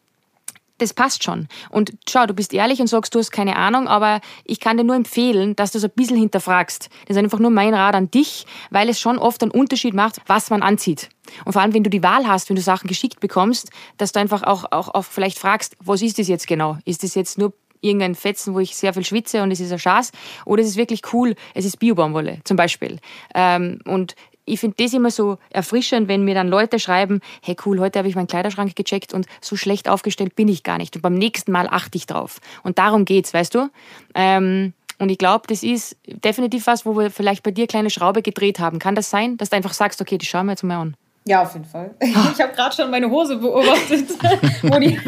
das 0.77 0.93
passt 0.93 1.23
schon. 1.23 1.47
Und 1.69 1.93
schau, 2.09 2.25
du 2.25 2.33
bist 2.33 2.53
ehrlich 2.53 2.79
und 2.79 2.87
sagst, 2.87 3.13
du 3.13 3.19
hast 3.19 3.31
keine 3.31 3.55
Ahnung, 3.55 3.87
aber 3.87 4.21
ich 4.43 4.59
kann 4.59 4.77
dir 4.77 4.83
nur 4.83 4.95
empfehlen, 4.95 5.55
dass 5.55 5.71
du 5.71 5.77
es 5.77 5.83
ein 5.83 5.91
bisschen 5.95 6.17
hinterfragst. 6.17 6.89
Das 7.07 7.15
ist 7.15 7.23
einfach 7.23 7.39
nur 7.39 7.51
mein 7.51 7.73
Rat 7.73 7.95
an 7.95 8.11
dich, 8.11 8.45
weil 8.69 8.89
es 8.89 8.99
schon 8.99 9.17
oft 9.17 9.41
einen 9.41 9.51
Unterschied 9.51 9.93
macht, 9.93 10.21
was 10.27 10.49
man 10.49 10.61
anzieht. 10.63 11.09
Und 11.45 11.53
vor 11.53 11.61
allem, 11.61 11.73
wenn 11.73 11.83
du 11.83 11.89
die 11.89 12.03
Wahl 12.03 12.27
hast, 12.27 12.49
wenn 12.49 12.55
du 12.55 12.61
Sachen 12.61 12.87
geschickt 12.87 13.19
bekommst, 13.19 13.69
dass 13.97 14.11
du 14.11 14.19
einfach 14.19 14.43
auch, 14.43 14.65
auch, 14.71 14.93
auch 14.93 15.05
vielleicht 15.05 15.39
fragst, 15.39 15.75
was 15.79 16.01
ist 16.01 16.19
das 16.19 16.27
jetzt 16.27 16.47
genau? 16.47 16.77
Ist 16.85 17.03
das 17.03 17.15
jetzt 17.15 17.37
nur 17.37 17.53
irgendein 17.83 18.15
Fetzen, 18.15 18.53
wo 18.53 18.59
ich 18.59 18.75
sehr 18.75 18.93
viel 18.93 19.05
schwitze 19.05 19.43
und 19.43 19.51
es 19.51 19.59
ist 19.59 19.71
ein 19.71 19.79
Schaß? 19.79 20.11
Oder 20.45 20.61
ist 20.63 20.69
es 20.69 20.77
wirklich 20.77 21.01
cool, 21.13 21.35
es 21.53 21.65
ist 21.65 21.79
Biobaumwolle 21.79 22.39
zum 22.43 22.57
Beispiel? 22.57 22.99
Ähm, 23.35 23.79
und 23.85 24.15
ich 24.45 24.59
finde 24.59 24.75
das 24.79 24.93
immer 24.93 25.11
so 25.11 25.37
erfrischend, 25.49 26.07
wenn 26.07 26.23
mir 26.23 26.35
dann 26.35 26.47
Leute 26.47 26.79
schreiben, 26.79 27.21
hey 27.41 27.55
cool, 27.65 27.79
heute 27.79 27.99
habe 27.99 28.07
ich 28.07 28.15
meinen 28.15 28.27
Kleiderschrank 28.27 28.75
gecheckt 28.75 29.13
und 29.13 29.25
so 29.41 29.55
schlecht 29.55 29.89
aufgestellt 29.89 30.35
bin 30.35 30.47
ich 30.47 30.63
gar 30.63 30.77
nicht. 30.77 30.95
Und 30.95 31.01
beim 31.01 31.15
nächsten 31.15 31.51
Mal 31.51 31.67
achte 31.69 31.97
ich 31.97 32.05
drauf. 32.05 32.39
Und 32.63 32.77
darum 32.77 33.05
geht's, 33.05 33.33
weißt 33.33 33.55
du? 33.55 33.69
Ähm, 34.15 34.73
und 34.99 35.09
ich 35.09 35.17
glaube, 35.17 35.45
das 35.47 35.63
ist 35.63 35.97
definitiv 36.05 36.67
was, 36.67 36.85
wo 36.85 36.97
wir 36.97 37.11
vielleicht 37.11 37.43
bei 37.43 37.51
dir 37.51 37.67
kleine 37.67 37.89
Schraube 37.89 38.21
gedreht 38.21 38.59
haben. 38.59 38.79
Kann 38.79 38.95
das 38.95 39.09
sein, 39.09 39.37
dass 39.37 39.49
du 39.49 39.55
einfach 39.55 39.73
sagst, 39.73 40.01
okay, 40.01 40.17
die 40.17 40.25
schauen 40.25 40.45
wir 40.45 40.53
jetzt 40.53 40.63
mal 40.63 40.79
an? 40.79 40.97
Ja, 41.25 41.41
auf 41.41 41.53
jeden 41.53 41.65
Fall. 41.65 41.95
Ich 42.01 42.41
habe 42.41 42.53
gerade 42.53 42.75
schon 42.75 42.91
meine 42.91 43.09
Hose 43.09 43.37
beobachtet. 43.37 44.09
wo 44.61 44.77
die, 44.77 44.99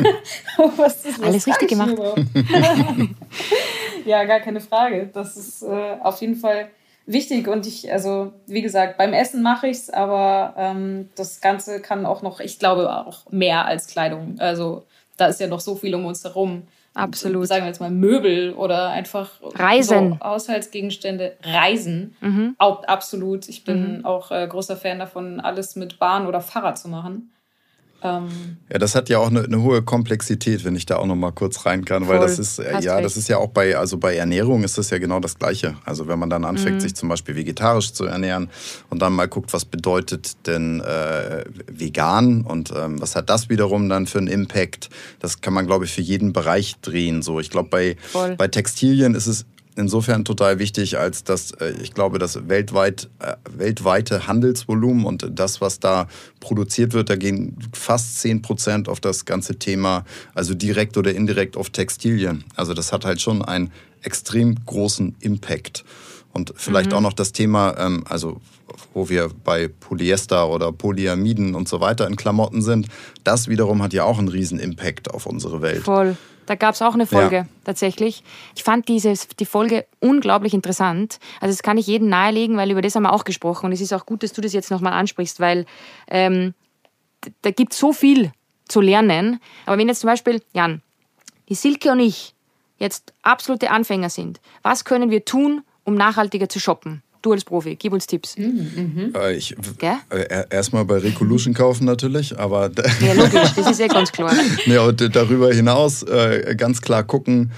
was 0.78 1.06
ist, 1.06 1.19
was 1.19 1.28
Alles 1.28 1.48
richtig 1.48 1.69
gemacht. 1.69 1.93
ja, 4.06 4.24
gar 4.24 4.39
keine 4.39 4.62
Frage. 4.62 5.10
Das 5.13 5.36
ist 5.36 5.62
äh, 5.63 5.98
auf 6.02 6.21
jeden 6.21 6.36
Fall 6.36 6.69
wichtig 7.06 7.48
und 7.48 7.65
ich, 7.68 7.91
also 7.91 8.34
wie 8.48 8.62
gesagt, 8.62 8.98
beim 8.98 9.13
Essen 9.13 9.41
mache 9.41 9.68
ich 9.68 9.78
es, 9.78 9.89
aber 9.89 10.54
ähm, 10.58 11.10
das 11.15 11.41
Ganze 11.41 11.80
kann 11.82 12.06
auch 12.06 12.22
noch, 12.22 12.39
ich 12.39 12.60
glaube 12.60 12.89
auch 13.06 13.30
mehr 13.32 13.65
als 13.65 13.88
Kleidung. 13.88 14.36
Also 14.39 14.86
da 15.18 15.28
ist 15.28 15.39
ja 15.39 15.48
noch 15.48 15.60
so 15.60 15.76
viel 15.76 15.94
um 15.96 16.06
uns 16.06 16.24
herum. 16.24 16.63
Absolut. 16.94 17.46
Sagen 17.48 17.63
wir 17.63 17.68
jetzt 17.68 17.82
mal 17.82 17.91
Möbel 17.91 18.54
oder 18.54 18.88
einfach 18.89 19.32
Reisen. 19.41 20.13
So 20.13 20.20
Haushaltsgegenstände. 20.26 21.34
Reisen. 21.44 22.15
Mhm. 22.22 22.56
Auch, 22.58 22.86
absolut. 22.86 23.50
Ich 23.50 23.65
bin 23.65 23.98
Mhm. 23.98 24.06
auch 24.06 24.32
äh, 24.32 24.48
großer 24.48 24.78
Fan 24.78 25.00
davon, 25.00 25.41
alles 25.41 25.76
mit 25.76 26.00
Bahn 26.00 26.26
oder 26.26 26.39
Fahrrad 26.39 26.78
zu 26.78 26.88
machen. 26.88 27.32
Ähm, 28.06 28.58
Ja, 28.72 28.78
das 28.80 28.96
hat 28.96 29.10
ja 29.10 29.18
auch 29.20 29.30
eine, 29.30 29.44
eine 29.44 29.62
hohe 29.62 29.82
Komplexität, 29.82 30.63
wenn 30.63 30.76
ich 30.76 30.86
da 30.86 30.98
auch 30.98 31.06
noch 31.06 31.15
mal 31.15 31.32
kurz 31.32 31.65
rein 31.65 31.86
kann, 31.86 32.08
weil 32.08 32.20
das 32.20 32.39
ist 32.39 32.60
äh, 32.60 32.74
Hast 32.74 32.84
ja, 32.84 32.94
recht. 32.96 33.06
das 33.06 33.18
ist 33.18 33.28
ja 33.28 33.38
auch 33.38 33.50
bei 33.50 33.78
also 33.78 33.98
bei 33.98 34.15
Ernährung 34.15 34.63
ist 34.63 34.78
das 34.78 34.89
ja 34.89 34.98
genau 34.98 35.20
das 35.20 35.38
Gleiche. 35.38 35.76
Also 35.86 36.08
wenn 36.08 36.20
man 36.20 36.30
dann 36.30 36.46
anfängt, 36.46 36.76
Mhm. 36.78 36.80
sich 36.82 36.96
zum 36.96 37.10
Beispiel 37.10 37.36
vegetarisch 37.36 37.94
zu 37.94 38.06
ernähren 38.06 38.50
und 38.89 39.02
dann 39.02 39.13
mal 39.13 39.28
guckt, 39.28 39.54
was 39.54 39.65
bedeutet 39.65 40.48
denn 40.48 40.82
äh, 40.82 41.44
vegan 41.72 42.41
und 42.41 42.72
ähm, 42.76 43.00
was 43.02 43.15
hat 43.15 43.30
das 43.30 43.50
wiederum 43.50 43.89
dann 43.89 44.08
für 44.08 44.18
einen 44.20 44.28
Impact? 44.28 44.89
Das 45.20 45.41
kann 45.41 45.54
man 45.54 45.65
glaube 45.68 45.86
ich 45.86 45.91
für 45.94 46.02
jeden 46.02 46.34
Bereich 46.34 46.76
drehen. 46.82 47.22
So, 47.22 47.39
ich 47.39 47.50
glaube 47.50 47.70
bei 47.70 47.96
Voll. 48.12 48.36
bei 48.36 48.48
Textilien 48.48 49.15
ist 49.15 49.28
es 49.28 49.46
insofern 49.75 50.25
total 50.25 50.59
wichtig, 50.59 50.97
als 50.97 51.23
dass 51.23 51.51
äh, 51.51 51.73
ich 51.81 51.93
glaube, 51.93 52.19
das 52.19 52.47
weltweit, 52.47 53.09
äh, 53.19 53.35
weltweite 53.49 54.27
Handelsvolumen 54.27 55.05
und 55.05 55.27
das, 55.31 55.61
was 55.61 55.79
da 55.79 56.07
produziert 56.39 56.93
wird, 56.93 57.09
da 57.09 57.15
gehen 57.15 57.57
fast 57.73 58.19
10 58.21 58.41
Prozent 58.41 58.89
auf 58.89 58.99
das 58.99 59.25
ganze 59.25 59.57
Thema, 59.57 60.05
also 60.33 60.53
direkt 60.53 60.97
oder 60.97 61.13
indirekt 61.13 61.57
auf 61.57 61.69
Textilien. 61.69 62.43
Also 62.55 62.73
das 62.73 62.91
hat 62.91 63.05
halt 63.05 63.21
schon 63.21 63.43
einen 63.43 63.71
extrem 64.01 64.55
großen 64.65 65.15
Impact. 65.19 65.83
Und 66.31 66.53
vielleicht 66.57 66.93
auch 66.93 66.99
noch 66.99 67.13
das 67.13 67.31
Thema, 67.31 67.75
ähm, 67.77 68.03
also 68.09 68.41
wo 68.93 69.07
wir 69.07 69.29
bei 69.45 69.69
Polyester 69.69 70.49
oder 70.49 70.73
Polyamiden 70.73 71.55
und 71.55 71.69
so 71.69 71.79
weiter 71.79 72.07
in 72.07 72.17
Klamotten 72.17 72.61
sind, 72.61 72.88
das 73.23 73.47
wiederum 73.47 73.81
hat 73.81 73.93
ja 73.93 74.03
auch 74.03 74.19
einen 74.19 74.27
riesen 74.27 74.59
Impact 74.59 75.11
auf 75.11 75.25
unsere 75.25 75.61
Welt. 75.61 75.83
Voll. 75.83 76.17
Da 76.45 76.55
gab 76.55 76.75
es 76.75 76.81
auch 76.81 76.93
eine 76.93 77.08
Folge, 77.08 77.36
Ja. 77.38 77.45
tatsächlich. 77.63 78.23
Ich 78.55 78.63
fand 78.63 78.88
dieses, 78.88 79.27
die 79.27 79.45
Folge 79.45 79.86
unglaublich 79.99 80.53
interessant. 80.53 81.19
Also 81.41 81.53
das 81.53 81.63
kann 81.63 81.77
ich 81.77 81.88
jedem 81.88 82.08
nahelegen, 82.10 82.58
weil 82.58 82.69
über 82.71 82.81
das 82.81 82.95
haben 82.95 83.03
wir 83.03 83.13
auch 83.13 83.23
gesprochen. 83.23 83.67
Und 83.67 83.71
es 83.71 83.81
ist 83.81 83.93
auch 83.93 84.05
gut, 84.05 84.21
dass 84.23 84.34
du 84.34 84.41
das 84.41 84.53
jetzt 84.53 84.69
nochmal 84.71 84.93
ansprichst, 84.93 85.39
weil 85.39 85.65
ähm, 86.08 86.53
da 87.41 87.51
gibt 87.51 87.73
es 87.73 87.79
so 87.79 87.93
viel 87.93 88.31
zu 88.67 88.81
lernen. 88.81 89.39
Aber 89.65 89.77
wenn 89.77 89.88
jetzt 89.88 90.01
zum 90.01 90.10
Beispiel, 90.10 90.41
Jan, 90.53 90.81
die 91.49 91.55
Silke 91.55 91.91
und 91.91 91.99
ich 91.99 92.34
jetzt 92.77 93.13
absolute 93.23 93.71
Anfänger 93.71 94.10
sind, 94.10 94.39
was 94.62 94.86
können 94.86 95.10
wir 95.10 95.25
tun, 95.25 95.63
um 95.84 95.95
nachhaltiger 95.95 96.49
zu 96.49 96.60
shoppen? 96.60 97.01
Du 97.25 97.31
als 97.31 97.43
Profi, 97.43 97.75
gib 97.75 97.91
uns 97.91 98.05
Tipps. 98.05 98.35
Äh, 98.38 99.35
ich, 99.35 99.55
äh, 99.81 100.43
erstmal 100.51 100.85
bei 100.85 100.99
Recolution 100.99 101.55
kaufen 101.55 101.85
natürlich, 101.85 102.38
aber 102.38 102.69
Ja, 103.01 103.13
logisch, 103.13 103.51
das 103.55 103.71
ist 103.71 103.79
eh 103.79 103.88
ganz 103.88 104.11
klar. 104.11 104.31
ja, 104.67 104.83
und 104.83 105.15
darüber 105.15 105.51
hinaus 105.51 106.03
äh, 106.03 106.53
ganz 106.55 106.81
klar 106.81 107.01
gucken, 107.03 107.51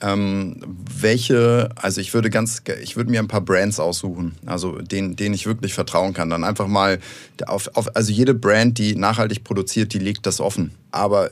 ähm, 0.00 0.62
welche, 0.98 1.68
also 1.76 2.00
ich 2.00 2.14
würde 2.14 2.30
ganz, 2.30 2.62
ich 2.82 2.96
würde 2.96 3.10
mir 3.10 3.20
ein 3.20 3.28
paar 3.28 3.42
Brands 3.42 3.78
aussuchen, 3.78 4.36
also 4.46 4.78
denen, 4.78 5.14
denen 5.14 5.34
ich 5.34 5.44
wirklich 5.44 5.74
vertrauen 5.74 6.14
kann. 6.14 6.30
Dann 6.30 6.42
einfach 6.42 6.66
mal 6.66 6.98
auf, 7.46 7.68
auf, 7.74 7.94
also 7.94 8.10
jede 8.12 8.32
Brand, 8.32 8.78
die 8.78 8.96
nachhaltig 8.96 9.44
produziert, 9.44 9.92
die 9.92 9.98
legt 9.98 10.24
das 10.24 10.40
offen. 10.40 10.72
Aber 10.90 11.30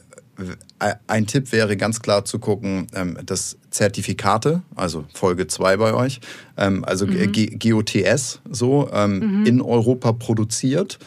ein 1.07 1.27
Tipp 1.27 1.53
wäre 1.53 1.77
ganz 1.77 2.01
klar 2.01 2.25
zu 2.25 2.39
gucken, 2.39 2.87
ähm, 2.95 3.19
dass 3.25 3.59
Zertifikate, 3.71 4.63
also 4.75 5.05
Folge 5.15 5.47
2 5.47 5.77
bei 5.77 5.95
euch, 5.95 6.21
ähm, 6.57 6.85
also 6.85 7.07
G 7.07 7.47
GOTS 7.57 8.41
so 8.51 8.91
ähm, 8.93 9.45
in 9.47 9.61
Europa 9.61 10.13
produziert 10.13 10.99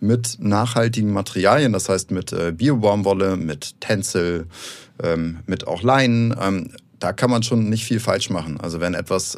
mit 0.00 0.36
nachhaltigen 0.40 1.12
Materialien, 1.12 1.72
das 1.72 1.88
heißt 1.88 2.10
mit 2.10 2.32
äh, 2.32 2.52
Biobaumwolle, 2.52 3.36
mit 3.36 3.80
Tencel, 3.80 4.46
mit 5.44 5.66
auch 5.66 5.82
Leinen. 5.82 6.34
Da 6.98 7.12
kann 7.12 7.28
man 7.28 7.42
schon 7.42 7.68
nicht 7.68 7.84
viel 7.84 8.00
falsch 8.00 8.30
machen. 8.30 8.58
Also 8.58 8.80
wenn 8.80 8.94
etwas 8.94 9.36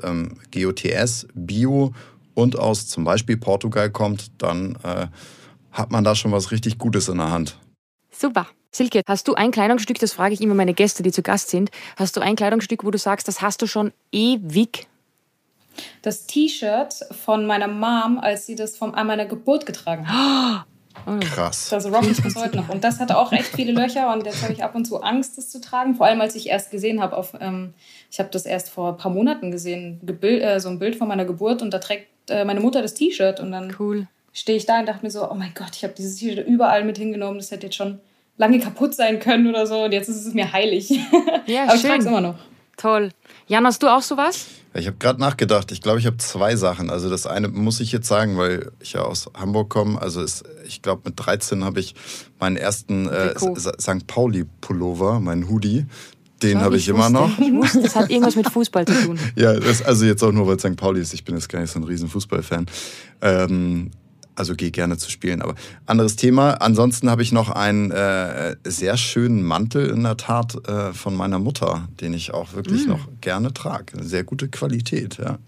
GOTS, 0.55 1.27
Bio 1.35 1.93
und 2.35 2.57
aus 2.57 2.87
zum 2.87 3.03
Beispiel 3.03 3.37
Portugal 3.37 3.91
kommt, 3.91 4.31
dann 4.39 4.77
äh, 4.85 5.09
hat 5.73 5.91
man 5.91 6.05
da 6.05 6.15
schon 6.15 6.31
was 6.31 6.53
richtig 6.53 6.79
Gutes 6.79 7.09
in 7.09 7.19
der 7.19 7.33
Hand. 7.33 7.59
Super. 8.11 8.47
Silke, 8.71 9.03
hast 9.07 9.27
du 9.29 9.35
ein 9.35 9.51
Kleidungsstück, 9.51 9.99
das 9.99 10.13
frage 10.13 10.35
ich 10.35 10.41
immer 10.41 10.55
meine 10.55 10.75
Gäste, 10.75 11.03
die 11.03 11.13
zu 11.13 11.23
Gast 11.23 11.51
sind, 11.51 11.71
hast 11.97 12.17
du 12.17 12.21
ein 12.21 12.37
Kleidungsstück, 12.37 12.85
wo 12.85 12.91
du 12.91 12.99
sagst, 12.99 13.27
das 13.29 13.41
hast 13.41 13.63
du 13.63 13.67
schon 13.67 13.93
ewig? 14.13 14.89
das 16.03 16.27
T-Shirt 16.27 16.95
von 17.25 17.47
meiner 17.47 17.69
Mom, 17.69 18.19
als 18.19 18.47
sie 18.47 18.55
das 18.55 18.77
vom, 18.77 18.95
an 18.95 19.07
meiner 19.07 19.27
Geburt 19.27 19.67
getragen 19.67 20.09
hat. 20.09 20.67
Krass. 21.21 21.69
Das 21.71 21.87
rock 21.87 22.11
ich 22.11 22.21
bis 22.21 22.35
heute 22.35 22.57
noch. 22.57 22.69
Und 22.69 22.83
das 22.83 22.99
hatte 22.99 23.17
auch 23.17 23.33
echt 23.33 23.55
viele 23.55 23.73
Löcher 23.73 24.13
und 24.13 24.27
jetzt 24.27 24.43
habe 24.43 24.53
ich 24.53 24.65
ab 24.65 24.75
und 24.75 24.85
zu 24.85 25.01
Angst, 25.01 25.39
das 25.39 25.49
zu 25.49 25.61
tragen. 25.61 25.95
Vor 25.95 26.07
allem, 26.07 26.21
als 26.21 26.35
ich 26.35 26.49
erst 26.49 26.71
gesehen 26.71 27.01
habe, 27.01 27.17
auf, 27.17 27.35
ähm, 27.41 27.73
ich 28.11 28.19
habe 28.19 28.31
das 28.31 28.45
erst 28.45 28.71
vor 28.71 28.91
ein 28.91 28.97
paar 28.97 29.13
Monaten 29.13 29.51
gesehen, 29.51 30.01
gebild, 30.05 30.43
äh, 30.43 30.59
so 30.59 30.69
ein 30.69 30.79
Bild 30.79 30.97
von 30.97 31.07
meiner 31.07 31.25
Geburt 31.25 31.63
und 31.63 31.71
da 31.73 31.79
trägt 31.79 32.09
äh, 32.29 32.45
meine 32.45 32.61
Mutter 32.61 32.83
das 32.83 32.95
T-Shirt 32.95 33.39
und 33.39 33.53
dann 33.53 33.75
Cool. 33.79 34.09
stehe 34.33 34.59
ich 34.59 34.67
da 34.67 34.81
und 34.81 34.87
dachte 34.87 35.05
mir 35.05 35.11
so, 35.11 35.31
oh 35.31 35.35
mein 35.35 35.55
Gott, 35.55 35.71
ich 35.77 35.85
habe 35.85 35.95
dieses 35.97 36.17
T-Shirt 36.17 36.47
überall 36.47 36.85
mit 36.85 36.99
hingenommen, 36.99 37.39
das 37.39 37.53
hätte 37.53 37.67
jetzt 37.67 37.77
schon 37.77 38.01
lange 38.38 38.59
kaputt 38.61 38.94
sein 38.94 39.18
können 39.20 39.46
oder 39.46 39.66
so 39.66 39.85
und 39.85 39.92
jetzt 39.92 40.09
ist 40.09 40.24
es 40.27 40.33
mir 40.33 40.53
heilig. 40.53 40.88
Ja, 41.46 41.64
Aber 41.64 41.74
ich 41.74 41.81
schön. 41.81 41.90
trage 41.90 42.01
es 42.03 42.07
immer 42.07 42.20
noch. 42.20 42.35
Toll. 42.77 43.11
Jan, 43.46 43.64
hast 43.66 43.83
du 43.83 43.88
auch 43.88 44.03
sowas? 44.03 44.46
Ich 44.74 44.87
habe 44.87 44.98
gerade 44.98 45.18
nachgedacht. 45.18 45.72
Ich 45.72 45.81
glaube, 45.81 45.98
ich 45.98 46.07
habe 46.07 46.18
zwei 46.18 46.55
Sachen. 46.57 46.90
Also 46.90 47.09
das 47.11 47.27
eine 47.27 47.48
muss 47.48 47.81
ich 47.81 47.90
jetzt 47.90 48.07
sagen, 48.07 48.37
weil 48.37 48.70
ich 48.81 48.92
ja 48.92 49.01
aus 49.01 49.31
Hamburg 49.35 49.70
komme. 49.70 50.01
Also 50.01 50.22
ist, 50.22 50.44
ich 50.66 50.83
glaube, 50.83 51.03
mit 51.07 51.14
13 51.16 51.64
habe 51.64 51.81
ich 51.81 51.94
meinen 52.38 52.57
ersten 52.57 53.09
äh, 53.09 53.35
St. 53.38 54.07
Pauli 54.07 54.44
Pullover, 54.61 55.20
meinen 55.20 55.48
Hoodie. 55.48 55.87
Den 56.42 56.61
habe 56.61 56.77
ich 56.77 56.88
immer 56.88 56.98
wusste, 56.98 57.12
noch. 57.12 57.38
Ich 57.38 57.53
wusste, 57.53 57.83
das 57.83 57.96
hat 57.96 58.11
irgendwas 58.11 58.37
mit 58.37 58.48
Fußball 58.48 58.85
zu 58.87 58.92
tun. 59.03 59.18
Ja, 59.35 59.55
das, 59.59 59.83
also 59.83 60.05
jetzt 60.05 60.22
auch 60.22 60.31
nur, 60.31 60.46
weil 60.46 60.57
es 60.57 60.62
St. 60.62 60.77
Pauli 60.77 61.01
ist. 61.01 61.14
Ich 61.14 61.24
bin 61.24 61.35
jetzt 61.35 61.48
gar 61.48 61.61
nicht 61.61 61.72
so 61.72 61.81
ein 61.81 61.85
riesen 61.85 62.09
Fußballfan. 62.09 62.66
Ähm, 63.22 63.90
also 64.38 64.55
gehe 64.55 64.70
gerne 64.70 64.96
zu 64.96 65.11
spielen, 65.11 65.42
aber 65.42 65.55
anderes 65.87 66.16
Thema. 66.16 66.53
Ansonsten 66.61 67.11
habe 67.11 67.22
ich 67.22 67.33
noch 67.33 67.51
einen 67.51 67.90
äh, 67.90 68.57
sehr 68.64 68.96
schönen 68.96 69.42
Mantel 69.42 69.88
in 69.90 70.03
der 70.03 70.16
Tat 70.16 70.57
äh, 70.68 70.92
von 70.92 71.14
meiner 71.16 71.38
Mutter, 71.38 71.88
den 72.01 72.14
ich 72.14 72.33
auch 72.33 72.53
wirklich 72.55 72.87
Mm. 72.87 72.90
noch 72.90 73.09
gerne 73.20 73.53
trage. 73.53 73.94
Eine 73.98 74.05
Sehr 74.05 74.24
gute 74.24 74.48
Qualität, 74.48 75.18
ja. 75.18 75.38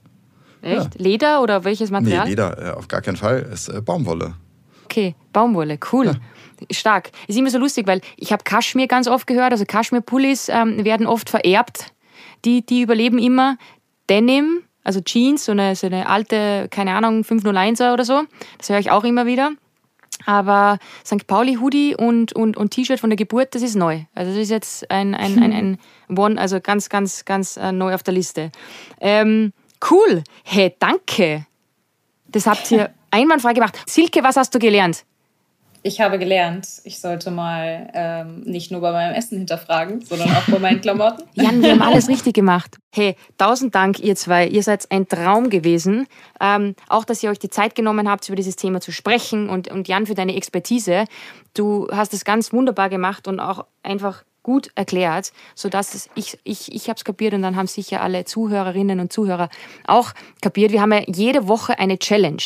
Echt? 0.62 0.98
Leder 0.98 1.42
oder 1.42 1.64
welches 1.64 1.90
Nee, 1.90 2.00
Material? 2.00 2.28
Leder 2.28 2.58
äh, 2.58 2.70
auf 2.72 2.88
gar 2.88 3.00
keinen 3.00 3.16
Fall. 3.16 3.48
Ist 3.52 3.68
äh, 3.68 3.80
Baumwolle. 3.80 4.34
Okay, 4.84 5.14
Baumwolle, 5.32 5.78
cool. 5.92 6.16
Stark. 6.70 7.10
Ist 7.28 7.38
immer 7.38 7.48
so 7.50 7.58
lustig, 7.58 7.86
weil 7.86 8.02
ich 8.16 8.32
habe 8.32 8.44
Kaschmir 8.44 8.86
ganz 8.86 9.06
oft 9.08 9.26
gehört. 9.26 9.52
Also 9.52 9.64
Kaschmir-Pullis 9.64 10.48
ähm, 10.50 10.84
werden 10.84 11.06
oft 11.06 11.30
vererbt. 11.30 11.92
Die, 12.44 12.64
die 12.66 12.82
überleben 12.82 13.18
immer. 13.18 13.56
Denim, 14.10 14.62
also 14.84 15.00
Jeans, 15.00 15.44
so 15.44 15.52
eine, 15.52 15.76
so 15.76 15.86
eine 15.86 16.08
alte, 16.08 16.68
keine 16.70 16.94
Ahnung, 16.94 17.22
501er 17.22 17.92
oder 17.92 18.04
so. 18.04 18.22
Das 18.58 18.68
höre 18.68 18.78
ich 18.78 18.90
auch 18.90 19.04
immer 19.04 19.26
wieder. 19.26 19.52
Aber 20.26 20.78
St. 21.04 21.26
Pauli 21.26 21.54
Hoodie 21.54 21.94
und, 21.96 22.32
und, 22.32 22.56
und 22.56 22.70
T-Shirt 22.70 23.00
von 23.00 23.10
der 23.10 23.16
Geburt, 23.16 23.54
das 23.54 23.62
ist 23.62 23.74
neu. 23.74 24.02
Also 24.14 24.32
das 24.32 24.42
ist 24.42 24.50
jetzt 24.50 24.90
ein, 24.90 25.14
ein, 25.14 25.42
ein, 25.42 25.52
ein 25.52 25.78
One, 26.18 26.40
also 26.40 26.60
ganz, 26.60 26.88
ganz, 26.88 27.24
ganz 27.24 27.56
äh, 27.56 27.72
neu 27.72 27.94
auf 27.94 28.02
der 28.02 28.14
Liste. 28.14 28.50
Ähm, 29.00 29.52
cool. 29.90 30.22
Hey, 30.44 30.74
danke. 30.78 31.46
Das 32.28 32.46
habt 32.46 32.70
ihr 32.70 32.90
einwandfrei 33.10 33.54
gemacht. 33.54 33.80
Silke, 33.86 34.22
was 34.22 34.36
hast 34.36 34.54
du 34.54 34.58
gelernt? 34.58 35.04
Ich 35.82 36.00
habe 36.00 36.18
gelernt, 36.18 36.66
ich 36.84 37.00
sollte 37.00 37.30
mal 37.30 37.90
ähm, 37.94 38.42
nicht 38.42 38.70
nur 38.70 38.82
bei 38.82 38.92
meinem 38.92 39.14
Essen 39.14 39.38
hinterfragen, 39.38 40.04
sondern 40.04 40.28
auch 40.30 40.44
bei 40.50 40.58
meinen 40.58 40.80
Klamotten. 40.82 41.22
Jan, 41.34 41.62
wir 41.62 41.70
haben 41.70 41.82
alles 41.82 42.08
richtig 42.08 42.34
gemacht. 42.34 42.76
Hey, 42.92 43.16
tausend 43.38 43.74
Dank, 43.74 43.98
ihr 43.98 44.14
zwei. 44.14 44.46
Ihr 44.46 44.62
seid 44.62 44.90
ein 44.90 45.08
Traum 45.08 45.48
gewesen. 45.48 46.06
Ähm, 46.38 46.74
auch, 46.88 47.04
dass 47.04 47.22
ihr 47.22 47.30
euch 47.30 47.38
die 47.38 47.48
Zeit 47.48 47.74
genommen 47.74 48.10
habt, 48.10 48.28
über 48.28 48.36
dieses 48.36 48.56
Thema 48.56 48.80
zu 48.80 48.92
sprechen. 48.92 49.48
Und, 49.48 49.68
und 49.68 49.88
Jan, 49.88 50.06
für 50.06 50.14
deine 50.14 50.36
Expertise. 50.36 51.04
Du 51.54 51.88
hast 51.90 52.12
es 52.12 52.24
ganz 52.24 52.52
wunderbar 52.52 52.90
gemacht 52.90 53.26
und 53.26 53.40
auch 53.40 53.64
einfach 53.82 54.24
gut 54.42 54.70
erklärt, 54.74 55.32
sodass 55.54 56.08
ich, 56.14 56.38
ich, 56.44 56.72
ich 56.72 56.88
habe 56.88 56.96
es 56.96 57.04
kapiert 57.04 57.34
und 57.34 57.42
dann 57.42 57.56
haben 57.56 57.66
sicher 57.66 58.00
alle 58.00 58.24
Zuhörerinnen 58.24 59.00
und 59.00 59.12
Zuhörer 59.12 59.48
auch 59.86 60.12
kapiert. 60.40 60.72
Wir 60.72 60.80
haben 60.80 60.92
ja 60.92 61.02
jede 61.06 61.48
Woche 61.48 61.78
eine 61.78 61.98
Challenge 61.98 62.42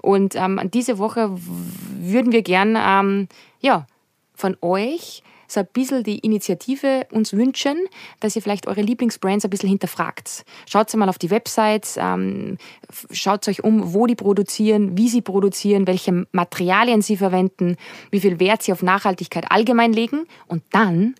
und 0.00 0.34
ähm, 0.36 0.60
diese 0.72 0.98
Woche 0.98 1.30
würden 1.32 2.32
wir 2.32 2.42
gern 2.42 2.76
ähm, 2.78 3.28
ja, 3.60 3.86
von 4.34 4.56
euch 4.60 5.22
so 5.52 5.60
ein 5.60 5.68
bisschen 5.72 6.02
die 6.02 6.18
Initiative 6.18 7.06
uns 7.10 7.32
wünschen, 7.32 7.76
dass 8.20 8.34
ihr 8.34 8.42
vielleicht 8.42 8.66
eure 8.66 8.80
Lieblingsbrands 8.80 9.44
ein 9.44 9.50
bisschen 9.50 9.68
hinterfragt. 9.68 10.44
Schaut 10.68 10.92
mal 10.94 11.08
auf 11.08 11.18
die 11.18 11.30
Websites, 11.30 11.96
ähm, 12.00 12.56
schaut 13.10 13.46
euch 13.48 13.62
um, 13.62 13.92
wo 13.92 14.06
die 14.06 14.14
produzieren, 14.14 14.96
wie 14.96 15.08
sie 15.08 15.20
produzieren, 15.20 15.86
welche 15.86 16.26
Materialien 16.32 17.02
sie 17.02 17.16
verwenden, 17.16 17.76
wie 18.10 18.20
viel 18.20 18.40
Wert 18.40 18.62
sie 18.62 18.72
auf 18.72 18.82
Nachhaltigkeit 18.82 19.50
allgemein 19.50 19.92
legen 19.92 20.26
und 20.46 20.62
dann 20.70 21.14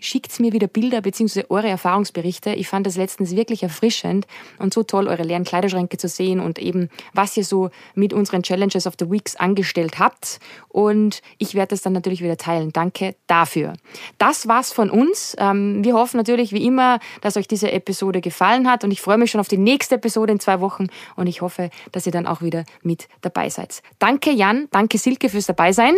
schickt 0.00 0.40
mir 0.40 0.52
wieder 0.52 0.66
Bilder 0.66 1.00
bzw. 1.00 1.44
eure 1.48 1.68
Erfahrungsberichte. 1.68 2.54
Ich 2.54 2.68
fand 2.68 2.86
das 2.86 2.96
letztens 2.96 3.36
wirklich 3.36 3.62
erfrischend 3.62 4.26
und 4.58 4.74
so 4.74 4.82
toll, 4.82 5.08
eure 5.08 5.22
leeren 5.22 5.44
Kleiderschränke 5.44 5.96
zu 5.96 6.08
sehen 6.08 6.40
und 6.40 6.58
eben, 6.58 6.88
was 7.12 7.36
ihr 7.36 7.44
so 7.44 7.70
mit 7.94 8.12
unseren 8.12 8.42
Challenges 8.42 8.86
of 8.86 8.94
the 8.98 9.10
Weeks 9.10 9.36
angestellt 9.36 9.98
habt. 9.98 10.40
Und 10.68 11.22
ich 11.38 11.54
werde 11.54 11.68
das 11.70 11.82
dann 11.82 11.92
natürlich 11.92 12.22
wieder 12.22 12.36
teilen. 12.36 12.72
Danke 12.72 13.14
dafür. 13.26 13.74
Das 14.18 14.48
war's 14.48 14.72
von 14.72 14.90
uns. 14.90 15.36
Ähm, 15.38 15.84
wir 15.84 15.94
hoffen 15.94 16.16
natürlich 16.16 16.52
wie 16.52 16.64
immer, 16.64 16.98
dass 17.20 17.36
euch 17.36 17.48
diese 17.48 17.70
Episode 17.72 18.20
gefallen 18.20 18.68
hat 18.70 18.84
und 18.84 18.90
ich 18.90 19.00
freue 19.00 19.18
mich 19.18 19.30
schon 19.30 19.40
auf 19.40 19.48
die 19.48 19.58
nächste 19.58 19.96
Episode 19.96 20.32
in 20.32 20.40
zwei 20.40 20.60
Wochen 20.60 20.86
und 21.16 21.26
ich 21.26 21.42
hoffe, 21.42 21.70
dass 21.92 22.06
ihr 22.06 22.12
dann 22.12 22.26
auch 22.26 22.42
wieder 22.42 22.64
mit 22.82 23.08
dabei 23.20 23.48
seid. 23.48 23.82
Danke 23.98 24.30
Jan, 24.30 24.68
danke 24.70 24.98
Silke 24.98 25.28
fürs 25.28 25.46
Dabeisein 25.46 25.94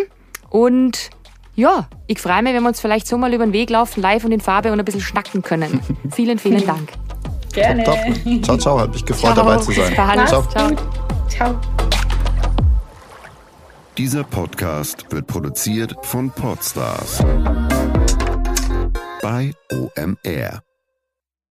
und 0.50 1.10
ja, 1.54 1.86
ich 2.06 2.18
freue 2.18 2.42
mich, 2.42 2.54
wenn 2.54 2.62
wir 2.62 2.68
uns 2.68 2.80
vielleicht 2.80 3.06
so 3.06 3.18
mal 3.18 3.32
über 3.32 3.44
den 3.44 3.52
Weg 3.52 3.70
laufen, 3.70 4.00
live 4.00 4.24
und 4.24 4.32
in 4.32 4.40
Farbe 4.40 4.72
und 4.72 4.78
ein 4.78 4.84
bisschen 4.84 5.00
schnacken 5.00 5.42
können. 5.42 5.80
vielen, 6.10 6.38
vielen 6.38 6.66
Dank. 6.66 6.92
Gerne. 7.52 7.84
Top, 7.84 7.98
top. 8.24 8.44
Ciao, 8.44 8.56
ciao. 8.56 8.80
Hat 8.80 8.92
mich 8.92 9.04
gefreut, 9.04 9.34
ciao. 9.34 9.44
dabei 9.44 9.56
zu 9.58 9.72
sein. 9.72 9.94
Ciao. 10.26 10.42
ciao. 10.48 10.70
Ciao. 11.28 11.60
Dieser 13.98 14.24
Podcast 14.24 15.04
wird 15.10 15.26
produziert 15.26 15.94
von 16.02 16.30
Podstars 16.30 17.22
bei 19.20 19.52
OMR. 19.70 20.71